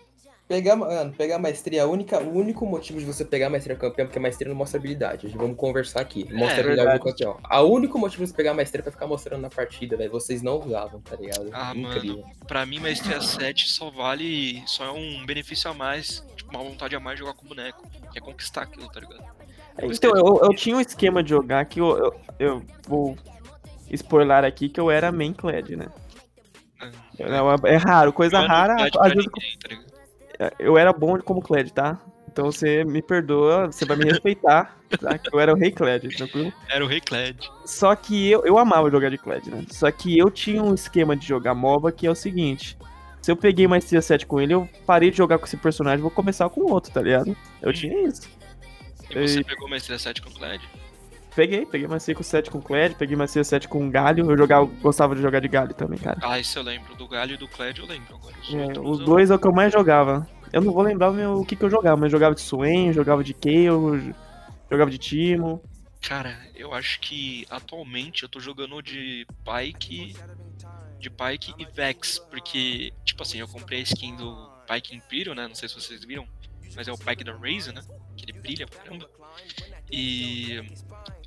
Pegar, 0.49 0.75
mano, 0.75 1.13
pegar 1.13 1.35
a 1.35 1.39
maestria, 1.39 1.83
a 1.83 1.85
única, 1.85 2.19
o 2.19 2.35
único 2.35 2.65
motivo 2.65 2.97
de 2.99 3.05
você 3.05 3.23
pegar 3.23 3.45
a 3.45 3.49
maestria 3.51 3.75
campeão 3.75 4.01
é 4.01 4.07
porque 4.07 4.17
a 4.17 4.21
maestria 4.21 4.49
não 4.49 4.55
mostra 4.55 4.79
habilidade. 4.79 5.27
Vamos 5.27 5.55
conversar 5.55 6.01
aqui. 6.01 6.23
Mostra 6.33 6.57
É, 6.57 6.59
habilidade 6.61 6.97
do 6.97 7.05
campeão. 7.05 7.37
A 7.43 7.61
único 7.61 7.99
motivo 7.99 8.23
de 8.23 8.31
você 8.31 8.35
pegar 8.35 8.49
a 8.49 8.53
maestria 8.55 8.81
é 8.81 8.81
pra 8.81 8.91
ficar 8.91 9.05
mostrando 9.05 9.41
na 9.43 9.49
partida, 9.51 9.95
velho. 9.95 10.09
Vocês 10.09 10.41
não 10.41 10.59
usavam, 10.59 11.01
tá 11.01 11.15
ligado? 11.15 11.51
Ah, 11.53 11.71
Incrível. 11.75 12.25
Pra 12.47 12.65
mim, 12.65 12.79
maestria 12.79 13.21
7 13.21 13.69
só 13.69 13.91
vale. 13.91 14.63
Só 14.65 14.85
é 14.85 14.91
um 14.91 15.23
benefício 15.23 15.69
a 15.69 15.73
mais, 15.75 16.25
tipo, 16.35 16.49
uma 16.49 16.63
vontade 16.63 16.95
a 16.95 16.99
mais 16.99 17.19
de 17.19 17.19
jogar 17.19 17.35
com 17.35 17.45
o 17.45 17.49
boneco. 17.49 17.87
Que 18.11 18.17
é 18.17 18.21
conquistar 18.21 18.63
aquilo, 18.63 18.89
tá 18.89 19.01
ligado? 19.01 19.23
Então, 19.83 20.15
eu, 20.15 20.39
eu 20.41 20.55
tinha 20.55 20.75
um 20.75 20.81
esquema 20.81 21.21
de 21.21 21.29
jogar 21.29 21.63
que 21.65 21.79
eu, 21.79 21.95
eu, 21.95 22.15
eu 22.39 22.65
vou 22.87 23.15
spoiler 23.91 24.43
aqui 24.43 24.67
que 24.67 24.79
eu 24.79 24.89
era 24.89 25.11
main 25.11 25.31
clad, 25.31 25.75
né? 25.75 25.89
É, 27.19 27.73
é 27.73 27.77
raro, 27.77 28.13
coisa 28.13 28.37
é 28.37 28.45
rara. 28.45 28.75
Às 28.75 29.13
vezes 29.13 29.29
ninguém, 29.33 29.57
tá 29.59 29.67
ligado? 29.67 29.89
eu 30.57 30.77
era 30.77 30.93
bom 30.93 31.19
como 31.19 31.41
clad, 31.41 31.71
tá? 31.73 31.99
Então 32.31 32.45
você 32.45 32.83
me 32.85 33.01
perdoa, 33.01 33.67
você 33.67 33.83
vai 33.85 33.97
me 33.97 34.05
respeitar, 34.05 34.77
tá? 34.99 35.19
Eu 35.31 35.39
era 35.39 35.53
o 35.53 35.57
rei 35.57 35.71
clad, 35.71 36.07
tranquilo? 36.15 36.53
Era 36.69 36.85
o 36.85 36.87
Rei 36.87 37.01
Kled. 37.01 37.37
Só 37.65 37.93
que 37.95 38.29
eu, 38.29 38.45
eu 38.45 38.57
amava 38.57 38.89
jogar 38.89 39.09
de 39.09 39.17
clad, 39.17 39.49
né? 39.49 39.65
Só 39.69 39.91
que 39.91 40.17
eu 40.17 40.29
tinha 40.29 40.63
um 40.63 40.73
esquema 40.73 41.15
de 41.15 41.27
jogar 41.27 41.53
MOBA 41.53 41.91
que 41.91 42.07
é 42.07 42.11
o 42.11 42.15
seguinte. 42.15 42.77
Se 43.21 43.31
eu 43.31 43.35
peguei 43.35 43.67
Maestria 43.67 44.01
7 44.01 44.25
com 44.25 44.39
ele, 44.39 44.53
eu 44.53 44.69
parei 44.85 45.11
de 45.11 45.17
jogar 45.17 45.37
com 45.37 45.45
esse 45.45 45.57
personagem, 45.57 45.99
vou 45.99 46.11
começar 46.11 46.49
com 46.49 46.61
outro, 46.71 46.91
tá 46.91 47.01
ligado? 47.01 47.35
Eu 47.61 47.73
tinha 47.73 48.07
isso. 48.07 48.29
E 49.09 49.27
você 49.27 49.39
Ei. 49.39 49.43
pegou 49.43 49.67
maestria 49.67 49.99
7 49.99 50.21
com 50.21 50.29
o 50.29 50.33
Kled? 50.33 50.63
Peguei, 51.39 51.65
peguei 51.65 51.87
Maestria 51.87 52.13
com 52.15 52.21
7 52.21 52.51
com 52.51 52.61
Clad, 52.61 52.95
peguei 52.95 53.15
Maestria 53.15 53.45
7 53.45 53.65
com 53.69 53.89
Galho. 53.89 54.29
Eu 54.29 54.37
jogava, 54.37 54.65
gostava 54.65 55.15
de 55.15 55.21
jogar 55.21 55.39
de 55.39 55.47
Galho 55.47 55.73
também, 55.73 55.97
cara. 55.97 56.19
Ah, 56.21 56.37
isso 56.37 56.59
eu 56.59 56.63
lembro. 56.63 56.93
Do 56.97 57.07
Galho 57.07 57.35
e 57.35 57.37
do 57.37 57.47
Kled 57.47 57.79
eu 57.79 57.85
lembro. 57.85 58.13
Agora, 58.17 58.35
os, 58.41 58.53
É, 58.53 58.79
os 58.81 58.99
dois 58.99 59.31
é 59.31 59.35
o 59.35 59.39
que 59.39 59.47
eu 59.47 59.53
mais 59.53 59.71
jogava. 59.71 60.27
Eu 60.51 60.59
não 60.59 60.73
vou 60.73 60.83
lembrar 60.83 61.09
o, 61.11 61.13
meu- 61.13 61.35
o 61.39 61.45
que, 61.45 61.55
que 61.55 61.63
eu 61.63 61.69
jogava, 61.69 61.95
mas 61.95 62.07
eu 62.11 62.19
jogava 62.19 62.35
de 62.35 62.41
Swain, 62.41 62.91
jogava 62.91 63.23
de 63.23 63.33
Kayle, 63.33 64.13
jogava 64.69 64.91
de 64.91 64.97
Timo. 64.97 65.63
Cara, 66.01 66.37
eu 66.55 66.73
acho 66.73 66.99
que 66.99 67.47
atualmente 67.49 68.23
eu 68.23 68.27
tô 68.29 68.41
jogando 68.41 68.81
de 68.81 69.25
Pike. 69.45 70.17
De 70.99 71.09
Pike 71.09 71.53
e 71.57 71.65
Vex. 71.73 72.19
Porque, 72.19 72.91
tipo 73.05 73.23
assim, 73.23 73.37
eu 73.39 73.47
comprei 73.47 73.79
a 73.79 73.83
skin 73.83 74.17
do 74.17 74.35
Pike 74.67 74.93
Imperial, 74.93 75.33
né? 75.35 75.47
Não 75.47 75.55
sei 75.55 75.69
se 75.69 75.75
vocês 75.75 76.03
viram. 76.03 76.27
mas 76.75 76.85
é 76.89 76.91
o 76.91 76.97
pack 76.97 77.23
da 77.23 77.31
Raze, 77.31 77.71
né? 77.73 77.81
Que 78.17 78.25
ele 78.25 78.33
brilha 78.41 78.67
pra 78.67 78.79
caramba. 78.79 79.09
E 79.89 80.61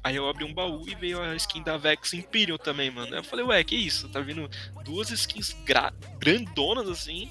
aí 0.03 0.17
eu 0.17 0.29
abri 0.29 0.45
um 0.45 0.53
baú 0.55 0.83
e 0.89 0.95
veio 0.95 1.21
a 1.23 1.35
skin 1.37 1.63
da 1.63 1.77
Vex 1.77 2.13
Imperial 2.15 2.59
também, 2.59 2.91
mano. 2.91 3.13
Aí 3.13 3.21
eu 3.21 3.25
falei, 3.25 3.45
ué, 3.45 3.63
que 3.65 3.77
isso? 3.77 4.09
Tá 4.09 4.21
vindo 4.21 4.49
duas 4.85 5.11
skins 5.11 5.57
gra- 5.65 5.93
grandonas 6.19 6.89
assim, 6.89 7.31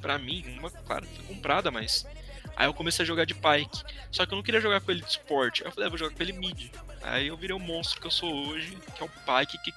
pra 0.00 0.18
mim. 0.18 0.44
Uma, 0.58 0.70
claro, 0.70 1.06
foi 1.14 1.24
comprada, 1.34 1.70
mas. 1.70 2.06
Aí 2.56 2.66
eu 2.66 2.72
comecei 2.74 3.02
a 3.02 3.06
jogar 3.06 3.26
de 3.26 3.34
Pike. 3.34 3.82
Só 4.10 4.24
que 4.24 4.32
eu 4.32 4.36
não 4.36 4.42
queria 4.42 4.60
jogar 4.60 4.80
com 4.80 4.90
ele 4.90 5.02
de 5.02 5.12
suporte. 5.12 5.62
Aí 5.62 5.68
eu 5.68 5.72
falei, 5.72 5.86
ah, 5.86 5.90
vou 5.90 5.98
jogar 5.98 6.14
com 6.14 6.22
ele 6.22 6.32
mid. 6.32 6.70
Aí 7.02 7.26
eu 7.28 7.36
virei 7.36 7.54
o 7.54 7.58
monstro 7.58 8.00
que 8.00 8.06
eu 8.06 8.10
sou 8.10 8.32
hoje, 8.48 8.76
que 8.96 9.02
é 9.02 9.06
o 9.06 9.08
Pike 9.08 9.58
que 9.62 9.72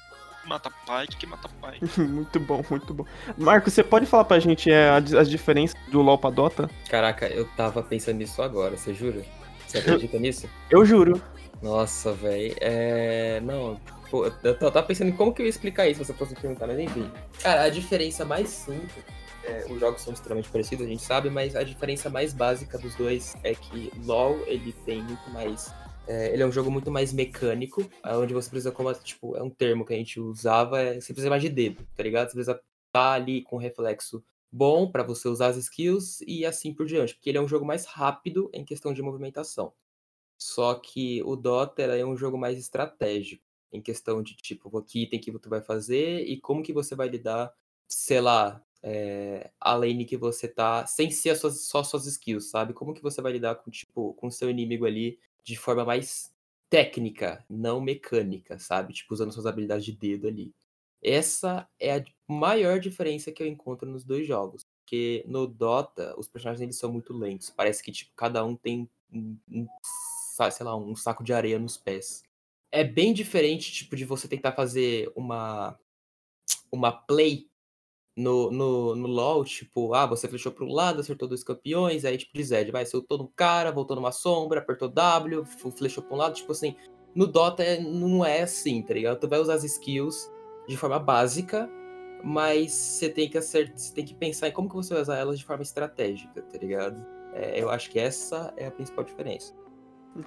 mata 0.48 0.72
Pike, 0.72 1.18
que 1.18 1.28
mata 1.28 1.50
Pike. 1.50 2.00
muito 2.02 2.40
bom, 2.40 2.64
muito 2.70 2.94
bom. 2.94 3.06
Marco, 3.38 3.70
você 3.70 3.84
pode 3.84 4.06
falar 4.06 4.24
pra 4.24 4.40
gente 4.40 4.72
é, 4.72 4.90
a- 4.90 4.96
as 5.20 5.30
diferenças 5.30 5.78
do 5.92 6.02
LoL 6.02 6.18
pra 6.18 6.30
Dota? 6.30 6.70
Caraca, 6.90 7.28
eu 7.28 7.46
tava 7.58 7.84
pensando 7.84 8.18
nisso 8.18 8.42
agora, 8.42 8.78
você 8.78 8.94
jura? 8.94 9.24
Você 9.68 9.78
acredita 9.80 10.18
nisso? 10.18 10.50
Eu 10.72 10.86
juro. 10.86 11.22
Nossa, 11.62 12.14
velho. 12.14 12.56
É. 12.62 13.40
Não, 13.42 13.80
pô, 14.10 14.26
eu 14.26 14.58
tava 14.58 14.84
pensando 14.84 15.10
em 15.10 15.16
como 15.16 15.34
que 15.34 15.42
eu 15.42 15.46
ia 15.46 15.50
explicar 15.50 15.88
isso 15.88 16.04
se 16.04 16.12
você 16.12 16.18
fosse 16.18 16.36
perguntar, 16.36 16.68
mas 16.68 16.80
enfim. 16.80 17.12
Cara, 17.42 17.64
a 17.64 17.70
diferença 17.70 18.24
mais 18.26 18.50
simples. 18.50 19.04
é, 19.44 19.66
os 19.70 19.80
jogos 19.80 20.02
são 20.02 20.14
extremamente 20.14 20.50
parecidos, 20.50 20.86
a 20.86 20.90
gente 20.90 21.04
sabe, 21.04 21.30
mas 21.30 21.56
a 21.56 21.64
diferença 21.64 22.10
mais 22.10 22.34
básica 22.34 22.78
dos 22.78 22.96
dois 22.96 23.36
é 23.44 23.54
que 23.56 23.92
LoL 24.06 24.38
ele 24.48 24.74
tem 24.86 25.02
muito 25.04 25.30
mais. 25.32 25.74
é, 26.08 26.34
ele 26.34 26.44
é 26.44 26.46
um 26.46 26.52
jogo 26.52 26.72
muito 26.72 26.92
mais 26.92 27.12
mecânico, 27.14 27.90
onde 28.06 28.34
você 28.34 28.50
precisa, 28.50 28.72
como 28.72 28.94
tipo, 28.96 29.36
é 29.36 29.44
um 29.44 29.50
termo 29.50 29.86
que 29.86 29.94
a 29.94 29.98
gente 29.98 30.20
usava, 30.20 30.82
é, 30.82 30.96
você 31.00 31.14
precisa 31.14 31.30
mais 31.30 31.42
de 31.42 31.50
dedo, 31.50 31.86
tá 31.96 32.04
ligado? 32.04 32.28
Você 32.30 32.36
precisa 32.36 32.62
estar 32.88 33.14
ali 33.14 33.44
com 33.44 33.58
reflexo 33.58 34.24
bom 34.52 34.90
pra 34.92 35.04
você 35.04 35.28
usar 35.28 35.48
as 35.48 35.58
skills 35.58 36.22
e 36.26 36.46
assim 36.46 36.74
por 36.74 36.86
diante, 36.86 37.14
porque 37.16 37.30
ele 37.30 37.38
é 37.38 37.42
um 37.42 37.48
jogo 37.48 37.66
mais 37.66 37.86
rápido 37.86 38.50
em 38.54 38.66
questão 38.66 38.94
de 38.94 39.02
movimentação. 39.02 39.74
Só 40.40 40.76
que 40.76 41.22
o 41.24 41.36
Dota 41.36 41.84
é 41.84 42.06
um 42.06 42.18
jogo 42.18 42.38
mais 42.38 42.58
estratégico, 42.58 43.44
em 43.72 43.82
questão 43.82 44.24
de 44.24 44.36
tipo, 44.38 44.82
que 44.84 45.04
item 45.04 45.20
que 45.20 45.32
você 45.32 45.50
vai 45.50 45.62
fazer 45.62 46.22
e 46.26 46.40
como 46.40 46.64
que 46.64 46.74
você 46.74 46.96
vai 46.96 47.10
lidar, 47.10 47.54
sei 47.88 48.22
lá, 48.22 48.64
é, 48.82 49.52
a 49.60 49.76
lane 49.76 50.06
que 50.06 50.18
você 50.18 50.48
tá, 50.48 50.86
sem 50.88 51.12
ser 51.12 51.32
as 51.32 51.40
suas- 51.40 51.62
só 51.68 51.84
suas 51.84 52.06
skills, 52.08 52.50
sabe? 52.50 52.74
Como 52.74 52.94
que 52.94 53.02
você 53.04 53.22
vai 53.22 53.34
lidar 53.34 53.56
com, 53.56 53.70
tipo, 53.72 54.14
com 54.16 54.32
seu 54.32 54.50
inimigo 54.50 54.86
ali 54.86 55.20
de 55.44 55.56
forma 55.58 55.84
mais 55.86 56.34
técnica, 56.70 57.44
não 57.50 57.82
mecânica, 57.82 58.58
sabe? 58.60 58.94
Tipo, 58.94 59.14
usando 59.14 59.34
suas 59.34 59.46
habilidades 59.46 59.86
de 59.86 59.92
dedo 59.92 60.28
ali. 60.28 60.54
Essa 61.02 61.68
é 61.80 61.98
a 61.98 62.04
maior 62.28 62.80
diferença 62.80 63.32
que 63.32 63.42
eu 63.42 63.48
encontro 63.48 63.90
nos 63.90 64.04
dois 64.04 64.28
jogos. 64.28 64.66
Porque 64.84 65.24
no 65.28 65.48
Dota, 65.48 66.14
os 66.18 66.28
personagens 66.28 66.62
eles 66.62 66.78
são 66.78 66.92
muito 66.92 67.14
lentos. 67.14 67.50
Parece 67.50 67.82
que 67.84 67.92
tipo, 67.92 68.12
cada 68.16 68.44
um 68.46 68.56
tem 68.56 68.90
um, 69.12 69.38
sei 70.52 70.66
lá, 70.66 70.76
um 70.76 70.96
saco 70.96 71.24
de 71.24 71.34
areia 71.34 71.60
nos 71.60 71.78
pés. 71.78 72.24
É 72.72 72.84
bem 72.84 73.14
diferente, 73.14 73.72
tipo, 73.72 73.96
de 73.96 74.06
você 74.06 74.28
tentar 74.28 74.52
fazer 74.54 75.12
uma, 75.16 75.78
uma 76.72 76.92
play 76.92 77.48
no, 78.20 78.52
no, 78.52 78.96
no 78.96 79.08
LoL, 79.08 79.46
tipo, 79.46 79.94
ah, 79.94 80.06
você 80.06 80.28
flechou 80.28 80.52
pro 80.52 80.68
lado, 80.68 81.00
acertou 81.00 81.28
dois 81.28 81.44
campeões, 81.44 82.04
aí 82.04 82.18
tipo 82.18 82.34
de 82.34 82.44
Zed, 82.44 82.70
vai, 82.72 82.86
soltou 82.86 83.18
no 83.18 83.28
cara, 83.30 83.72
voltou 83.72 83.96
numa 83.96 84.12
sombra, 84.12 84.60
apertou 84.60 84.90
W, 84.90 85.46
flechou 85.46 86.04
pra 86.04 86.16
um 86.16 86.18
lado, 86.18 86.36
tipo 86.36 86.52
assim, 86.52 86.76
no 87.16 87.26
Dota 87.26 87.64
é- 87.64 87.80
não 87.80 88.26
é 88.26 88.42
assim, 88.42 88.82
tá 88.82 88.94
ligado? 88.94 89.20
Tu 89.20 89.28
vai 89.28 89.40
usar 89.40 89.56
as 89.56 89.64
skills 89.64 90.30
de 90.68 90.76
forma 90.76 91.00
básica, 91.00 91.70
mas 92.24 92.72
você 92.74 93.10
tem 93.10 93.30
que 93.30 93.38
acertar, 93.38 93.78
você 93.78 93.94
tem 93.94 94.06
que 94.06 94.14
pensar 94.14 94.50
em 94.50 94.52
como 94.52 94.70
que 94.70 94.76
você 94.76 94.94
vai 94.94 95.02
usar 95.02 95.18
elas 95.18 95.40
de 95.40 95.46
forma 95.46 95.64
estratégica, 95.64 96.42
tá 96.42 96.58
ligado? 96.58 97.06
É, 97.34 97.62
eu 97.62 97.70
acho 97.70 97.90
que 97.90 98.00
essa 98.00 98.54
é 98.58 98.68
a 98.68 98.72
principal 98.72 99.04
diferença. 99.06 99.54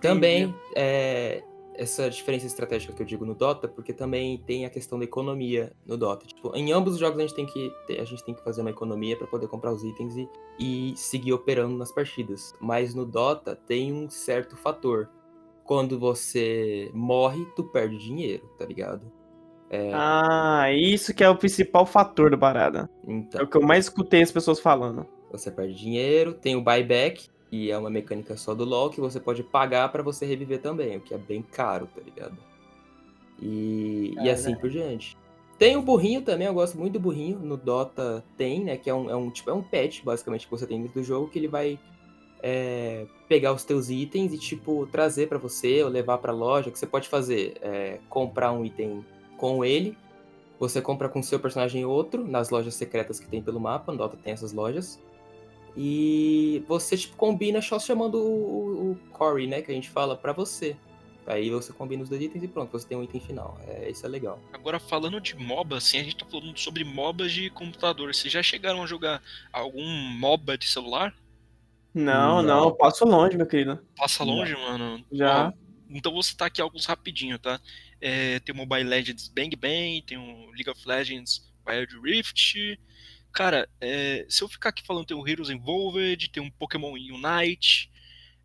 Também 0.00 0.54
é, 0.76 1.42
essa 1.74 2.08
diferença 2.08 2.46
estratégica 2.46 2.92
que 2.92 3.02
eu 3.02 3.06
digo 3.06 3.24
no 3.24 3.34
Dota, 3.34 3.68
porque 3.68 3.92
também 3.92 4.38
tem 4.38 4.64
a 4.64 4.70
questão 4.70 4.98
da 4.98 5.04
economia 5.04 5.72
no 5.86 5.96
Dota. 5.96 6.26
Tipo, 6.26 6.54
em 6.56 6.72
ambos 6.72 6.94
os 6.94 7.00
jogos 7.00 7.18
a 7.18 7.22
gente 7.22 7.34
tem 7.34 7.46
que 7.46 7.72
a 7.98 8.04
gente 8.04 8.24
tem 8.24 8.34
que 8.34 8.42
fazer 8.42 8.60
uma 8.60 8.70
economia 8.70 9.16
para 9.16 9.26
poder 9.26 9.48
comprar 9.48 9.72
os 9.72 9.82
itens 9.82 10.16
e, 10.16 10.28
e 10.58 10.94
seguir 10.96 11.32
operando 11.32 11.76
nas 11.76 11.92
partidas. 11.92 12.54
Mas 12.60 12.94
no 12.94 13.04
Dota 13.04 13.56
tem 13.56 13.92
um 13.92 14.08
certo 14.08 14.56
fator. 14.56 15.08
Quando 15.64 15.98
você 15.98 16.90
morre, 16.92 17.44
tu 17.54 17.64
perde 17.64 17.96
dinheiro, 17.96 18.48
tá 18.58 18.66
ligado? 18.66 19.10
Ah, 19.94 20.70
isso 20.72 21.14
que 21.14 21.24
é 21.24 21.30
o 21.30 21.36
principal 21.36 21.86
fator 21.86 22.30
da 22.30 22.36
parada. 22.36 22.90
É 23.06 23.12
Então, 23.12 23.44
o 23.44 23.46
que 23.46 23.56
eu 23.56 23.62
mais 23.62 23.86
escutei 23.86 24.20
as 24.20 24.30
pessoas 24.30 24.60
falando. 24.60 25.06
você 25.30 25.50
perde 25.50 25.74
dinheiro, 25.74 26.34
tem 26.34 26.54
o 26.56 26.60
buyback, 26.60 27.28
que 27.52 27.70
é 27.70 27.76
uma 27.76 27.90
mecânica 27.90 28.34
só 28.34 28.54
do 28.54 28.64
LoL 28.64 28.88
que 28.88 28.98
você 28.98 29.20
pode 29.20 29.42
pagar 29.42 29.92
pra 29.92 30.02
você 30.02 30.24
reviver 30.24 30.58
também, 30.62 30.96
o 30.96 31.02
que 31.02 31.12
é 31.12 31.18
bem 31.18 31.42
caro, 31.42 31.86
tá 31.94 32.00
ligado? 32.00 32.34
E, 33.38 34.14
e 34.22 34.30
assim 34.30 34.56
por 34.56 34.70
diante. 34.70 35.18
Tem 35.58 35.76
o 35.76 35.82
burrinho 35.82 36.22
também, 36.22 36.46
eu 36.46 36.54
gosto 36.54 36.78
muito 36.78 36.94
do 36.94 37.00
burrinho. 37.00 37.38
No 37.40 37.58
Dota 37.58 38.24
tem, 38.38 38.64
né? 38.64 38.78
Que 38.78 38.88
é 38.88 38.94
um, 38.94 39.10
é 39.10 39.14
um 39.14 39.30
tipo 39.30 39.50
é 39.50 39.52
um 39.52 39.62
pet, 39.62 40.02
basicamente, 40.02 40.46
que 40.46 40.50
você 40.50 40.66
tem 40.66 40.80
dentro 40.80 40.98
do 40.98 41.04
jogo, 41.04 41.28
que 41.28 41.38
ele 41.38 41.46
vai 41.46 41.78
é, 42.42 43.04
pegar 43.28 43.52
os 43.52 43.64
teus 43.64 43.90
itens 43.90 44.32
e, 44.32 44.38
tipo, 44.38 44.86
trazer 44.86 45.28
pra 45.28 45.36
você 45.36 45.82
ou 45.82 45.90
levar 45.90 46.16
pra 46.18 46.32
loja. 46.32 46.70
O 46.70 46.72
que 46.72 46.78
você 46.78 46.86
pode 46.86 47.06
fazer? 47.06 47.58
É, 47.60 47.98
comprar 48.08 48.50
um 48.52 48.64
item 48.64 49.04
com 49.36 49.62
ele. 49.62 49.94
Você 50.58 50.80
compra 50.80 51.06
com 51.06 51.22
seu 51.22 51.38
personagem 51.38 51.84
outro, 51.84 52.26
nas 52.26 52.48
lojas 52.48 52.74
secretas 52.74 53.20
que 53.20 53.28
tem 53.28 53.42
pelo 53.42 53.60
mapa. 53.60 53.92
No 53.92 53.98
Dota 53.98 54.16
tem 54.16 54.32
essas 54.32 54.54
lojas. 54.54 54.98
E 55.76 56.62
você, 56.68 56.96
tipo, 56.96 57.16
combina 57.16 57.62
só 57.62 57.78
chamando 57.78 58.16
o, 58.18 58.92
o 58.92 58.96
Corey, 59.12 59.46
né? 59.46 59.62
Que 59.62 59.70
a 59.70 59.74
gente 59.74 59.88
fala 59.88 60.16
pra 60.16 60.32
você. 60.32 60.76
Aí 61.26 61.50
você 61.50 61.72
combina 61.72 62.02
os 62.02 62.08
dois 62.08 62.20
itens 62.20 62.42
e 62.42 62.48
pronto, 62.48 62.72
você 62.72 62.86
tem 62.86 62.98
um 62.98 63.02
item 63.02 63.20
final. 63.20 63.58
É, 63.66 63.88
isso 63.88 64.04
é 64.04 64.08
legal. 64.08 64.40
Agora, 64.52 64.80
falando 64.80 65.20
de 65.20 65.36
MOBA, 65.36 65.76
assim, 65.76 65.98
a 65.98 66.02
gente 66.02 66.16
tá 66.16 66.26
falando 66.26 66.56
sobre 66.58 66.82
MOBAs 66.84 67.32
de 67.32 67.48
computador. 67.50 68.12
Vocês 68.12 68.32
já 68.32 68.42
chegaram 68.42 68.82
a 68.82 68.86
jogar 68.86 69.22
algum 69.52 69.84
MOBA 69.84 70.58
de 70.58 70.68
celular? 70.68 71.14
Não, 71.94 72.42
Não. 72.42 72.64
não, 72.64 72.74
passo 72.74 73.04
longe, 73.04 73.36
meu 73.36 73.46
querido. 73.46 73.78
Passa 73.96 74.24
longe, 74.24 74.54
mano. 74.54 75.04
Já. 75.12 75.48
Ó, 75.48 75.52
então 75.90 76.12
vou 76.12 76.22
citar 76.22 76.48
aqui 76.48 76.60
alguns 76.60 76.86
rapidinho, 76.86 77.38
tá? 77.38 77.60
É, 78.00 78.40
tem 78.40 78.54
o 78.54 78.58
Mobile 78.58 78.82
Legends 78.88 79.28
Bang 79.28 79.54
Bang, 79.54 80.02
tem 80.06 80.18
o 80.18 80.50
League 80.50 80.68
of 80.70 80.80
Legends 80.88 81.42
Wild 81.66 81.98
Rift. 82.02 82.78
Cara, 83.32 83.68
é, 83.80 84.26
se 84.28 84.42
eu 84.44 84.48
ficar 84.48 84.68
aqui 84.68 84.84
falando, 84.84 85.06
tem 85.06 85.16
o 85.16 85.26
Heroes 85.26 85.48
Involved, 85.48 86.30
tem 86.30 86.42
um 86.42 86.50
Pokémon 86.50 86.92
Unite. 86.92 87.90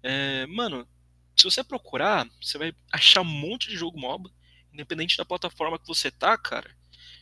É, 0.02 0.46
mano, 0.48 0.88
se 1.36 1.44
você 1.44 1.64
procurar, 1.64 2.28
você 2.42 2.58
vai 2.58 2.74
achar 2.92 3.22
um 3.22 3.26
monte 3.26 3.70
de 3.70 3.76
jogo 3.76 4.00
MOBA, 4.00 4.32
independente 4.74 5.18
da 5.18 5.26
plataforma 5.26 5.78
que 5.78 5.88
você 5.88 6.10
tá, 6.10 6.38
cara, 6.38 6.74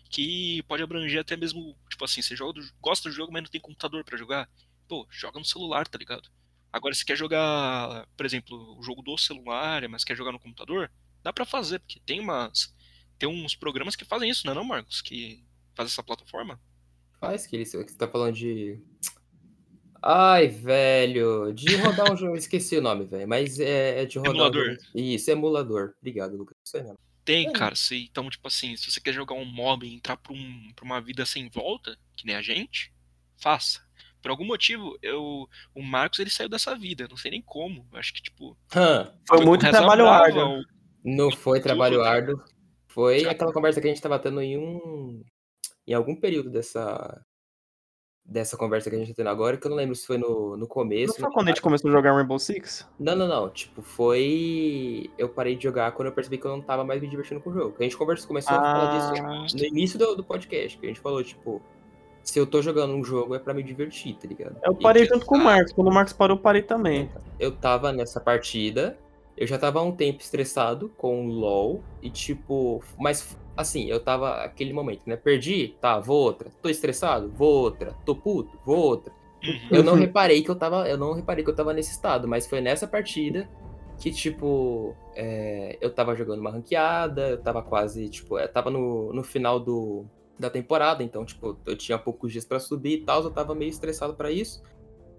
que 0.10 0.62
pode 0.64 0.84
abranger 0.84 1.22
até 1.22 1.36
mesmo, 1.36 1.76
tipo 1.90 2.06
assim, 2.06 2.22
você 2.22 2.36
joga 2.36 2.62
gosta 2.80 3.10
do 3.10 3.16
jogo, 3.16 3.34
mas 3.34 3.44
não 3.44 3.50
tem 3.50 3.60
computador 3.60 4.04
pra 4.04 4.18
jogar. 4.18 4.50
Pô, 4.88 5.08
joga 5.10 5.40
no 5.40 5.46
celular, 5.46 5.88
tá 5.88 5.98
ligado? 5.98 6.30
Agora, 6.72 6.94
se 6.94 7.04
quer 7.04 7.18
jogar, 7.18 8.08
por 8.16 8.26
exemplo, 8.26 8.78
o 8.78 8.84
jogo 8.84 9.02
do 9.02 9.18
celular, 9.18 9.88
mas 9.90 10.04
quer 10.04 10.16
jogar 10.16 10.32
no 10.32 10.40
computador, 10.40 10.92
dá 11.24 11.34
pra 11.34 11.46
fazer, 11.46 11.80
porque 11.80 12.00
tem 12.06 12.20
umas. 12.20 12.76
Tem 13.18 13.28
uns 13.28 13.56
programas 13.56 13.96
que 13.96 14.06
fazem 14.06 14.30
isso, 14.30 14.46
não 14.46 14.52
é 14.52 14.56
não, 14.56 14.64
Marcos? 14.64 15.02
Que 15.02 15.44
faz 15.74 15.92
essa 15.92 16.04
plataforma? 16.04 16.60
Faz 17.28 17.48
que 17.48 17.58
isso 17.58 17.84
que 17.84 17.92
você 17.92 17.98
tá 17.98 18.08
falando 18.08 18.34
de. 18.36 18.80
Ai, 20.02 20.48
velho. 20.48 21.52
De 21.54 21.76
rodar 21.78 22.12
um 22.12 22.16
jogo. 22.18 22.36
Esqueci 22.36 22.78
o 22.78 22.82
nome, 22.82 23.06
velho. 23.06 23.28
Mas 23.28 23.60
é, 23.60 24.02
é 24.02 24.06
de 24.06 24.18
rodar. 24.20 24.32
um 24.34 24.36
Emulador. 24.36 24.66
jogo- 24.72 24.82
Isso, 24.94 25.32
emulador. 25.32 25.94
Obrigado, 26.00 26.38
Lucas. 26.38 26.56
Isso 26.66 26.78
aí 26.78 26.84
mesmo. 26.84 26.98
Tem, 27.24 27.48
É. 27.48 27.52
cara. 27.52 27.76
Se, 27.76 28.04
então, 28.06 28.30
tipo 28.30 28.48
assim, 28.48 28.76
se 28.78 28.92
você 28.92 29.02
quer 29.02 29.14
jogar 29.14 29.34
um 29.36 29.46
mob 29.46 29.86
e 29.88 29.96
entrar 29.96 30.16
pra, 30.18 30.32
um, 30.34 30.72
pra 30.76 30.86
uma 30.86 31.02
vida 31.02 31.26
sem 31.26 31.50
volta, 31.50 31.98
que 32.16 32.26
nem 32.28 32.36
a 32.36 32.42
gente, 32.42 32.94
faça. 33.42 33.84
Por 34.22 34.30
algum 34.32 34.46
motivo, 34.46 34.96
eu, 35.02 35.48
o 35.74 35.82
Marcos 35.84 36.20
ele 36.20 36.30
saiu 36.30 36.50
dessa 36.50 36.76
vida, 36.76 37.08
não 37.10 37.18
sei 37.18 37.32
nem 37.32 37.42
como. 37.42 37.88
Eu 37.92 37.98
acho 37.98 38.14
que, 38.14 38.22
tipo. 38.22 38.56
Hã, 38.76 39.12
Foi 39.28 39.40
com 39.40 39.46
muito 39.46 39.62
trabalho 39.70 40.08
árduo. 40.08 40.64
Não 41.04 41.32
foi 41.32 41.60
trabalho 41.60 41.98
Tudo. 41.98 42.06
árduo. 42.08 42.44
Foi 42.88 43.26
aquela 43.26 43.52
conversa 43.52 43.82
que 43.82 43.88
a 43.88 43.90
gente 43.90 44.02
tava 44.02 44.20
tendo 44.20 44.40
em 44.42 44.58
um. 44.58 45.24
Em 45.88 45.94
algum 45.94 46.16
período 46.16 46.50
dessa. 46.50 47.24
Dessa 48.28 48.58
conversa 48.58 48.90
que 48.90 48.96
a 48.96 49.00
gente 49.00 49.10
tá 49.10 49.18
tendo 49.18 49.30
agora, 49.30 49.56
que 49.56 49.68
eu 49.68 49.70
não 49.70 49.78
lembro 49.78 49.94
se 49.94 50.08
foi 50.08 50.18
no, 50.18 50.58
no 50.58 50.68
começo. 50.68 51.14
Não 51.22 51.28
foi 51.28 51.32
quando 51.32 51.48
a 51.48 51.52
gente 51.52 51.62
começou 51.62 51.92
a 51.92 51.94
jogar 51.94 52.12
Rainbow 52.12 52.40
Six? 52.40 52.90
Não, 53.00 53.16
não, 53.16 53.28
não. 53.28 53.50
Tipo, 53.52 53.84
foi. 53.84 55.12
Eu 55.16 55.30
parei 55.30 55.56
de 55.56 55.64
jogar 55.64 55.92
quando 55.92 56.08
eu 56.08 56.12
percebi 56.12 56.40
que 56.40 56.46
eu 56.46 56.50
não 56.50 56.60
tava 56.62 56.84
mais 56.84 57.00
me 57.00 57.08
divertindo 57.08 57.40
com 57.40 57.52
o 57.52 57.54
jogo. 57.54 57.76
A 57.80 57.84
gente 57.84 57.96
conversou, 57.96 58.28
começou 58.28 58.56
a 58.58 58.60
falar 58.62 58.98
disso 59.12 59.24
Ah, 59.24 59.46
no 59.60 59.66
início 59.68 60.00
do, 60.00 60.16
do 60.16 60.24
podcast, 60.24 60.76
que 60.76 60.86
a 60.88 60.90
gente 60.90 61.00
falou, 61.00 61.24
tipo, 61.24 61.62
se 62.24 62.40
eu 62.40 62.48
tô 62.48 62.64
jogando 62.64 62.96
um 62.96 63.04
jogo 63.04 63.36
é 63.36 63.40
pra 63.40 63.54
me 63.54 63.62
divertir, 63.62 64.16
tá 64.18 64.28
ligado? 64.28 64.58
eu 64.64 64.74
E 64.74 64.82
parei 64.82 65.04
que- 65.06 65.14
junto 65.14 65.24
com 65.28 65.36
o 65.36 65.44
Marcos. 65.44 65.72
Quando 65.74 65.90
o 65.90 65.94
Marcos 65.94 66.14
parou, 66.14 66.36
eu 66.38 66.42
parei 66.42 66.64
também. 66.64 67.12
Eu 67.40 67.52
tava 67.56 67.92
nessa 67.92 68.20
partida, 68.20 68.98
eu 69.38 69.46
já 69.46 69.58
tava 69.58 69.80
há 69.80 69.84
um 69.84 69.92
tempo 69.92 70.22
estressado 70.22 70.90
com 70.98 71.28
o 71.28 71.32
LoL, 71.32 71.84
e 72.02 72.10
tipo, 72.10 72.84
mas 72.98 73.38
assim, 73.56 73.86
eu 73.86 74.00
tava 74.00 74.44
aquele 74.44 74.74
momento, 74.74 75.02
né? 75.06 75.16
Perdi, 75.16 75.76
tá, 75.80 76.00
vou 76.00 76.22
outra. 76.22 76.50
Tô 76.62 76.70
estressado, 76.70 77.32
vou 77.32 77.64
outra. 77.64 77.96
Tô 78.06 78.16
puto, 78.16 78.58
vou 78.66 78.78
outra. 78.78 79.14
Uhum. 79.44 79.78
Eu 79.78 79.84
não 79.84 79.96
reparei 79.96 80.44
que 80.44 80.50
eu 80.50 80.56
tava. 80.56 80.88
Eu 80.88 80.98
não 80.98 81.14
reparei 81.14 81.44
que 81.44 81.50
eu 81.50 81.56
tava 81.56 81.74
nesse 81.74 81.92
estado, 81.92 82.28
mas 82.28 82.48
foi 82.48 82.62
nessa 82.62 82.88
partida 82.88 83.50
que, 84.00 84.12
tipo, 84.12 84.96
é, 85.16 85.78
eu 85.80 85.90
tava 85.90 86.16
jogando 86.16 86.40
uma 86.40 86.52
ranqueada, 86.52 87.30
eu 87.30 87.42
tava 87.42 87.62
quase, 87.62 88.10
tipo, 88.10 88.38
eu 88.38 88.48
tava 88.52 88.70
no, 88.70 89.14
no 89.14 89.24
final 89.24 89.58
do, 89.60 90.06
da 90.38 90.50
temporada, 90.50 91.02
então, 91.02 91.24
tipo, 91.24 91.58
eu 91.66 91.78
tinha 91.78 91.98
poucos 91.98 92.32
dias 92.32 92.46
pra 92.46 92.60
subir 92.60 93.00
e 93.00 93.02
tal, 93.06 93.24
eu 93.24 93.32
tava 93.32 93.56
meio 93.56 93.70
estressado 93.70 94.14
pra 94.14 94.32
isso. 94.32 94.62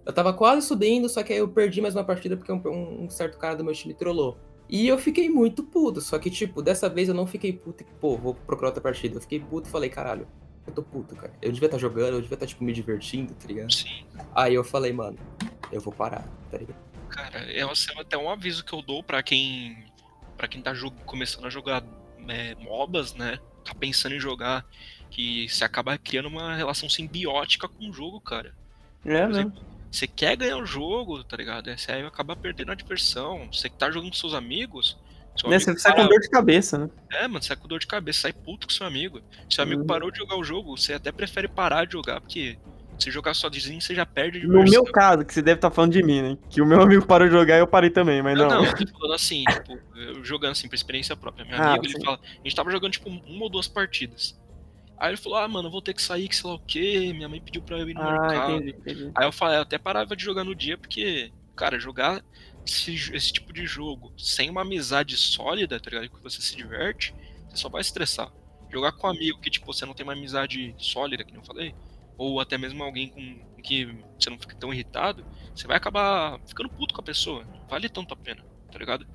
Eu 0.07 0.13
tava 0.13 0.31
quase 0.31 0.65
subindo, 0.65 1.09
só 1.09 1.21
que 1.21 1.33
aí 1.33 1.39
eu 1.39 1.49
perdi 1.49 1.81
mais 1.81 1.93
uma 1.93 2.03
partida 2.03 2.37
porque 2.37 2.49
um, 2.49 3.03
um 3.03 3.09
certo 3.09 3.37
cara 3.37 3.57
do 3.57 3.63
meu 3.63 3.73
time 3.73 3.93
trollou. 3.93 4.37
E 4.69 4.87
eu 4.87 4.97
fiquei 4.97 5.29
muito 5.29 5.61
puto, 5.63 5.99
só 5.99 6.17
que, 6.17 6.29
tipo, 6.29 6.61
dessa 6.61 6.87
vez 6.87 7.09
eu 7.09 7.13
não 7.13 7.27
fiquei 7.27 7.51
puto 7.51 7.83
e, 7.83 7.85
pô, 7.99 8.15
vou 8.15 8.33
procurar 8.33 8.69
outra 8.69 8.81
partida. 8.81 9.17
Eu 9.17 9.21
fiquei 9.21 9.37
puto 9.37 9.67
e 9.67 9.71
falei, 9.71 9.89
caralho, 9.89 10.25
eu 10.65 10.71
tô 10.71 10.81
puto, 10.81 11.13
cara. 11.13 11.33
Eu 11.41 11.51
devia 11.51 11.67
estar 11.67 11.77
jogando, 11.77 12.13
eu 12.13 12.21
devia 12.21 12.35
estar, 12.35 12.45
tipo, 12.45 12.63
me 12.63 12.71
divertindo, 12.71 13.33
tá 13.33 13.47
ligado? 13.47 13.73
Sim. 13.73 14.05
Aí 14.33 14.53
eu 14.53 14.63
falei, 14.63 14.93
mano, 14.93 15.17
eu 15.73 15.81
vou 15.81 15.91
parar, 15.91 16.25
tá 16.49 16.57
ligado? 16.57 16.77
Cara, 17.09 17.39
é 17.39 17.63
assim, 17.63 17.91
até 17.99 18.17
um 18.17 18.29
aviso 18.29 18.63
que 18.63 18.71
eu 18.71 18.81
dou 18.81 19.03
pra 19.03 19.21
quem. 19.21 19.77
para 20.37 20.47
quem 20.47 20.61
tá 20.61 20.71
começando 21.05 21.47
a 21.47 21.49
jogar 21.49 21.83
é, 22.29 22.55
MOBAs, 22.55 23.13
né? 23.13 23.39
Tá 23.65 23.75
pensando 23.75 24.15
em 24.15 24.21
jogar. 24.21 24.65
Que 25.09 25.49
você 25.49 25.65
acaba 25.65 25.97
criando 25.97 26.29
uma 26.29 26.55
relação 26.55 26.89
simbiótica 26.89 27.67
com 27.67 27.89
o 27.89 27.93
jogo, 27.93 28.21
cara. 28.21 28.53
É, 29.05 29.25
Por 29.25 29.33
né? 29.33 29.51
Você 29.91 30.07
quer 30.07 30.37
ganhar 30.37 30.57
o 30.57 30.65
jogo, 30.65 31.23
tá 31.23 31.37
ligado? 31.37 31.69
Você 31.77 31.91
aí 31.91 32.03
acaba 32.05 32.35
perdendo 32.35 32.71
a 32.71 32.75
diversão. 32.75 33.49
Você 33.51 33.69
que 33.69 33.77
tá 33.77 33.89
jogando 33.91 34.11
com 34.11 34.17
seus 34.17 34.33
amigos. 34.33 34.97
Seu 35.35 35.49
Né, 35.49 35.57
amigo 35.57 35.59
Você 35.59 35.77
sai 35.79 35.93
com 35.95 36.07
dor 36.07 36.19
de 36.19 36.29
cabeça, 36.29 36.77
né? 36.77 36.89
É, 37.11 37.27
mano, 37.27 37.41
você 37.41 37.47
sai 37.49 37.57
com 37.57 37.67
dor 37.67 37.79
de 37.79 37.87
cabeça, 37.87 38.21
sai 38.21 38.33
puto 38.33 38.67
com 38.67 38.73
seu 38.73 38.85
amigo. 38.85 39.21
Seu 39.49 39.63
amigo 39.63 39.81
Uhum. 39.81 39.87
parou 39.87 40.11
de 40.11 40.17
jogar 40.19 40.37
o 40.37 40.43
jogo, 40.43 40.77
você 40.77 40.93
até 40.93 41.11
prefere 41.11 41.47
parar 41.47 41.85
de 41.85 41.93
jogar, 41.93 42.19
porque 42.21 42.59
se 42.99 43.11
jogar 43.11 43.33
sozinho, 43.33 43.81
você 43.81 43.95
já 43.95 44.05
perde 44.05 44.37
a 44.39 44.41
No 44.41 44.49
diversão. 44.49 44.81
meu 44.81 44.85
caso, 44.87 45.25
que 45.25 45.33
você 45.33 45.41
deve 45.41 45.57
estar 45.57 45.71
falando 45.71 45.93
de 45.93 46.03
mim, 46.03 46.21
né? 46.21 46.37
Que 46.49 46.61
o 46.61 46.65
meu 46.65 46.79
amigo 46.81 47.05
parou 47.05 47.27
de 47.27 47.33
jogar 47.33 47.55
e 47.57 47.59
eu 47.59 47.67
parei 47.67 47.89
também, 47.89 48.21
mas 48.21 48.37
Não, 48.37 48.45
não. 48.45 48.47
não, 48.47 48.65
eu 48.65 48.73
tô 48.73 48.85
falando 48.99 49.13
assim, 49.15 49.47
tipo, 49.47 49.81
jogando 50.23 50.51
assim, 50.51 50.67
por 50.69 50.75
experiência 50.75 51.15
própria. 51.15 51.45
Meu 51.45 51.57
Ah, 51.57 51.57
amigo, 51.57 51.85
sim. 51.85 51.91
ele 51.91 51.95
fala, 52.03 52.17
a 52.17 52.47
gente 52.47 52.55
tava 52.55 52.71
jogando, 52.71 52.91
tipo, 52.93 53.09
uma 53.09 53.43
ou 53.43 53.49
duas 53.49 53.67
partidas. 53.67 54.35
Aí 54.97 55.09
ele 55.11 55.17
falou, 55.17 55.37
ah, 55.37 55.47
mano, 55.47 55.67
eu 55.67 55.71
vou 55.71 55.81
ter 55.81 55.93
que 55.93 56.01
sair, 56.01 56.27
que 56.27 56.35
sei 56.35 56.49
lá 56.49 56.55
o 56.55 56.59
quê, 56.59 57.13
minha 57.13 57.29
mãe 57.29 57.39
pediu 57.39 57.61
pra 57.61 57.77
eu 57.77 57.89
ir 57.89 57.93
no 57.93 58.01
Ah, 58.01 58.11
mercado. 58.11 58.53
entendi, 58.53 58.75
entendi. 58.79 59.11
Aí 59.15 59.25
eu 59.27 59.31
falei, 59.31 59.57
eu 59.57 59.61
até 59.61 59.77
parava 59.77 60.15
de 60.15 60.23
jogar 60.23 60.43
no 60.43 60.55
dia, 60.55 60.77
porque, 60.77 61.31
cara, 61.55 61.79
jogar 61.79 62.23
esse, 62.65 62.93
esse 63.15 63.31
tipo 63.31 63.53
de 63.53 63.65
jogo 63.67 64.11
sem 64.17 64.49
uma 64.49 64.61
amizade 64.61 65.15
sólida, 65.15 65.79
tá 65.79 65.89
ligado? 65.89 66.09
Que 66.09 66.23
você 66.23 66.41
se 66.41 66.55
diverte, 66.55 67.13
você 67.47 67.57
só 67.57 67.69
vai 67.69 67.81
estressar. 67.81 68.31
Jogar 68.71 68.91
com 68.93 69.07
um 69.07 69.11
amigo 69.11 69.39
que, 69.39 69.49
tipo, 69.51 69.71
você 69.71 69.85
não 69.85 69.93
tem 69.93 70.03
uma 70.03 70.13
amizade 70.13 70.75
sólida, 70.77 71.23
que 71.23 71.31
nem 71.31 71.41
eu 71.41 71.45
falei, 71.45 71.75
ou 72.17 72.39
até 72.39 72.57
mesmo 72.57 72.83
alguém 72.83 73.09
com 73.09 73.61
que 73.61 73.85
você 74.19 74.29
não 74.29 74.39
fica 74.39 74.55
tão 74.55 74.73
irritado, 74.73 75.25
você 75.55 75.67
vai 75.67 75.77
acabar 75.77 76.39
ficando 76.47 76.69
puto 76.69 76.93
com 76.93 77.01
a 77.01 77.03
pessoa. 77.03 77.43
Não 77.43 77.67
vale 77.67 77.87
tanto 77.87 78.13
a 78.13 78.17
pena, 78.17 78.43
tá 78.71 78.79
ligado? 78.79 79.05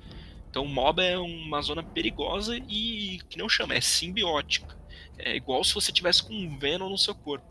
Então 0.49 0.63
o 0.63 0.67
MOBA 0.67 1.03
é 1.03 1.17
uma 1.17 1.61
zona 1.61 1.83
perigosa 1.83 2.55
e, 2.69 3.19
que 3.29 3.37
não 3.37 3.49
chama, 3.49 3.73
é 3.73 3.81
simbiótica. 3.81 4.77
É 5.17 5.35
igual 5.35 5.63
se 5.63 5.73
você 5.73 5.91
tivesse 5.91 6.23
com 6.23 6.33
um 6.33 6.57
Venom 6.57 6.89
no 6.89 6.97
seu 6.97 7.15
corpo. 7.15 7.45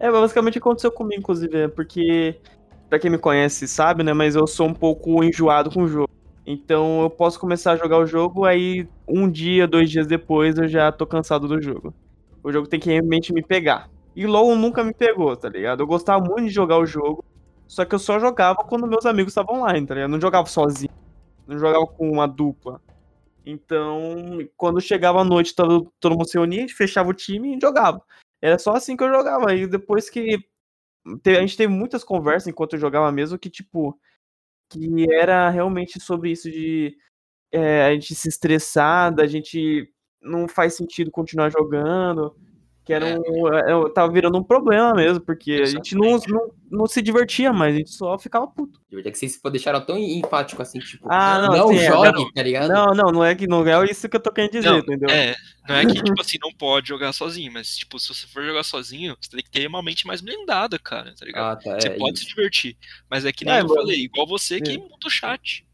É, 0.00 0.10
basicamente 0.10 0.58
aconteceu 0.58 0.92
comigo, 0.92 1.20
inclusive, 1.20 1.56
é 1.56 1.68
porque, 1.68 2.40
pra 2.88 2.98
quem 2.98 3.10
me 3.10 3.18
conhece 3.18 3.66
sabe, 3.66 4.02
né, 4.02 4.12
mas 4.12 4.36
eu 4.36 4.46
sou 4.46 4.66
um 4.68 4.74
pouco 4.74 5.22
enjoado 5.24 5.70
com 5.70 5.82
o 5.82 5.88
jogo. 5.88 6.08
Então 6.46 7.02
eu 7.02 7.10
posso 7.10 7.38
começar 7.38 7.72
a 7.72 7.76
jogar 7.76 7.98
o 7.98 8.06
jogo, 8.06 8.44
aí 8.44 8.88
um 9.06 9.28
dia, 9.28 9.66
dois 9.66 9.90
dias 9.90 10.06
depois 10.06 10.56
eu 10.56 10.66
já 10.66 10.90
tô 10.90 11.06
cansado 11.06 11.46
do 11.46 11.60
jogo. 11.60 11.92
O 12.42 12.50
jogo 12.50 12.66
tem 12.66 12.80
que 12.80 12.88
realmente 12.90 13.32
me 13.34 13.42
pegar. 13.42 13.90
E 14.16 14.26
LoL 14.26 14.56
nunca 14.56 14.82
me 14.82 14.94
pegou, 14.94 15.36
tá 15.36 15.48
ligado? 15.48 15.82
Eu 15.82 15.86
gostava 15.86 16.24
muito 16.24 16.46
de 16.46 16.48
jogar 16.48 16.78
o 16.78 16.86
jogo, 16.86 17.22
só 17.66 17.84
que 17.84 17.94
eu 17.94 17.98
só 17.98 18.18
jogava 18.18 18.64
quando 18.64 18.86
meus 18.86 19.04
amigos 19.04 19.32
estavam 19.32 19.60
online, 19.60 19.86
tá 19.86 19.94
ligado? 19.94 20.08
Eu 20.08 20.12
não 20.12 20.20
jogava 20.20 20.46
sozinho, 20.46 20.90
não 21.46 21.58
jogava 21.58 21.86
com 21.86 22.10
uma 22.10 22.26
dupla. 22.26 22.80
Então, 23.44 24.38
quando 24.56 24.80
chegava 24.80 25.20
a 25.20 25.24
noite, 25.24 25.54
todo, 25.54 25.92
todo 26.00 26.12
mundo 26.12 26.28
se 26.28 26.36
reunia, 26.36 26.58
a 26.58 26.60
gente 26.62 26.74
fechava 26.74 27.08
o 27.08 27.14
time 27.14 27.56
e 27.56 27.60
jogava. 27.60 28.02
Era 28.42 28.58
só 28.58 28.74
assim 28.74 28.96
que 28.96 29.02
eu 29.04 29.08
jogava. 29.08 29.54
E 29.54 29.66
depois 29.66 30.10
que. 30.10 30.38
A 31.26 31.40
gente 31.40 31.56
teve 31.56 31.72
muitas 31.72 32.04
conversas 32.04 32.48
enquanto 32.48 32.74
eu 32.74 32.80
jogava 32.80 33.10
mesmo, 33.12 33.38
que, 33.38 33.50
tipo. 33.50 33.98
Que 34.70 35.06
era 35.12 35.50
realmente 35.50 36.00
sobre 36.00 36.30
isso 36.32 36.50
de. 36.50 36.96
é, 37.52 37.86
a 37.86 37.94
gente 37.94 38.14
se 38.14 38.28
estressar, 38.28 39.14
da 39.14 39.26
gente. 39.26 39.92
Não 40.22 40.48
faz 40.48 40.74
sentido 40.74 41.10
continuar 41.10 41.50
jogando. 41.50 42.36
Que 42.88 42.94
era 42.94 43.06
É. 43.06 43.18
um. 43.18 43.86
é, 43.86 43.90
Tava 43.92 44.10
virando 44.10 44.38
um 44.38 44.42
problema 44.42 44.94
mesmo, 44.94 45.20
porque 45.20 45.52
a 45.62 45.66
gente 45.66 45.94
não, 45.94 46.18
não, 46.26 46.50
não 46.70 46.86
se 46.86 47.02
divertia 47.02 47.52
mais, 47.52 47.74
a 47.74 47.76
gente 47.78 47.90
só 47.90 48.18
ficava 48.18 48.46
puto. 48.46 48.80
De 48.88 48.96
verdade 48.96 49.12
que 49.12 49.18
vocês 49.18 49.38
deixaram 49.52 49.84
tão 49.84 49.98
enfático 49.98 50.62
assim, 50.62 50.78
tipo, 50.78 51.06
Ah, 51.10 51.38
não, 51.42 51.48
não 51.54 51.68
assim, 51.68 51.78
é, 51.80 51.86
jogue, 51.86 52.12
não. 52.12 52.32
tá 52.32 52.42
ligado? 52.42 52.68
Não, 52.72 52.86
não, 52.94 53.12
não 53.12 53.22
é 53.22 53.34
que 53.34 53.46
não 53.46 53.62
é 53.68 53.84
isso 53.84 54.08
que 54.08 54.16
eu 54.16 54.20
tô 54.20 54.32
querendo 54.32 54.52
dizer, 54.52 54.70
Não, 54.70 54.78
entendeu? 54.78 55.10
É, 55.10 55.36
não 55.68 55.76
é 55.76 55.84
que, 55.84 55.92
tipo 56.16 56.18
assim, 56.18 56.38
não 56.40 56.50
pode 56.50 56.88
jogar 56.88 57.12
sozinho, 57.12 57.52
mas, 57.52 57.76
tipo, 57.76 57.98
se 58.00 58.08
você 58.08 58.26
for 58.26 58.42
jogar 58.42 58.62
sozinho, 58.62 59.14
você 59.20 59.30
tem 59.32 59.42
que 59.44 59.50
ter 59.50 59.66
uma 59.66 59.82
mente 59.82 60.06
mais 60.06 60.22
blindada, 60.22 60.78
cara, 60.78 61.14
tá 61.14 61.26
ligado? 61.26 61.44
Ah, 61.44 61.56
tá. 61.56 61.78
você 61.78 61.88
é, 61.88 61.90
pode 61.90 62.16
e- 62.16 62.22
se 62.22 62.26
divertir, 62.26 62.74
mas 63.10 63.26
é 63.26 63.32
que 63.32 63.44
nem 63.44 63.52
É, 63.52 63.60
eu 63.60 63.68
falei, 63.68 64.00
igual 64.04 64.26
você 64.26 64.62
que 64.62 64.72
É. 64.72 64.78
muda 64.78 64.96
o 65.06 65.10
chat. 65.10 65.67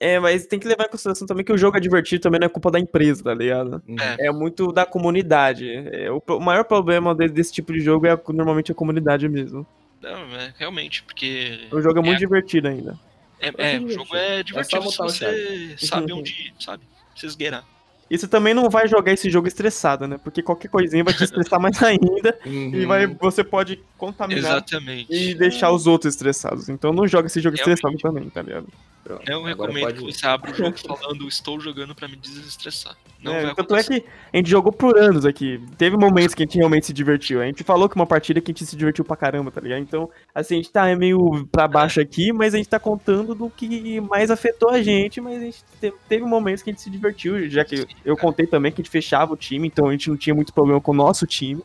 É, 0.00 0.18
mas 0.18 0.46
tem 0.46 0.58
que 0.58 0.66
levar 0.66 0.84
em 0.84 0.88
consideração 0.90 1.26
também 1.26 1.44
que 1.44 1.52
o 1.52 1.58
jogo 1.58 1.76
é 1.76 1.80
divertido 1.80 2.22
também 2.22 2.40
não 2.40 2.46
é 2.46 2.48
culpa 2.48 2.70
da 2.70 2.78
empresa, 2.80 3.22
tá 3.24 3.34
ligado? 3.34 3.82
Uhum. 3.86 3.96
É. 4.00 4.26
É 4.28 4.32
muito 4.32 4.72
da 4.72 4.84
comunidade. 4.86 5.70
É, 5.92 6.10
o, 6.10 6.22
o 6.26 6.40
maior 6.40 6.64
problema 6.64 7.14
de- 7.14 7.28
desse 7.28 7.52
tipo 7.52 7.72
de 7.72 7.80
jogo 7.80 8.06
é 8.06 8.10
a- 8.12 8.20
normalmente 8.28 8.72
a 8.72 8.74
comunidade 8.74 9.28
mesmo. 9.28 9.66
Não, 10.02 10.18
é 10.36 10.52
realmente, 10.58 11.02
porque. 11.02 11.66
O 11.70 11.80
jogo 11.80 11.98
é 11.98 12.02
muito 12.02 12.16
É. 12.16 12.20
divertido 12.20 12.68
ainda. 12.68 12.98
É, 13.40 13.46
muito 13.50 13.60
é, 13.60 13.78
o 13.80 13.88
jogo 13.90 14.16
é 14.16 14.42
divertido 14.42 14.90
se 14.90 14.96
você 14.98 15.74
sabe 15.78 16.12
Uhum. 16.12 16.18
onde 16.20 16.32
ir, 16.32 16.54
sabe? 16.58 16.82
Se 17.16 17.26
esgueirar. 17.26 17.64
E 18.10 18.18
você 18.18 18.28
também 18.28 18.52
não 18.52 18.68
vai 18.68 18.86
jogar 18.86 19.12
esse 19.12 19.30
jogo 19.30 19.48
estressado, 19.48 20.06
né? 20.06 20.18
Porque 20.22 20.42
qualquer 20.42 20.68
coisinha 20.68 21.02
vai 21.02 21.14
te 21.14 21.24
estressar 21.24 21.58
mais 21.58 21.76
ainda 21.82 22.38
e 22.44 22.48
Uhum. 22.82 22.86
vai, 22.86 23.06
você 23.06 23.42
pode 23.42 23.80
contaminar 23.96 24.40
Exatamente. 24.52 25.06
e 25.12 25.34
deixar 25.34 25.72
os 25.72 25.86
outros 25.86 26.14
estressados. 26.14 26.68
Então 26.68 26.92
não 26.92 27.06
joga 27.08 27.26
esse 27.26 27.40
jogo 27.40 27.56
Realmente. 27.56 27.78
estressado 27.78 27.98
também, 28.02 28.28
tá 28.30 28.42
ligado? 28.42 28.68
Pronto, 29.04 29.22
Não 29.30 29.42
recomendo 29.42 29.84
pode- 29.84 29.98
que 30.02 30.12
você 30.12 30.26
abra 30.26 30.50
o 30.50 30.54
jogo 30.54 30.78
falando 30.78 31.28
estou 31.28 31.60
jogando 31.60 31.94
pra 31.94 32.08
me 32.08 32.16
desestressar. 32.16 32.96
Não 33.22 33.32
vai 33.34 33.50
é, 33.50 33.54
tanto 33.54 33.76
é 33.76 33.82
que 33.82 34.04
a 34.32 34.36
gente 34.38 34.48
jogou 34.48 34.72
por 34.72 34.98
anos 34.98 35.26
aqui. 35.26 35.60
Teve 35.76 35.94
momentos 35.96 36.34
que 36.34 36.42
a 36.42 36.46
gente 36.46 36.56
realmente 36.56 36.86
se 36.86 36.92
divertiu. 36.94 37.42
A 37.42 37.44
gente 37.44 37.62
falou 37.62 37.86
que 37.88 37.96
uma 37.96 38.06
partida 38.06 38.40
que 38.40 38.50
a 38.50 38.52
gente 38.54 38.64
se 38.64 38.74
divertiu 38.74 39.04
pra 39.04 39.14
caramba, 39.16 39.50
tá 39.50 39.60
ligado? 39.60 39.80
Então, 39.82 40.08
assim, 40.34 40.54
a 40.54 40.56
gente 40.56 40.72
tá 40.72 40.96
meio 40.96 41.46
pra 41.52 41.68
baixo 41.68 42.00
aqui, 42.00 42.32
mas 42.32 42.54
a 42.54 42.56
gente 42.56 42.68
tá 42.68 42.78
contando 42.80 43.34
do 43.34 43.50
que 43.50 44.00
mais 44.00 44.30
afetou 44.30 44.70
a 44.70 44.82
gente, 44.82 45.20
mas 45.20 45.36
a 45.36 45.44
gente 45.44 45.58
te- 45.80 45.92
teve 46.08 46.24
momentos 46.24 46.62
que 46.62 46.70
a 46.70 46.72
gente 46.72 46.82
se 46.82 46.88
divertiu, 46.90 47.48
já 47.50 47.62
que 47.62 47.86
eu 48.06 48.16
contei 48.16 48.46
também 48.46 48.72
que 48.72 48.80
a 48.80 48.84
gente 48.84 48.90
fechava 48.90 49.34
o 49.34 49.36
time, 49.36 49.68
então 49.68 49.88
a 49.88 49.92
gente 49.92 50.08
não 50.08 50.16
tinha 50.16 50.34
muito 50.34 50.52
problema 50.54 50.80
com 50.80 50.92
o 50.92 50.94
nosso 50.94 51.26
time. 51.26 51.62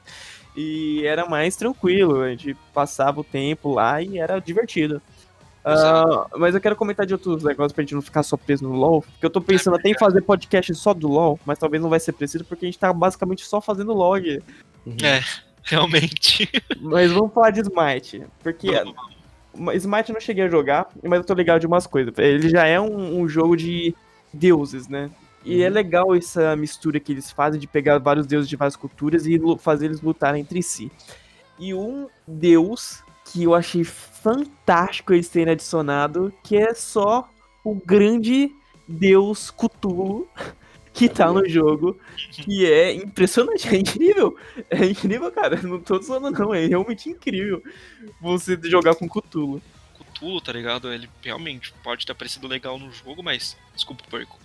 E 0.57 1.05
era 1.05 1.25
mais 1.25 1.55
tranquilo, 1.55 2.21
a 2.21 2.29
gente 2.31 2.53
passava 2.73 3.21
o 3.21 3.23
tempo 3.23 3.73
lá 3.73 4.01
e 4.01 4.17
era 4.17 4.39
divertido. 4.39 5.01
Ah, 5.63 6.27
mas 6.37 6.55
eu 6.55 6.61
quero 6.61 6.75
comentar 6.75 7.05
de 7.05 7.13
outros 7.13 7.43
negócios 7.43 7.73
pra 7.73 7.81
gente 7.83 7.93
não 7.95 8.01
ficar 8.01 8.23
só 8.23 8.37
preso 8.37 8.63
no 8.63 8.73
LoL. 8.73 9.01
Porque 9.01 9.25
eu 9.25 9.29
tô 9.29 9.41
pensando 9.41 9.75
até 9.75 9.89
em 9.89 9.97
fazer 9.97 10.21
podcast 10.21 10.73
só 10.75 10.93
do 10.93 11.07
LoL, 11.07 11.39
mas 11.45 11.59
talvez 11.59 11.81
não 11.81 11.89
vai 11.89 11.99
ser 11.99 12.13
preciso 12.13 12.45
porque 12.45 12.65
a 12.65 12.67
gente 12.67 12.79
tá 12.79 12.91
basicamente 12.93 13.45
só 13.45 13.59
fazendo 13.59 13.93
log. 13.93 14.41
Uhum. 14.85 14.95
É, 15.03 15.21
realmente. 15.63 16.49
Mas 16.79 17.11
vamos 17.11 17.33
falar 17.33 17.51
de 17.51 17.61
Smite. 17.61 18.23
Porque 18.41 18.71
Vamos, 19.53 19.75
Smite 19.75 20.09
eu 20.09 20.13
não 20.13 20.21
cheguei 20.21 20.45
a 20.45 20.49
jogar, 20.49 20.87
mas 21.03 21.19
eu 21.19 21.25
tô 21.25 21.33
ligado 21.33 21.59
de 21.59 21.67
umas 21.67 21.85
coisas. 21.85 22.13
Ele 22.17 22.49
já 22.49 22.65
é 22.65 22.79
um, 22.79 23.19
um 23.21 23.27
jogo 23.27 23.57
de 23.57 23.93
deuses, 24.33 24.87
né? 24.87 25.09
E 25.43 25.61
é 25.63 25.67
Uhum. 25.67 25.73
legal 25.73 26.15
essa 26.15 26.55
mistura 26.55 26.99
que 26.99 27.11
eles 27.11 27.31
fazem 27.31 27.59
de 27.59 27.67
pegar 27.67 27.97
vários 27.97 28.27
deuses 28.27 28.47
de 28.49 28.55
várias 28.55 28.75
culturas 28.75 29.25
e 29.25 29.39
fazer 29.59 29.85
eles 29.85 30.01
lutarem 30.01 30.41
entre 30.41 30.61
si. 30.61 30.91
E 31.57 31.73
um 31.73 32.07
deus 32.27 33.03
que 33.25 33.43
eu 33.43 33.53
achei 33.53 33.83
fantástico 34.21 35.13
eles 35.13 35.29
terem 35.29 35.53
adicionado, 35.53 36.33
que 36.43 36.57
é 36.57 36.73
só 36.73 37.29
o 37.63 37.75
grande 37.75 38.51
deus 38.87 39.51
Cthulhu 39.51 40.27
que 40.93 41.07
tá 41.07 41.31
no 41.31 41.47
jogo, 41.47 41.97
que 42.31 42.65
é 42.65 42.93
impressionante, 42.93 43.67
é 43.69 43.77
incrível. 43.77 44.35
É 44.69 44.85
incrível, 44.85 45.31
cara. 45.31 45.61
Não 45.61 45.79
tô 45.79 46.01
zoando, 46.01 46.31
não. 46.31 46.53
É 46.53 46.65
realmente 46.65 47.09
incrível 47.09 47.63
você 48.19 48.59
jogar 48.63 48.95
com 48.95 49.07
Cthulhu. 49.07 49.61
Cthulhu, 49.97 50.41
tá 50.41 50.51
ligado? 50.51 50.91
Ele 50.91 51.09
realmente 51.21 51.73
pode 51.83 52.05
ter 52.05 52.13
parecido 52.13 52.47
legal 52.47 52.77
no 52.77 52.91
jogo, 52.91 53.23
mas. 53.23 53.55
Desculpa, 53.73 54.03
porco. 54.09 54.37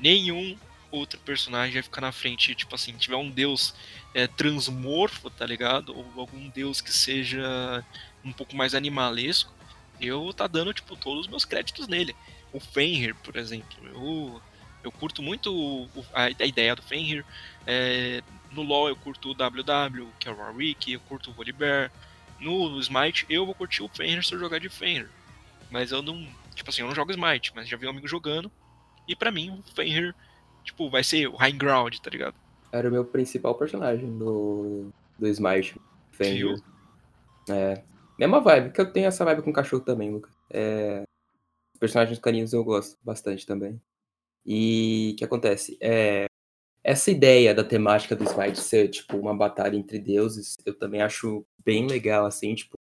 Nenhum 0.00 0.56
outro 0.90 1.20
personagem 1.20 1.74
vai 1.74 1.82
ficar 1.82 2.00
na 2.00 2.12
frente, 2.12 2.54
tipo 2.54 2.74
assim, 2.74 2.92
tiver 2.92 3.16
um 3.16 3.30
deus 3.30 3.74
é, 4.14 4.26
transmorfo, 4.26 5.30
tá 5.30 5.46
ligado? 5.46 5.96
Ou 5.96 6.04
algum 6.16 6.48
deus 6.48 6.80
que 6.80 6.92
seja 6.92 7.84
um 8.26 8.32
pouco 8.32 8.54
mais 8.56 8.74
animalesco. 8.74 9.52
Eu 10.00 10.32
tá 10.34 10.46
dando, 10.46 10.74
tipo, 10.74 10.96
todos 10.96 11.22
os 11.22 11.26
meus 11.28 11.44
créditos 11.44 11.88
nele. 11.88 12.14
O 12.52 12.60
Fenrir, 12.60 13.14
por 13.16 13.36
exemplo. 13.36 13.76
Eu, 13.86 14.40
eu 14.84 14.92
curto 14.92 15.22
muito 15.22 15.54
o- 15.54 15.88
a, 16.12 16.24
a 16.24 16.46
ideia 16.46 16.74
do 16.76 16.82
Fenrir. 16.82 17.24
É, 17.66 18.22
no 18.52 18.62
LoL 18.62 18.88
eu 18.88 18.96
curto 18.96 19.30
o 19.30 19.34
WW, 19.34 20.08
que 20.18 20.28
é 20.28 20.32
o 20.32 20.36
Warwick, 20.36 20.92
eu 20.92 21.00
curto 21.00 21.30
o 21.30 21.32
Volibear. 21.32 21.90
no, 22.40 22.68
no 22.68 22.80
Smite, 22.80 23.24
eu 23.30 23.46
vou 23.46 23.54
curtir 23.54 23.82
o 23.82 23.88
Fenrir 23.88 24.22
se 24.24 24.34
eu 24.34 24.38
jogar 24.38 24.58
de 24.60 24.68
Fenrir. 24.68 25.08
Mas 25.70 25.92
eu 25.92 26.02
não. 26.02 26.26
Tipo 26.54 26.70
assim, 26.70 26.82
eu 26.82 26.88
não 26.88 26.94
jogo 26.94 27.10
Smite, 27.12 27.52
mas 27.54 27.68
já 27.68 27.76
vi 27.76 27.86
um 27.86 27.90
amigo 27.90 28.06
jogando. 28.08 28.50
E 29.08 29.14
pra 29.16 29.30
mim, 29.30 29.50
o 29.50 29.62
Fenrir, 29.74 30.14
tipo, 30.64 30.88
vai 30.90 31.02
ser 31.04 31.28
o 31.28 31.36
High 31.36 31.52
Ground, 31.52 31.96
tá 31.98 32.10
ligado? 32.10 32.34
Era 32.72 32.88
o 32.88 32.92
meu 32.92 33.04
principal 33.04 33.54
personagem 33.54 34.16
do, 34.18 34.90
do 35.18 35.26
Smite. 35.28 35.80
Fenrir. 36.12 36.38
Viu? 36.56 36.62
É. 37.48 37.82
Mesma 38.18 38.40
vibe, 38.40 38.72
que 38.72 38.80
eu 38.80 38.90
tenho 38.90 39.06
essa 39.06 39.24
vibe 39.24 39.42
com 39.42 39.52
cachorro 39.52 39.82
também, 39.82 40.10
Lucas. 40.10 40.32
É. 40.50 41.02
Personagens 41.78 42.18
caninos 42.18 42.52
eu 42.52 42.64
gosto 42.64 42.96
bastante 43.02 43.46
também. 43.46 43.80
E 44.44 45.12
o 45.12 45.16
que 45.18 45.24
acontece? 45.24 45.76
É. 45.80 46.26
Essa 46.82 47.10
ideia 47.10 47.52
da 47.52 47.64
temática 47.64 48.14
do 48.14 48.24
Smite 48.24 48.60
ser, 48.60 48.88
tipo, 48.88 49.16
uma 49.16 49.36
batalha 49.36 49.76
entre 49.76 49.98
deuses, 49.98 50.56
eu 50.64 50.72
também 50.72 51.02
acho 51.02 51.44
bem 51.64 51.86
legal, 51.86 52.24
assim, 52.24 52.54
tipo. 52.54 52.74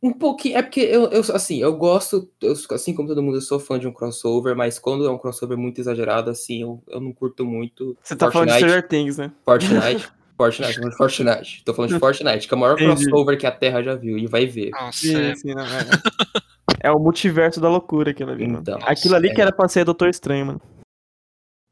Um 0.00 0.12
pouquinho. 0.12 0.58
É 0.58 0.62
porque 0.62 0.80
eu, 0.80 1.10
eu 1.10 1.20
assim, 1.34 1.60
eu 1.60 1.76
gosto, 1.76 2.30
eu, 2.40 2.52
assim 2.70 2.94
como 2.94 3.08
todo 3.08 3.22
mundo, 3.22 3.38
eu 3.38 3.42
sou 3.42 3.58
fã 3.58 3.78
de 3.78 3.88
um 3.88 3.92
crossover, 3.92 4.54
mas 4.54 4.78
quando 4.78 5.06
é 5.06 5.10
um 5.10 5.18
crossover 5.18 5.58
muito 5.58 5.80
exagerado, 5.80 6.30
assim, 6.30 6.62
eu, 6.62 6.82
eu 6.86 7.00
não 7.00 7.12
curto 7.12 7.44
muito. 7.44 7.96
Você 8.02 8.14
tá 8.14 8.30
falando 8.30 8.50
de 8.50 8.56
Stranger 8.56 8.86
Things, 8.86 9.18
né? 9.18 9.32
Fortnite. 9.44 10.08
Fortnite, 10.36 10.74
tô 10.74 10.82
falando 10.82 10.90
de 10.90 10.96
Fortnite. 10.96 11.64
Tô 11.64 11.74
falando 11.74 11.92
de 11.92 11.98
Fortnite, 11.98 12.48
que 12.48 12.54
é 12.54 12.56
o 12.56 12.60
maior 12.60 12.74
Entendi. 12.80 13.04
crossover 13.08 13.38
que 13.38 13.46
a 13.46 13.52
Terra 13.52 13.82
já 13.82 13.94
viu 13.94 14.18
e 14.18 14.26
vai 14.26 14.46
ver. 14.46 14.70
Nossa, 14.70 14.98
Sim, 14.98 15.16
é, 15.16 15.34
sim, 15.36 15.54
não, 15.54 15.62
é. 15.64 15.66
É 16.80 16.90
o 16.90 16.98
multiverso 16.98 17.60
da 17.60 17.68
loucura 17.68 18.10
aquilo 18.10 18.30
ali, 18.30 18.46
mano. 18.46 18.58
Então, 18.60 18.78
Aquilo 18.82 19.14
ali 19.14 19.28
é. 19.30 19.34
que 19.34 19.40
era 19.40 19.50
pra 19.52 19.68
ser 19.68 19.84
Doutor 19.84 20.08
Estranho, 20.08 20.44
mano. 20.46 20.60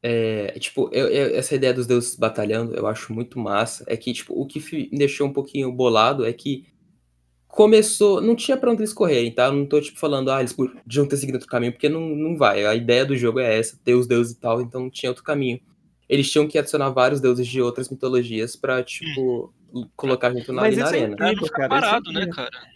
É, 0.01 0.57
tipo, 0.59 0.89
eu- 0.91 1.07
eu- 1.07 1.35
essa 1.35 1.53
ideia 1.55 1.73
dos 1.73 1.85
deuses 1.87 2.15
batalhando, 2.15 2.73
eu 2.75 2.87
acho 2.87 3.13
muito 3.13 3.37
massa. 3.39 3.83
É 3.87 3.95
que, 3.95 4.11
tipo, 4.11 4.33
o 4.33 4.45
que 4.47 4.59
me 4.91 4.97
deixou 4.97 5.27
um 5.27 5.33
pouquinho 5.33 5.71
bolado 5.71 6.25
é 6.25 6.33
que 6.33 6.65
começou. 7.47 8.21
Não 8.21 8.35
tinha 8.35 8.57
pra 8.57 8.71
onde 8.71 8.81
eles 8.81 8.93
correrem, 8.93 9.31
tá? 9.31 9.45
Eu 9.45 9.53
não 9.53 9.65
tô, 9.65 9.79
tipo, 9.79 9.99
falando, 9.99 10.31
ah, 10.31 10.39
eles 10.39 10.53
podiam 10.53 11.05
ter 11.07 11.17
seguido 11.17 11.35
outro 11.37 11.49
caminho, 11.49 11.71
porque 11.73 11.89
não, 11.89 12.01
não 12.01 12.35
vai. 12.35 12.65
A 12.65 12.73
ideia 12.75 13.05
do 13.05 13.15
jogo 13.15 13.39
é 13.39 13.59
essa, 13.59 13.77
ter 13.83 13.93
os 13.93 14.07
deuses 14.07 14.33
e 14.33 14.39
tal, 14.39 14.61
então 14.61 14.81
não 14.81 14.89
tinha 14.89 15.09
outro 15.11 15.23
caminho. 15.23 15.59
Eles 16.07 16.29
tinham 16.31 16.47
que 16.47 16.57
adicionar 16.57 16.89
vários 16.89 17.21
deuses 17.21 17.47
de 17.47 17.61
outras 17.61 17.89
mitologias 17.89 18.55
pra, 18.55 18.83
tipo, 18.83 19.53
colocar 19.95 20.31
junto 20.31 20.51
na, 20.53 20.61
Mas 20.61 20.73
ali 20.73 20.77
na 20.77 20.85
isso 20.85 20.95
é 20.95 20.97
arena. 20.99 21.13
incrível, 21.13 21.49
cara. 21.49 21.65
isso 21.65 21.75
é 21.75 21.81
parado, 21.81 22.11
né, 22.11 22.21
incrível. 22.23 22.35
cara? 22.35 22.73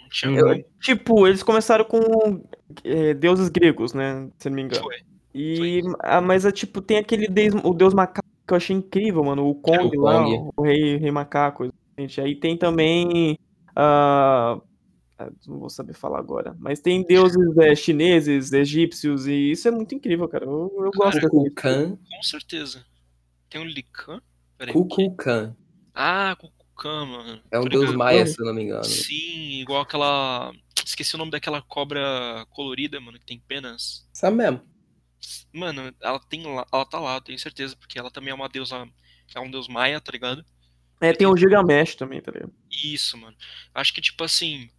Como. 0.54 0.66
Tipo, 0.82 1.28
eles 1.28 1.44
começaram 1.44 1.86
com 1.86 2.42
é, 2.84 3.14
deuses 3.14 3.50
gregos, 3.50 3.94
né? 3.94 4.30
Se 4.38 4.50
não 4.50 4.56
me 4.56 4.62
engano. 4.64 4.84
Foi. 4.84 4.96
E, 5.34 5.82
ah, 6.00 6.22
mas 6.22 6.46
é 6.46 6.52
tipo, 6.52 6.82
tem 6.82 6.98
aquele 6.98 7.28
deus, 7.28 7.54
o 7.64 7.74
deus 7.74 7.94
macaco 7.94 8.28
que 8.48 8.54
eu 8.54 8.58
achei 8.58 8.76
incrível, 8.76 9.24
mano. 9.24 9.48
O 9.48 9.56
Kong 9.56 9.98
o 9.98 10.02
lá, 10.02 10.24
Kong. 10.24 10.52
o 10.56 10.64
rei, 10.64 10.98
rei 10.98 11.12
macaco. 11.12 11.70
Gente. 12.00 12.22
Aí 12.22 12.36
tem 12.36 12.58
também. 12.58 13.38
ah, 13.76 14.60
ah, 15.20 15.30
não 15.48 15.60
vou 15.60 15.70
saber 15.70 15.94
falar 15.94 16.20
agora. 16.20 16.56
Mas 16.60 16.80
tem 16.80 17.04
deuses 17.04 17.58
é, 17.58 17.76
chineses, 17.76 18.54
egípcios, 18.54 19.28
e 19.28 19.52
isso 19.52 19.68
é 19.68 19.72
muito 19.72 19.94
incrível, 19.96 20.28
cara. 20.28 20.46
Eu, 20.46 20.72
eu 20.78 20.92
gosto 20.96 21.16
dessa 21.16 21.30
Kukulkan, 21.30 21.98
Com 21.98 22.24
certeza. 22.24 22.86
Tem 23.50 23.62
um 23.62 23.66
Lican? 23.66 24.22
Peraí. 24.58 24.74
Kukulkan. 24.74 25.56
Ah, 25.94 26.36
Kukulkan, 26.36 27.06
mano. 27.06 27.42
É 27.52 27.60
um 27.60 27.64
Tô 27.64 27.70
deus 27.70 27.84
ligado. 27.86 27.98
maia, 27.98 28.26
se 28.26 28.40
eu 28.40 28.46
não 28.46 28.54
me 28.54 28.64
engano. 28.64 28.84
Sim, 28.84 29.62
igual 29.62 29.82
aquela. 29.82 30.52
Esqueci 30.86 31.16
o 31.16 31.18
nome 31.18 31.32
daquela 31.32 31.62
cobra 31.62 32.46
colorida, 32.52 33.00
mano, 33.00 33.20
que 33.20 33.26
tem 33.26 33.40
penas. 33.40 34.08
Sabe 34.14 34.38
mesmo? 34.38 34.62
Mano, 35.52 35.94
ela 36.02 36.20
tem 36.20 36.44
lá, 36.44 36.66
ela 36.72 36.86
tá 36.86 37.00
lá, 37.00 37.16
eu 37.16 37.22
tenho 37.22 37.40
certeza, 37.40 37.76
porque 37.76 37.98
ela 38.00 38.12
também 38.12 38.32
é 38.32 38.36
uma 38.36 38.48
deusa. 38.48 38.88
É 39.36 39.40
um 39.40 39.52
deus 39.52 39.68
maia, 39.68 40.00
tá 40.00 40.12
ligado? 40.12 40.46
É, 41.02 41.12
tem 41.14 41.28
o 41.28 41.36
Gilgamesh 41.36 41.96
também, 41.96 42.22
tá 42.22 42.32
ligado? 42.32 42.54
Isso, 42.72 43.18
mano. 43.18 43.36
Acho 43.74 43.94
que, 43.94 44.02
tipo 44.02 44.24
assim. 44.24 44.70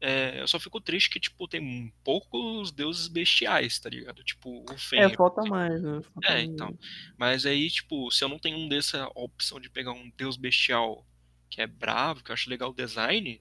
É, 0.00 0.40
eu 0.40 0.48
só 0.48 0.58
fico 0.60 0.80
triste 0.80 1.08
que, 1.10 1.18
tipo, 1.20 1.48
tem 1.48 1.92
poucos 2.04 2.70
deuses 2.70 3.08
bestiais, 3.08 3.78
tá 3.78 3.88
ligado? 3.88 4.22
Tipo, 4.24 4.64
o 4.68 4.72
É, 4.72 4.78
Fenrir. 4.78 5.16
falta 5.16 5.42
mais, 5.44 5.80
né? 5.82 6.00
Falta 6.02 6.28
É, 6.28 6.32
mais. 6.34 6.48
então. 6.48 6.78
Mas 7.18 7.46
aí, 7.46 7.70
tipo, 7.70 8.10
se 8.10 8.22
eu 8.22 8.28
não 8.28 8.38
tenho 8.38 8.58
um 8.58 8.68
dessa 8.68 9.08
opção 9.14 9.58
de 9.60 9.70
pegar 9.70 9.92
um 9.92 10.10
deus 10.16 10.36
bestial 10.36 11.06
que 11.50 11.60
é 11.62 11.66
bravo, 11.66 12.22
que 12.22 12.30
eu 12.30 12.34
acho 12.34 12.50
legal 12.50 12.70
o 12.70 12.74
design, 12.74 13.40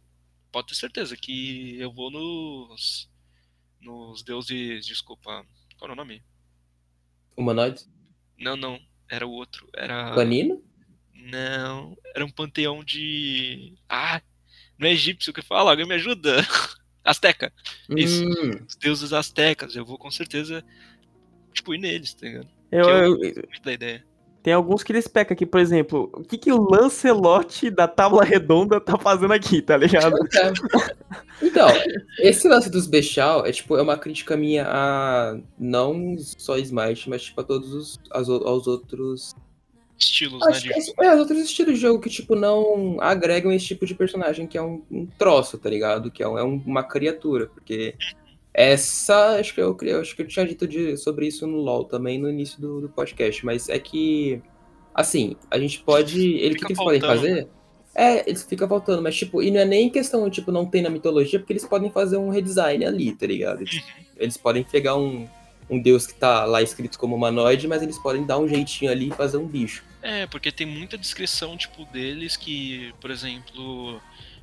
pode 0.51 0.67
ter 0.67 0.75
certeza 0.75 1.17
que 1.17 1.75
eu 1.79 1.91
vou 1.91 2.09
nos. 2.11 3.09
Nos 3.81 4.23
deuses. 4.23 4.85
Desculpa. 4.85 5.45
Qual 5.77 5.89
é 5.89 5.93
o 5.93 5.95
nome? 5.97 6.23
Humanoide? 7.37 7.81
Não, 8.37 8.55
não. 8.55 8.79
Era 9.09 9.27
o 9.27 9.31
outro. 9.31 9.69
Era. 9.75 10.13
Canino? 10.15 10.63
Não. 11.13 11.97
Era 12.15 12.25
um 12.25 12.31
panteão 12.31 12.83
de. 12.83 13.75
Ah! 13.89 14.21
Não 14.79 14.87
é 14.87 14.91
egípcio 14.93 15.33
que 15.33 15.41
fala? 15.41 15.71
Alguém 15.71 15.87
me 15.87 15.95
ajuda? 15.95 16.37
Azteca. 17.03 17.51
Isso. 17.95 18.23
Hum, 18.25 18.51
Os 18.67 18.75
deuses 18.75 19.13
aztecas. 19.13 19.75
Eu 19.75 19.85
vou 19.85 19.97
com 19.97 20.09
certeza. 20.11 20.63
Tipo, 21.53 21.73
ir 21.73 21.77
neles, 21.77 22.13
tá 22.13 22.25
ligado? 22.25 22.47
Eu- 22.71 22.85
que 22.85 22.89
eu- 22.91 23.33
eu- 23.37 23.43
da 23.63 23.71
ideia. 23.73 24.03
tem 24.43 24.53
alguns 24.53 24.83
que 24.83 24.91
eles 24.91 25.07
pecam 25.07 25.33
aqui, 25.33 25.45
por 25.45 25.59
exemplo, 25.59 26.09
o 26.13 26.23
que, 26.23 26.37
que 26.37 26.51
o 26.51 26.61
Lancelote 26.69 27.69
da 27.71 27.87
Tábua 27.87 28.23
Redonda 28.23 28.79
tá 28.81 28.97
fazendo 28.97 29.33
aqui, 29.33 29.61
tá 29.61 29.77
ligado? 29.77 30.15
Então, 31.41 31.67
esse 32.19 32.47
lance 32.47 32.69
dos 32.69 32.87
bestial 32.87 33.45
é 33.45 33.51
tipo, 33.51 33.75
é 33.77 33.81
uma 33.81 33.97
crítica 33.97 34.37
minha 34.37 34.65
a 34.67 35.37
não 35.59 36.15
só 36.17 36.57
Smite, 36.57 37.09
mas 37.09 37.23
tipo 37.23 37.41
a 37.41 37.43
todos 37.43 37.73
os 37.73 37.99
o- 38.27 38.47
aos 38.47 38.67
outros. 38.67 39.33
Estilos, 39.97 40.39
né? 40.41 40.47
Acho 40.51 40.61
De 40.63 40.69
que 40.93 41.03
é, 41.05 41.13
os 41.13 41.19
outros 41.19 41.39
estilos 41.39 41.75
de 41.75 41.79
jogo 41.81 42.01
que, 42.01 42.09
tipo, 42.09 42.35
não 42.35 42.97
agregam 42.99 43.51
esse 43.51 43.65
tipo 43.65 43.85
de 43.85 43.95
personagem, 43.95 44.45
que 44.45 44.57
é 44.57 44.61
um, 44.61 44.81
um 44.91 45.05
troço, 45.05 45.57
tá 45.57 45.69
ligado? 45.69 46.11
Que 46.11 46.21
é, 46.21 46.27
um- 46.27 46.37
é 46.37 46.43
um- 46.43 46.61
uma 46.65 46.83
criatura. 46.83 47.47
Porque 47.47 47.95
essa. 48.53 49.37
Acho 49.39 49.53
que 49.53 49.61
eu, 49.61 49.75
eu 49.81 50.01
acho 50.01 50.15
que 50.15 50.21
eu 50.21 50.27
tinha 50.27 50.45
dito 50.45 50.67
de- 50.67 50.97
sobre 50.97 51.27
isso 51.27 51.45
no 51.47 51.57
LOL 51.57 51.85
também 51.85 52.19
no 52.19 52.29
início 52.29 52.59
do, 52.59 52.81
do 52.81 52.89
podcast. 52.89 53.45
Mas 53.45 53.69
é 53.69 53.79
que. 53.79 54.41
Assim, 54.93 55.35
a 55.51 55.57
gente 55.59 55.79
pode. 55.81 56.19
Ele, 56.35 56.55
o 56.55 56.57
que, 56.57 56.65
que 56.65 56.73
eles 56.73 56.77
podem 56.77 57.01
fazer? 57.01 57.47
É, 57.93 58.27
eles 58.29 58.43
ficam 58.43 58.67
faltando, 58.67 59.01
mas 59.01 59.15
tipo, 59.15 59.41
e 59.41 59.49
não 59.49 59.61
é 59.61 59.65
nem 59.65 59.89
questão, 59.89 60.29
tipo, 60.29 60.51
não 60.51 60.65
tem 60.65 60.81
na 60.81 60.89
mitologia, 60.89 61.39
porque 61.39 61.53
eles 61.53 61.65
podem 61.65 61.89
fazer 61.89 62.17
um 62.17 62.27
redesign 62.29 62.83
ali, 62.85 63.15
tá 63.15 63.25
ligado? 63.25 63.61
Eles, 63.61 63.81
eles 64.17 64.35
podem 64.37 64.65
pegar 64.65 64.97
um, 64.97 65.25
um 65.69 65.79
deus 65.79 66.05
que 66.05 66.13
tá 66.13 66.45
lá 66.45 66.61
escrito 66.61 66.99
como 66.99 67.15
humanoide, 67.15 67.67
mas 67.67 67.81
eles 67.81 67.97
podem 67.97 68.25
dar 68.25 68.37
um 68.37 68.47
jeitinho 68.47 68.91
ali 68.91 69.09
e 69.09 69.13
fazer 69.13 69.37
um 69.37 69.47
bicho. 69.47 69.83
É, 70.01 70.27
porque 70.27 70.51
tem 70.51 70.67
muita 70.67 70.97
descrição, 70.97 71.57
tipo, 71.57 71.85
deles 71.85 72.37
que, 72.37 72.93
por 73.01 73.09
exemplo, 73.09 74.01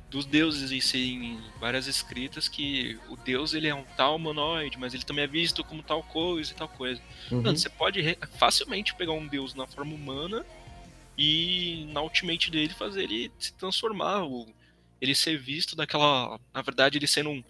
dos 0.09 0.25
deuses 0.25 0.71
em 0.71 0.81
serem 0.81 1.39
várias 1.59 1.87
escritas 1.87 2.47
que 2.47 2.99
o 3.09 3.15
deus 3.15 3.53
ele 3.53 3.67
é 3.67 3.73
um 3.73 3.83
tal 3.97 4.15
humanoide, 4.15 4.77
mas 4.77 4.93
ele 4.93 5.03
também 5.03 5.23
é 5.23 5.27
visto 5.27 5.63
como 5.63 5.81
tal 5.81 6.03
coisa 6.03 6.51
e 6.51 6.55
tal 6.55 6.67
coisa. 6.67 7.01
Uhum. 7.31 7.41
Mano, 7.41 7.57
você 7.57 7.69
pode 7.69 8.17
facilmente 8.37 8.93
pegar 8.93 9.13
um 9.13 9.25
deus 9.25 9.55
na 9.55 9.65
forma 9.65 9.95
humana 9.95 10.45
e 11.17 11.87
na 11.91 12.01
ultimate 12.01 12.51
dele 12.51 12.73
fazer 12.73 13.03
ele 13.03 13.31
se 13.39 13.53
transformar, 13.53 14.23
ou 14.23 14.47
ele 15.01 15.15
ser 15.15 15.37
visto 15.37 15.75
daquela. 15.75 16.39
Na 16.53 16.61
verdade, 16.61 16.97
ele 16.97 17.07
sendo 17.07 17.29
um. 17.29 17.43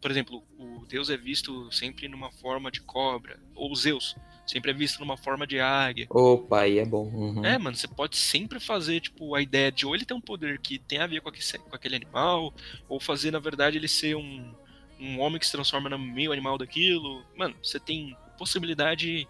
Por 0.00 0.10
exemplo, 0.10 0.42
o 0.58 0.86
deus 0.86 1.10
é 1.10 1.16
visto 1.16 1.70
sempre 1.70 2.08
numa 2.08 2.30
forma 2.32 2.70
de 2.70 2.80
cobra, 2.80 3.38
ou 3.54 3.74
Zeus 3.74 4.16
sempre 4.50 4.72
é 4.72 4.74
visto 4.74 4.98
numa 4.98 5.16
forma 5.16 5.46
de 5.46 5.60
águia. 5.60 6.06
Opa, 6.10 6.62
aí 6.62 6.78
é 6.78 6.84
bom. 6.84 7.04
Uhum. 7.04 7.44
É, 7.44 7.56
mano, 7.56 7.76
você 7.76 7.86
pode 7.86 8.16
sempre 8.16 8.58
fazer, 8.58 9.00
tipo, 9.00 9.34
a 9.34 9.40
ideia 9.40 9.70
de 9.70 9.86
ou 9.86 9.94
ele 9.94 10.04
ter 10.04 10.14
um 10.14 10.20
poder 10.20 10.58
que 10.58 10.78
tem 10.78 10.98
a 10.98 11.06
ver 11.06 11.20
com 11.20 11.28
aquele, 11.28 11.58
com 11.58 11.76
aquele 11.76 11.96
animal, 11.96 12.52
ou 12.88 12.98
fazer, 12.98 13.30
na 13.30 13.38
verdade, 13.38 13.78
ele 13.78 13.86
ser 13.86 14.16
um, 14.16 14.52
um 14.98 15.20
homem 15.20 15.38
que 15.38 15.46
se 15.46 15.52
transforma 15.52 15.88
no 15.88 15.98
meio 15.98 16.32
animal 16.32 16.58
daquilo. 16.58 17.22
Mano, 17.36 17.54
você 17.62 17.78
tem 17.78 18.16
possibilidade, 18.36 19.28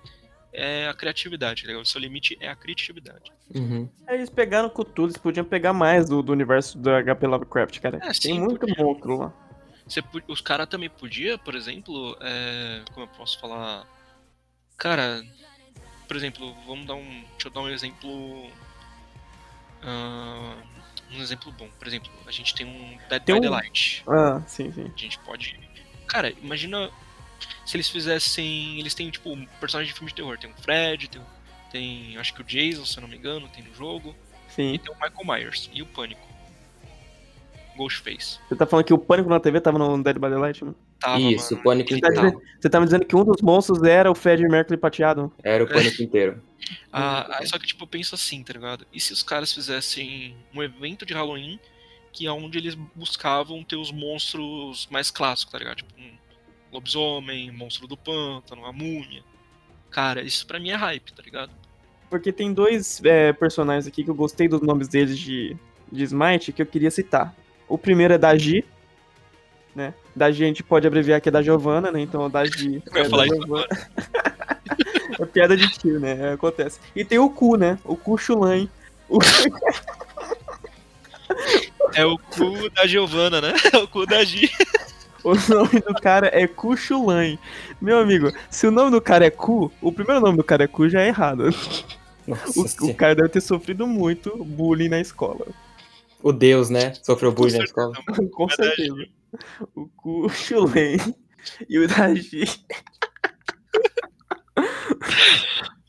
é 0.52 0.88
a 0.88 0.94
criatividade, 0.94 1.66
legal? 1.66 1.82
O 1.82 1.86
seu 1.86 2.00
limite 2.00 2.38
é 2.40 2.48
a 2.48 2.56
criatividade. 2.56 3.30
Uhum. 3.54 3.88
Aí 4.06 4.16
Eles 4.16 4.30
pegaram 4.30 4.70
com 4.70 4.84
tudo, 4.84 5.10
eles 5.10 5.18
podiam 5.18 5.44
pegar 5.44 5.72
mais 5.72 6.08
do, 6.08 6.22
do 6.22 6.32
universo 6.32 6.78
do 6.78 6.88
HP 6.90 7.26
Lovecraft, 7.26 7.78
cara. 7.80 7.98
É, 7.98 8.00
Tem 8.00 8.14
sim, 8.14 8.40
muito 8.40 8.60
podia. 8.60 8.82
monstro 8.82 9.18
lá. 9.18 9.49
Você, 9.90 10.02
os 10.28 10.40
caras 10.40 10.68
também 10.68 10.88
podiam, 10.88 11.36
por 11.38 11.54
exemplo, 11.56 12.16
é, 12.20 12.82
como 12.92 13.06
eu 13.06 13.08
posso 13.08 13.38
falar? 13.40 13.84
Cara, 14.76 15.20
por 16.06 16.16
exemplo, 16.16 16.54
vamos 16.66 16.86
dar 16.86 16.94
um. 16.94 17.24
Deixa 17.32 17.48
eu 17.48 17.50
dar 17.50 17.60
um 17.60 17.68
exemplo. 17.68 18.50
ah, 19.82 20.54
um 21.12 21.20
exemplo 21.20 21.50
bom. 21.52 21.68
Por 21.78 21.88
exemplo, 21.88 22.10
a 22.26 22.30
gente 22.30 22.54
tem 22.54 22.64
um 22.66 22.96
Dead 23.08 23.22
Tem 23.24 23.34
by 23.34 23.38
um- 23.46 23.50
Daylight. 23.50 24.04
Ah, 24.06 24.40
sim, 24.46 24.70
sim. 24.72 24.90
A 24.94 24.98
gente 24.98 25.18
pode. 25.20 25.58
Cara, 26.06 26.30
imagina 26.40 26.90
se 27.66 27.76
eles 27.76 27.88
fizessem. 27.88 28.78
Eles 28.78 28.94
têm, 28.94 29.10
tipo, 29.10 29.30
um 29.32 29.44
personagem 29.58 29.92
de 29.92 29.98
filme 29.98 30.10
de 30.10 30.14
terror. 30.16 30.38
Tem 30.38 30.50
o 30.50 30.54
Fred, 30.54 31.08
tem, 31.08 31.22
tem. 31.70 32.16
Acho 32.18 32.32
que 32.34 32.42
o 32.42 32.44
Jason, 32.44 32.84
se 32.86 32.96
eu 32.96 33.00
não 33.02 33.08
me 33.08 33.16
engano, 33.16 33.48
tem 33.48 33.64
no 33.64 33.74
jogo. 33.74 34.14
E 34.48 34.52
Sim. 34.52 34.78
tem 34.78 34.92
o 34.92 34.94
Michael 34.94 35.24
Myers 35.24 35.68
e 35.72 35.82
o 35.82 35.86
Pânico. 35.86 36.28
Ghostface. 37.76 38.38
Você 38.48 38.56
tá 38.56 38.66
falando 38.66 38.84
que 38.84 38.92
o 38.94 38.98
Pânico 38.98 39.28
na 39.30 39.40
TV 39.40 39.60
tava 39.60 39.78
no 39.78 40.02
Dead 40.02 40.16
by 40.16 40.28
Daylight, 40.28 40.64
mano? 40.64 40.76
Tava, 40.98 41.18
Isso, 41.20 41.54
mano, 41.54 41.60
o 41.60 41.64
pânico 41.64 41.90
Tá 41.90 41.96
inteiro. 41.96 42.14
dizendo- 42.14 42.42
Você 42.60 42.68
tá 42.70 42.78
me 42.80 42.86
dizendo 42.86 43.06
que 43.06 43.16
um 43.16 43.24
dos 43.24 43.40
monstros 43.40 43.82
era 43.82 44.10
o 44.10 44.14
Fred 44.14 44.42
Mercury 44.48 44.76
pateado? 44.76 45.32
Era 45.42 45.64
o 45.64 45.68
pânico 45.68 46.02
inteiro. 46.02 46.42
Ah, 46.92 47.40
só 47.46 47.58
que, 47.58 47.66
tipo, 47.66 47.84
eu 47.84 47.88
penso 47.88 48.14
assim, 48.14 48.42
tá 48.44 48.52
ligado? 48.52 48.86
E 48.92 49.00
se 49.00 49.12
os 49.14 49.22
caras 49.22 49.50
fizessem 49.52 50.36
um 50.54 50.62
evento 50.62 51.06
de 51.06 51.14
Halloween 51.14 51.58
que 52.12 52.26
é 52.26 52.32
onde 52.32 52.58
eles 52.58 52.74
buscavam 52.94 53.62
ter 53.64 53.76
os 53.76 53.90
monstros 53.90 54.86
mais 54.90 55.10
clássicos, 55.10 55.52
tá 55.52 55.58
ligado? 55.58 55.78
Tipo, 55.78 55.94
um 55.98 56.10
lobisomem, 56.72 57.50
monstro 57.50 57.86
do 57.86 57.96
pântano, 57.96 58.64
a 58.66 58.72
múmia. 58.72 59.22
Cara, 59.90 60.22
isso 60.22 60.46
pra 60.46 60.58
mim 60.60 60.70
é 60.70 60.74
hype, 60.76 61.12
tá 61.12 61.22
ligado? 61.22 61.50
Porque 62.08 62.32
tem 62.32 62.52
dois 62.52 63.00
é, 63.04 63.32
personagens 63.32 63.86
aqui 63.86 64.04
que 64.04 64.10
eu 64.10 64.14
gostei 64.14 64.48
dos 64.48 64.60
nomes 64.60 64.88
deles 64.88 65.18
de, 65.18 65.56
de 65.90 66.02
Smite 66.04 66.52
que 66.52 66.60
eu 66.62 66.66
queria 66.66 66.90
citar. 66.90 67.34
O 67.70 67.78
primeiro 67.78 68.12
é 68.12 68.18
Dagi, 68.18 68.64
né? 69.74 69.94
Dagi 70.14 70.42
a 70.42 70.46
gente 70.48 70.62
pode 70.62 70.86
abreviar 70.86 71.18
aqui 71.18 71.28
é 71.28 71.32
da 71.32 71.40
Giovanna, 71.40 71.92
né? 71.92 72.00
Então 72.00 72.28
Dagi 72.28 72.82
Eu 72.92 72.96
ia 72.96 73.06
é 73.06 73.08
falar 73.08 73.26
da 73.26 73.36
isso 73.36 75.22
é 75.22 75.26
piada 75.26 75.56
de 75.56 75.68
tio, 75.78 76.00
né? 76.00 76.18
É, 76.20 76.32
acontece. 76.32 76.80
E 76.96 77.04
tem 77.04 77.18
o 77.18 77.30
Ku, 77.30 77.56
né? 77.56 77.78
O 77.84 77.94
Ku 77.96 78.18
Shulan. 78.18 78.68
O... 79.08 79.18
É 81.94 82.04
o 82.04 82.16
cu 82.18 82.70
da 82.70 82.86
Giovanna, 82.86 83.40
né? 83.40 83.52
É 83.72 83.76
o 83.78 83.86
cu 83.88 84.06
da 84.06 84.22
Gi. 84.24 84.50
o 85.24 85.34
nome 85.34 85.80
do 85.80 85.94
cara 85.94 86.30
é 86.32 86.46
Ku 86.46 86.76
Shulan. 86.76 87.36
Meu 87.80 87.98
amigo, 87.98 88.32
se 88.48 88.66
o 88.66 88.70
nome 88.70 88.90
do 88.90 89.00
cara 89.00 89.26
é 89.26 89.30
Ku, 89.30 89.72
o 89.80 89.92
primeiro 89.92 90.20
nome 90.20 90.36
do 90.36 90.44
cara 90.44 90.64
é 90.64 90.66
Ku 90.68 90.88
já 90.88 91.00
é 91.02 91.08
errado. 91.08 91.50
Nossa 92.26 92.84
O, 92.84 92.90
o 92.90 92.94
cara 92.94 93.14
deve 93.14 93.28
ter 93.28 93.40
sofrido 93.40 93.86
muito 93.86 94.44
bullying 94.44 94.88
na 94.88 95.00
escola. 95.00 95.46
O 96.22 96.32
Deus, 96.32 96.68
né? 96.70 96.92
Sofreu 97.02 97.32
bullying 97.32 97.58
na 97.58 97.64
escola. 97.64 97.92
mano. 98.06 98.30
Com 98.30 98.46
É 98.50 98.54
certeza. 98.56 99.06
O 99.74 99.86
Ku 99.88 100.28
Shulan 100.28 100.96
e 101.68 101.78
o 101.78 101.86
Daji. 101.88 102.44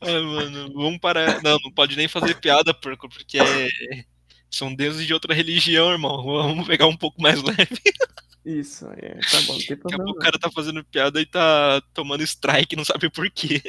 Ai, 0.00 0.20
mano, 0.22 0.72
vamos 0.74 0.98
parar. 1.00 1.42
Não, 1.42 1.58
não 1.64 1.70
pode 1.72 1.96
nem 1.96 2.08
fazer 2.08 2.34
piada, 2.40 2.72
porco, 2.74 3.08
porque 3.08 3.38
é- 3.38 4.04
são 4.50 4.74
deuses 4.74 5.06
de 5.06 5.14
outra 5.14 5.34
religião, 5.34 5.90
irmão. 5.90 6.22
Vamos 6.24 6.66
pegar 6.66 6.86
um 6.86 6.96
pouco 6.96 7.20
mais 7.22 7.42
leve. 7.42 7.80
Isso, 8.44 8.86
é, 8.96 9.18
tá 9.30 9.40
bom, 9.46 9.56
tem 9.58 9.76
Daqui 9.76 9.94
a 9.94 9.96
pouco 9.98 10.10
o 10.12 10.16
cara 10.18 10.36
tá 10.38 10.50
fazendo 10.50 10.84
piada 10.84 11.20
e 11.20 11.26
tá 11.26 11.80
tomando 11.94 12.24
strike, 12.24 12.74
não 12.74 12.84
sabe 12.84 13.08
por 13.08 13.30
quê. 13.30 13.62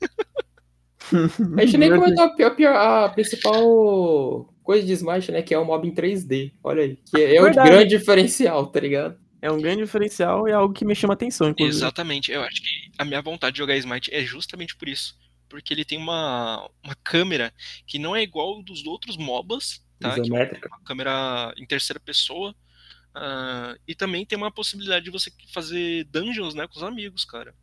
A 1.56 1.64
gente 1.64 1.76
nem 1.78 1.90
comentou 1.90 2.24
a, 2.24 2.30
pior- 2.30 2.76
a 2.76 3.08
principal 3.08 4.49
coisa 4.62 4.86
de 4.86 4.92
Smite, 4.92 5.32
né? 5.32 5.42
Que 5.42 5.54
é 5.54 5.58
o 5.58 5.64
mob 5.64 5.86
em 5.86 5.94
3D. 5.94 6.52
Olha 6.62 6.82
aí. 6.82 6.96
Que 6.96 7.22
é 7.22 7.40
o 7.40 7.44
Verdade. 7.44 7.70
grande 7.70 7.96
diferencial, 7.96 8.66
tá 8.66 8.80
ligado? 8.80 9.18
É 9.42 9.50
um 9.50 9.60
grande 9.60 9.82
diferencial 9.82 10.46
e 10.46 10.50
é 10.50 10.54
algo 10.54 10.74
que 10.74 10.84
me 10.84 10.94
chama 10.94 11.14
atenção, 11.14 11.48
inclusive. 11.48 11.76
Exatamente, 11.76 12.30
eu 12.30 12.42
acho 12.42 12.60
que 12.60 12.90
a 12.98 13.04
minha 13.04 13.22
vontade 13.22 13.54
de 13.54 13.58
jogar 13.58 13.76
Smite 13.76 14.12
é 14.14 14.22
justamente 14.22 14.76
por 14.76 14.88
isso. 14.88 15.18
Porque 15.48 15.72
ele 15.72 15.84
tem 15.84 15.98
uma, 15.98 16.70
uma 16.84 16.94
câmera 17.02 17.52
que 17.86 17.98
não 17.98 18.14
é 18.14 18.22
igual 18.22 18.62
dos 18.62 18.84
outros 18.84 19.16
MOBAs, 19.16 19.82
tá? 19.98 20.14
Que 20.14 20.30
é 20.30 20.68
uma 20.68 20.84
câmera 20.84 21.54
em 21.56 21.66
terceira 21.66 21.98
pessoa. 21.98 22.54
ah, 23.14 23.74
e 23.88 23.94
também 23.94 24.24
tem 24.26 24.36
uma 24.36 24.50
possibilidade 24.52 25.06
de 25.06 25.10
você 25.10 25.32
fazer 25.52 26.04
dungeons, 26.04 26.54
né, 26.54 26.68
com 26.68 26.76
os 26.76 26.82
amigos, 26.84 27.24
cara. 27.24 27.54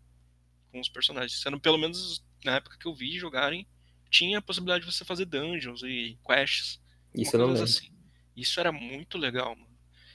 Com 0.72 0.80
os 0.80 0.90
personagens. 0.90 1.40
Sendo 1.40 1.60
pelo 1.60 1.78
menos 1.78 2.24
na 2.44 2.56
época 2.56 2.78
que 2.80 2.88
eu 2.88 2.94
vi 2.94 3.18
jogarem, 3.18 3.68
tinha 4.10 4.40
a 4.40 4.42
possibilidade 4.42 4.86
de 4.86 4.92
você 4.92 5.06
fazer 5.06 5.26
dungeons 5.26 5.84
e 5.84 6.18
quests. 6.26 6.82
Isso 7.22 7.36
eu 7.36 7.40
não 7.40 7.48
lembro. 7.48 7.64
assim. 7.64 7.90
Isso 8.36 8.60
era 8.60 8.72
muito 8.72 9.18
legal, 9.18 9.56
mano. 9.56 9.68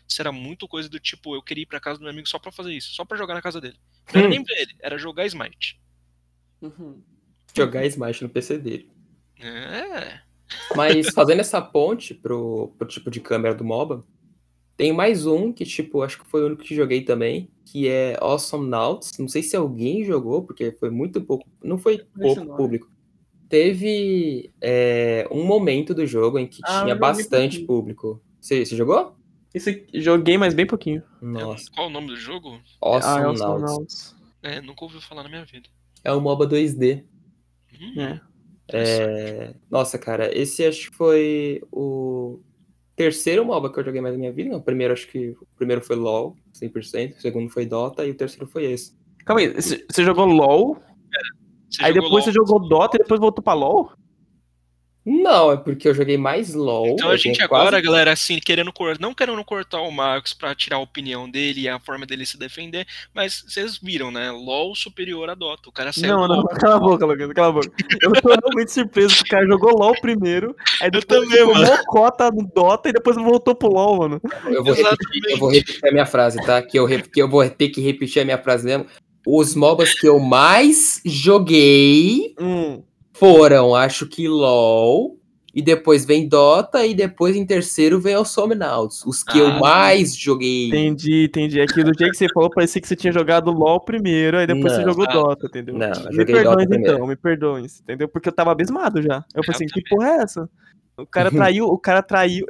Isso 0.09 0.21
era 0.21 0.31
muito 0.33 0.69
coisa 0.69 0.89
do 0.89 1.01
tipo, 1.01 1.35
eu 1.35 1.43
queria 1.43 1.63
ir 1.63 1.67
pra 1.67 1.81
casa 1.81 1.99
do 1.99 2.03
meu 2.03 2.11
amigo 2.11 2.29
só 2.29 2.39
pra 2.39 2.53
fazer 2.53 2.73
isso, 2.75 2.93
só 2.93 3.05
pra 3.05 3.17
jogar 3.17 3.35
na 3.35 3.43
casa 3.43 3.61
dele. 3.61 3.79
Não 4.13 4.21
era 4.21 4.27
Hum. 4.29 4.31
nem 4.31 4.43
ver 4.45 4.55
ele, 4.61 4.75
era 4.81 4.99
jogar 4.99 5.25
Smite. 5.27 5.81
Uhum. 6.61 7.01
Jogar 7.57 7.85
Smite 7.87 8.23
no 8.23 8.29
PC 8.29 8.59
dele. 8.59 8.91
É. 9.41 10.21
Mas 10.77 11.09
fazendo 11.11 11.41
essa 11.41 11.61
ponte 11.61 12.15
pro, 12.15 12.75
pro 12.79 12.87
tipo 12.87 13.11
de 13.11 13.21
câmera 13.21 13.55
do 13.55 13.65
MOBA, 13.65 14.05
tem 14.77 14.93
mais 14.93 15.27
um 15.27 15.53
que, 15.53 15.65
tipo, 15.65 16.03
acho 16.03 16.19
que 16.19 16.27
foi 16.27 16.43
o 16.43 16.47
único 16.47 16.63
que 16.63 16.75
joguei 16.75 17.03
também, 17.03 17.51
que 17.65 17.89
é 17.89 18.17
Awesome 18.21 18.69
Nauts. 18.69 19.13
Não 19.19 19.29
sei 19.29 19.43
se 19.43 19.57
alguém 19.57 20.05
jogou, 20.05 20.43
porque 20.45 20.73
foi 20.73 20.91
muito 20.91 21.21
pouco. 21.23 21.49
Não 21.63 21.79
foi 21.79 21.99
pouco 21.99 22.57
público. 22.57 22.91
Teve 23.53 24.51
é, 24.63 25.29
um 25.31 25.45
momento 25.45 25.93
do 25.93 26.07
jogo 26.07 26.39
em 26.39 26.47
que 26.47 26.63
Ah, 26.65 26.85
tinha 26.85 26.95
bastante 26.95 27.59
público. 27.59 28.19
Você, 28.41 28.65
você 28.65 28.75
jogou? 28.75 29.15
Esse 29.53 29.87
joguei, 29.93 30.39
mas 30.39 30.55
bem 30.55 30.67
pouquinho. 30.67 31.03
Nossa, 31.21 31.71
Qual 31.75 31.89
o 31.89 31.91
nome 31.91 32.07
do 32.07 32.17
jogo? 32.17 32.59
Awesome 32.81 33.27
ah, 33.27 33.59
é 33.59 33.61
Nauts. 33.61 34.17
É, 34.43 34.61
nunca 34.63 34.87
ouvi 34.87 35.03
falar 35.03 35.25
na 35.25 35.29
minha 35.29 35.45
vida. 35.45 35.69
É 36.03 36.11
um 36.15 36.21
MOBA 36.23 36.49
2D. 36.49 37.05
Hum, 37.79 38.01
É. 38.01 38.21
É, 38.73 39.55
Nossa, 39.71 39.99
cara, 39.99 40.35
esse 40.35 40.65
acho 40.65 40.91
que 40.91 40.97
foi 40.97 41.63
o 41.71 42.41
terceiro 42.97 43.45
MOBA 43.45 43.71
que 43.71 43.81
eu 43.81 43.85
joguei 43.85 44.01
mais 44.01 44.15
na 44.15 44.19
minha 44.19 44.33
vida. 44.33 44.49
Não, 44.49 44.61
o 44.61 44.63
primeiro 44.63 44.95
acho 44.95 45.07
que 45.09 45.37
o 45.39 45.47
primeiro 45.59 45.83
foi 45.83 45.97
LoL, 45.97 46.39
100%, 46.55 47.19
o 47.19 47.21
segundo 47.21 47.51
foi 47.51 47.67
Dota 47.67 48.07
e 48.07 48.13
o 48.13 48.17
terceiro 48.17 48.47
foi 48.47 48.65
esse. 48.65 48.97
Calma 49.27 49.43
aí, 49.43 49.49
você 49.49 49.85
você 49.91 50.03
jogou 50.03 50.25
LOL, 50.25 50.83
Você 51.73 51.85
aí 51.85 51.93
depois 51.93 52.13
LOL? 52.13 52.23
você 52.23 52.33
jogou 52.33 52.69
Dota 52.69 52.97
e 52.97 52.99
depois 53.01 53.21
voltou 53.21 53.43
pra 53.43 53.55
LOL? 53.55 53.91
Não, 55.05 55.51
é 55.51 55.57
porque 55.57 55.89
eu 55.89 55.95
joguei 55.95 56.17
mais 56.17 56.55
LoL. 56.55 56.87
Então 56.91 57.09
eu 57.09 57.15
a 57.15 57.17
gente 57.17 57.43
agora, 57.43 57.71
quase- 57.71 57.83
galera, 57.83 58.13
assim, 58.13 58.39
querendo 58.39 58.73
cortar, 58.73 59.01
não 59.03 59.13
querendo 59.13 59.45
cortar 59.45 59.81
o 59.81 59.91
Marcos 59.91 60.33
pra 60.33 60.55
tirar 60.55 60.77
a 60.77 60.79
opinião 60.81 61.29
dele 61.29 61.63
e 61.63 61.69
a 61.69 61.81
forma 61.81 62.07
dele 62.07 62.25
se 62.25 62.39
defender, 62.39 62.87
mas 63.13 63.43
vocês 63.49 63.79
viram, 63.83 64.13
né? 64.13 64.31
LOL 64.31 64.77
superior 64.77 65.29
a 65.29 65.35
Dota. 65.35 65.69
O 65.69 65.73
cara 65.73 65.93
saiu 65.93 66.17
Não, 66.17 66.29
não, 66.29 66.37
LOL. 66.37 66.47
cala 66.51 66.77
a 66.77 66.79
boca, 66.79 67.05
Lucas, 67.05 67.33
cala 67.33 67.49
a 67.49 67.53
boca. 67.53 67.73
Eu 68.01 68.13
tô 68.13 68.29
realmente 68.29 68.71
surpreso 68.71 69.17
que 69.17 69.23
o 69.23 69.27
cara 69.29 69.45
jogou 69.45 69.77
LOL 69.77 70.01
primeiro, 70.01 70.55
aí 70.81 70.89
depois 70.89 71.21
também, 71.25 71.39
ficou 71.41 71.55
mano. 71.57 71.85
cota 71.89 72.31
no 72.31 72.47
Dota 72.55 72.89
e 72.89 72.93
depois 72.93 73.17
voltou 73.17 73.57
pro 73.57 73.73
LOL, 73.73 73.99
mano. 73.99 74.21
Eu 74.47 74.63
vou, 74.63 74.73
repetir, 74.73 75.31
eu 75.31 75.37
vou 75.39 75.51
repetir 75.51 75.85
a 75.89 75.91
minha 75.91 76.07
frase, 76.07 76.39
tá? 76.47 76.63
Que 76.63 76.79
eu, 76.79 76.87
que 76.87 77.21
eu 77.21 77.29
vou 77.29 77.51
ter 77.51 77.71
que 77.71 77.81
repetir 77.81 78.23
a 78.23 78.25
minha 78.25 78.39
frase 78.39 78.67
mesmo. 78.67 78.87
Os 79.27 79.55
MOBAs 79.55 79.95
que 79.95 80.07
eu 80.09 80.19
mais 80.19 81.01
joguei 81.05 82.35
Hum, 82.41 82.83
foram, 83.13 83.75
acho 83.75 84.07
que 84.07 84.27
LoL, 84.27 85.17
e 85.55 85.61
depois 85.63 86.05
vem 86.05 86.27
Dota, 86.29 86.85
e 86.87 86.95
depois 86.95 87.37
em 87.37 87.45
terceiro 87.47 88.01
vem 88.01 88.17
o 88.17 88.25
Somnauts. 88.25 89.05
Os 89.07 89.23
que 89.23 89.39
eu 89.39 89.47
Ah, 89.49 89.59
mais 89.61 90.17
joguei. 90.17 90.69
entendi, 90.69 91.25
entendi. 91.25 91.61
É 91.61 91.67
que 91.67 91.85
do 91.85 91.93
jeito 91.97 92.11
que 92.13 92.17
você 92.17 92.27
falou, 92.33 92.51
parecia 92.51 92.81
que 92.81 92.89
você 92.89 92.97
tinha 92.97 93.13
jogado 93.13 93.51
LOL 93.51 93.79
primeiro, 93.81 94.39
aí 94.39 94.47
depois 94.47 94.73
você 94.73 94.79
Não. 94.83 94.89
jogou 94.91 95.05
Ah. 95.09 95.13
Dota, 95.13 95.47
entendeu? 95.47 95.75
Não, 95.77 95.87
eu 95.89 96.13
me 96.17 96.25
perdoem 96.25 96.67
primeiro. 96.67 96.95
então, 96.95 97.07
me 97.07 97.17
perdoem, 97.17 97.67
entendeu? 97.83 98.09
Porque 98.09 98.29
eu 98.29 98.33
tava 98.33 98.51
abismado 98.51 99.03
já. 99.03 99.25
Eu 99.35 99.43
pensei, 99.45 99.67
que 99.67 99.83
porra 99.89 100.09
é 100.09 100.17
essa? 100.23 100.49
O 101.03 101.07
cara 101.07 101.31
traiu, 101.31 101.67
o 101.67 101.79
cara 101.79 102.03
traiu. 102.03 102.47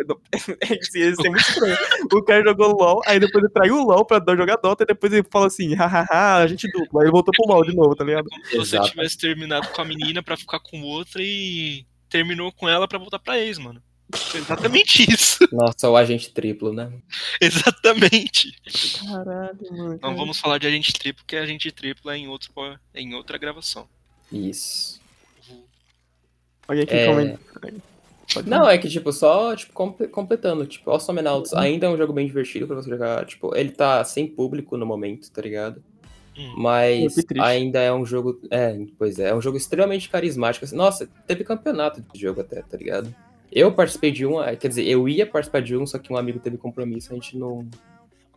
Isso 0.80 0.92
ser 1.22 1.28
muito 1.30 1.40
estranho. 1.40 1.76
O 2.12 2.22
cara 2.22 2.42
jogou 2.44 2.76
LOL, 2.76 3.00
aí 3.06 3.18
depois 3.18 3.44
ele 3.44 3.52
traiu 3.52 3.76
o 3.76 3.84
LOL 3.84 4.04
pra 4.04 4.22
jogar 4.36 4.56
Dota, 4.56 4.84
e 4.84 4.86
depois 4.86 5.12
ele 5.12 5.26
falou 5.30 5.46
assim, 5.48 5.74
hahaha, 5.74 6.36
a 6.42 6.46
gente 6.46 6.70
dupla. 6.70 7.00
Aí 7.02 7.06
ele 7.06 7.12
voltou 7.12 7.32
pro 7.34 7.52
LOL 7.52 7.64
de 7.64 7.74
novo, 7.74 7.94
tá 7.96 8.04
ligado? 8.04 8.28
Como 8.28 8.44
se 8.44 8.56
você 8.56 8.76
Exato. 8.76 8.90
tivesse 8.90 9.18
terminado 9.18 9.68
com 9.68 9.80
a 9.82 9.84
menina 9.84 10.22
pra 10.22 10.36
ficar 10.36 10.60
com 10.60 10.82
outra 10.82 11.22
e 11.22 11.84
terminou 12.08 12.52
com 12.52 12.68
ela 12.68 12.86
pra 12.86 12.98
voltar 12.98 13.18
pra 13.18 13.38
ex, 13.38 13.58
mano. 13.58 13.82
Foi 14.14 14.40
exatamente 14.40 15.04
isso. 15.10 15.38
Nossa, 15.50 15.88
o 15.88 15.96
agente 15.96 16.30
triplo, 16.32 16.72
né? 16.72 16.92
Exatamente. 17.40 18.54
Caralho, 19.06 19.58
mano. 19.70 19.98
Não 20.02 20.14
vamos 20.16 20.38
falar 20.38 20.58
de 20.58 20.66
agente 20.66 20.92
triplo, 20.92 21.22
porque 21.22 21.36
agente 21.36 21.72
triplo 21.72 22.10
é 22.10 22.18
em, 22.18 22.28
outro, 22.28 22.52
é 22.92 23.00
em 23.00 23.14
outra 23.14 23.38
gravação. 23.38 23.88
Isso. 24.30 25.00
Alguém 26.68 26.84
aqui 26.84 26.94
É. 26.94 27.06
comenta. 27.06 27.40
Pode 28.32 28.48
Não, 28.48 28.68
é 28.68 28.78
que, 28.78 28.88
tipo, 28.88 29.12
só, 29.12 29.54
tipo, 29.54 29.72
comple- 29.72 30.08
completando, 30.08 30.66
tipo, 30.66 30.90
Awesome 30.90 31.22
Nauts 31.22 31.52
ainda 31.54 31.86
é 31.86 31.88
um 31.90 31.96
jogo 31.96 32.12
bem 32.12 32.26
divertido 32.26 32.66
pra 32.66 32.76
você 32.76 32.88
jogar, 32.88 33.24
tipo, 33.26 33.54
ele 33.56 33.70
tá 33.70 34.02
sem 34.04 34.26
público 34.26 34.76
no 34.76 34.86
momento, 34.86 35.30
tá 35.30 35.42
ligado? 35.42 35.82
Hum. 36.36 36.54
Mas 36.56 37.14
ainda 37.40 37.80
é 37.80 37.92
um 37.92 38.06
jogo, 38.06 38.40
é, 38.50 38.78
pois 38.98 39.18
é, 39.18 39.28
é 39.28 39.34
um 39.34 39.40
jogo 39.40 39.56
extremamente 39.56 40.08
carismático, 40.08 40.64
assim, 40.64 40.76
nossa, 40.76 41.08
teve 41.26 41.44
campeonato 41.44 42.02
de 42.12 42.20
jogo 42.20 42.40
até, 42.40 42.62
tá 42.62 42.76
ligado? 42.76 43.14
Eu 43.50 43.70
participei 43.72 44.10
de 44.10 44.24
um, 44.24 44.42
eh, 44.42 44.56
quer 44.56 44.68
dizer, 44.68 44.84
eu 44.86 45.06
ia 45.06 45.26
participar 45.26 45.60
de 45.60 45.76
um, 45.76 45.86
só 45.86 45.98
que 45.98 46.10
um 46.10 46.16
amigo 46.16 46.38
teve 46.38 46.56
compromisso, 46.56 47.12
a 47.12 47.14
gente 47.14 47.36
não... 47.36 47.68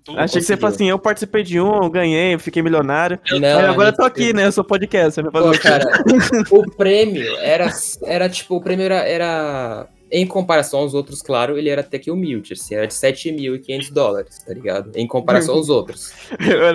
Tudo 0.06 0.20
Achei 0.20 0.40
que 0.40 0.46
você 0.46 0.56
falou 0.56 0.74
assim, 0.74 0.88
eu 0.88 1.00
participei 1.00 1.42
de 1.42 1.60
um, 1.60 1.84
eu 1.84 1.90
ganhei, 1.90 2.36
eu 2.36 2.40
fiquei 2.40 2.62
milionário. 2.62 3.20
Não, 3.32 3.58
Aí 3.58 3.66
agora 3.66 3.90
eu 3.90 3.96
tô 3.96 4.04
aqui, 4.04 4.34
né? 4.34 4.46
Eu 4.46 4.52
sou 4.52 4.64
podcast. 4.64 5.20
Pô, 5.24 5.52
cara, 5.60 5.84
o 6.52 6.72
prêmio 6.76 7.36
era, 7.38 7.74
era 8.04 8.30
tipo, 8.30 8.56
o 8.56 8.62
prêmio 8.62 8.86
era, 8.86 8.98
era, 8.98 9.88
em 10.18 10.26
comparação 10.26 10.80
aos 10.80 10.94
outros, 10.94 11.22
claro, 11.22 11.58
ele 11.58 11.68
era 11.68 11.82
até 11.82 12.00
que 12.00 12.10
humilde, 12.10 12.54
assim, 12.54 12.74
era 12.76 12.88
de 12.88 12.94
7.500 12.94 13.92
dólares, 13.92 14.38
tá 14.40 14.54
ligado? 14.54 14.92
Em 14.96 15.06
comparação 15.06 15.56
aos 15.56 15.68
outros. 15.70 16.14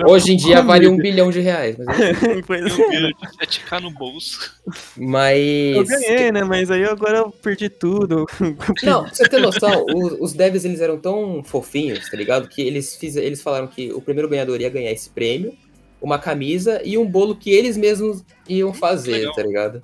Hoje 0.07 0.33
em 0.33 0.37
dia 0.37 0.47
humilde. 0.61 0.67
vale 0.67 0.87
um 0.87 0.97
bilhão 0.97 1.31
de 1.31 1.39
reais, 1.39 1.75
mas, 1.77 1.97
Pois 2.45 2.61
é. 2.61 2.67
Deus, 2.91 3.11
7k 3.41 3.79
no 3.81 3.91
bolso. 3.91 4.53
mas 4.95 5.39
Eu 5.75 5.85
ganhei, 5.85 6.31
né? 6.31 6.43
Mas 6.43 6.69
aí 6.69 6.83
agora 6.85 7.17
eu 7.19 7.31
perdi 7.31 7.69
tudo. 7.69 8.25
Não, 8.83 9.03
pra 9.05 9.13
você 9.13 9.27
ter 9.27 9.39
noção, 9.39 9.85
os, 9.93 10.13
os 10.19 10.33
devs 10.33 10.63
eles 10.65 10.79
eram 10.81 10.99
tão 10.99 11.43
fofinhos, 11.43 12.09
tá 12.09 12.17
ligado? 12.17 12.47
Que 12.47 12.61
eles, 12.61 12.95
fiz, 12.95 13.15
eles 13.15 13.41
falaram 13.41 13.67
que 13.67 13.91
o 13.91 14.01
primeiro 14.01 14.29
ganhador 14.29 14.59
ia 14.61 14.69
ganhar 14.69 14.91
esse 14.91 15.09
prêmio, 15.09 15.53
uma 16.01 16.19
camisa 16.19 16.81
e 16.83 16.97
um 16.97 17.05
bolo 17.05 17.35
que 17.35 17.49
eles 17.51 17.75
mesmos 17.77 18.23
iam 18.47 18.73
fazer, 18.73 19.13
legal. 19.13 19.33
tá 19.33 19.43
ligado? 19.43 19.83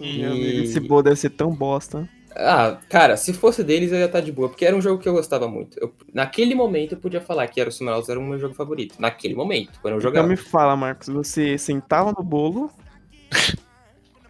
Meu 0.00 0.32
amigo, 0.32 0.46
E- 0.46 0.64
Esse 0.64 0.80
bolo 0.80 1.02
deve 1.02 1.16
ser 1.16 1.30
tão 1.30 1.50
bosta. 1.50 2.08
Ah, 2.36 2.78
cara, 2.88 3.16
se 3.16 3.32
fosse 3.32 3.62
deles 3.62 3.92
eu 3.92 3.98
ia 3.98 4.06
estar 4.06 4.20
de 4.20 4.32
boa, 4.32 4.48
porque 4.48 4.64
era 4.64 4.74
um 4.76 4.80
jogo 4.82 5.00
que 5.00 5.08
eu 5.08 5.12
gostava 5.12 5.46
muito. 5.48 5.78
Eu- 5.78 5.94
naquele 6.12 6.54
momento 6.54 6.92
eu 6.92 6.98
podia 6.98 7.20
falar 7.20 7.46
que 7.46 7.60
era 7.60 7.68
o 7.70 7.72
Subnautica 7.72 8.12
era 8.12 8.20
o 8.20 8.24
meu 8.24 8.38
jogo 8.38 8.54
favorito. 8.54 8.96
Naquele 8.98 9.34
momento, 9.34 9.78
quando 9.80 9.94
eu 9.94 9.98
Então 9.98 10.10
jogava. 10.10 10.26
me 10.26 10.36
fala, 10.36 10.74
Marcos, 10.76 11.08
você 11.08 11.56
sentava 11.56 12.12
no 12.12 12.22
bolo, 12.24 12.70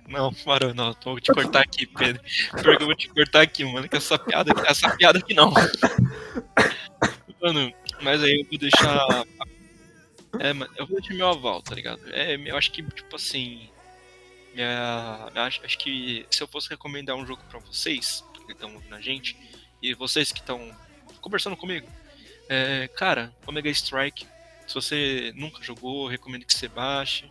Não, 0.07 0.33
parou, 0.45 0.75
não. 0.75 0.93
Tô, 0.93 1.13
vou 1.13 1.21
te 1.21 1.33
cortar 1.33 1.63
aqui, 1.63 1.87
Pedro. 1.87 2.23
Pior 2.63 2.77
que 2.77 2.83
eu 2.83 2.87
vou 2.87 2.95
te 2.95 3.09
cortar 3.09 3.41
aqui, 3.41 3.65
mano. 3.65 3.89
Que 3.89 3.97
essa 3.97 4.19
piada, 4.19 4.53
essa 4.67 4.91
piada 4.97 5.19
aqui 5.19 5.33
não. 5.33 5.51
Mano, 7.41 7.73
mas 8.03 8.23
aí 8.23 8.41
eu 8.41 8.47
vou 8.51 8.59
deixar. 8.59 9.25
É, 10.39 10.53
mano, 10.53 10.71
eu 10.77 10.87
vou 10.87 11.01
deixar 11.01 11.15
meu 11.15 11.29
aval, 11.29 11.63
tá 11.63 11.75
ligado? 11.75 12.01
É, 12.13 12.37
eu 12.37 12.57
acho 12.57 12.71
que, 12.71 12.83
tipo 12.83 13.17
assim. 13.17 13.69
Minha- 14.55 15.31
acho, 15.35 15.65
acho 15.65 15.79
que 15.79 16.27
se 16.31 16.43
eu 16.43 16.47
fosse 16.49 16.69
recomendar 16.69 17.17
um 17.17 17.27
jogo 17.27 17.43
pra 17.51 17.59
vocês, 17.59 18.25
que 18.47 18.53
estão 18.53 18.75
ouvindo 18.75 18.95
a 18.95 19.01
gente, 19.01 19.37
e 19.83 19.95
vocês 19.95 20.31
que 20.33 20.41
estão 20.41 20.75
conversando 21.21 21.57
comigo, 21.57 21.89
é, 22.49 22.89
cara, 22.89 23.35
Omega 23.47 23.69
Strike. 23.71 24.27
Se 24.67 24.75
você 24.75 25.33
nunca 25.35 25.63
jogou, 25.63 26.07
recomendo 26.09 26.45
que 26.47 26.55
você 26.55 26.69
baixe. 26.69 27.29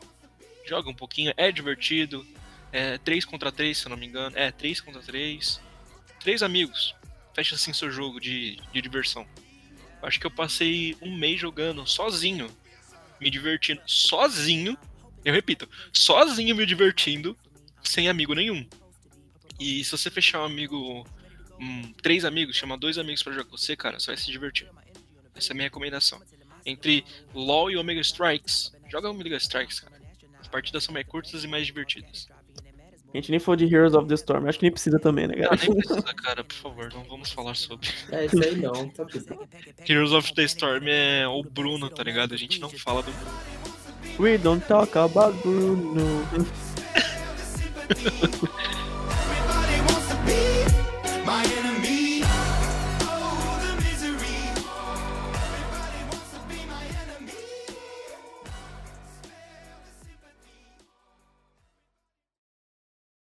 Joga 0.65 0.89
um 0.89 0.93
pouquinho, 0.93 1.33
é 1.35 1.51
divertido. 1.51 2.25
É 2.71 2.97
3 2.99 3.25
contra 3.25 3.51
3, 3.51 3.77
se 3.77 3.85
eu 3.85 3.89
não 3.91 3.97
me 3.97 4.05
engano. 4.07 4.37
É, 4.37 4.51
3 4.51 4.81
contra 4.81 5.01
3. 5.01 5.59
Três 6.19 6.41
amigos. 6.41 6.95
Fecha 7.33 7.55
assim 7.55 7.73
seu 7.73 7.91
jogo 7.91 8.19
de, 8.19 8.59
de 8.71 8.81
diversão. 8.81 9.27
Acho 10.01 10.19
que 10.19 10.25
eu 10.25 10.31
passei 10.31 10.95
um 11.01 11.15
mês 11.15 11.39
jogando 11.39 11.85
sozinho. 11.87 12.49
Me 13.19 13.29
divertindo 13.29 13.81
sozinho. 13.85 14.77
Eu 15.25 15.33
repito, 15.33 15.67
sozinho 15.91 16.55
me 16.55 16.65
divertindo. 16.65 17.37
Sem 17.83 18.07
amigo 18.07 18.33
nenhum. 18.33 18.65
E 19.59 19.83
se 19.83 19.91
você 19.91 20.09
fechar 20.09 20.41
um 20.41 20.45
amigo. 20.45 21.05
Um, 21.59 21.93
três 22.01 22.25
amigos, 22.25 22.55
chamar 22.57 22.77
dois 22.77 22.97
amigos 22.97 23.21
pra 23.21 23.31
jogar 23.31 23.45
com 23.45 23.55
você, 23.57 23.75
cara, 23.75 23.99
você 23.99 24.07
vai 24.07 24.17
se 24.17 24.31
divertir. 24.31 24.67
Essa 25.35 25.51
é 25.51 25.53
a 25.53 25.55
minha 25.55 25.65
recomendação. 25.67 26.21
Entre 26.65 27.05
LoL 27.33 27.69
e 27.71 27.77
Omega 27.77 28.01
Strikes, 28.01 28.73
joga 28.89 29.09
Omega 29.09 29.37
Strikes, 29.37 29.79
cara. 29.81 30.01
As 30.41 30.47
partidas 30.47 30.83
são 30.83 30.93
mais 30.93 31.05
curtas 31.05 31.43
e 31.43 31.47
mais 31.47 31.65
divertidas. 31.65 32.27
a 33.13 33.17
gente 33.17 33.29
nem 33.31 33.39
falou 33.39 33.55
de 33.55 33.65
Heroes 33.65 33.93
of 33.93 34.07
the 34.07 34.15
Storm, 34.15 34.47
acho 34.47 34.57
que 34.59 34.63
nem 34.65 34.71
precisa 34.71 34.99
também, 34.99 35.27
né, 35.27 35.35
Ah, 35.45 35.49
cara? 35.49 35.61
nem 35.61 35.75
precisa, 35.75 36.01
cara, 36.13 36.43
por 36.43 36.55
favor, 36.55 36.91
não 36.93 37.03
vamos 37.03 37.31
falar 37.31 37.53
sobre. 37.55 37.87
É, 38.11 38.25
isso 38.25 38.43
aí 38.43 38.55
não, 38.55 38.89
tá 38.89 39.05
tudo. 39.05 39.47
Heroes 39.87 40.11
of 40.11 40.33
the 40.33 40.43
Storm 40.43 40.87
é 40.87 41.27
o 41.27 41.43
Bruno, 41.43 41.89
tá 41.89 42.03
ligado? 42.03 42.33
A 42.33 42.37
gente 42.37 42.59
não 42.59 42.69
fala 42.69 43.03
do 43.03 43.11
Bruno. 43.11 43.72
We 44.19 44.37
don't 44.37 44.65
talk 44.67 44.95
about 44.95 45.41
Bruno. 45.41 46.25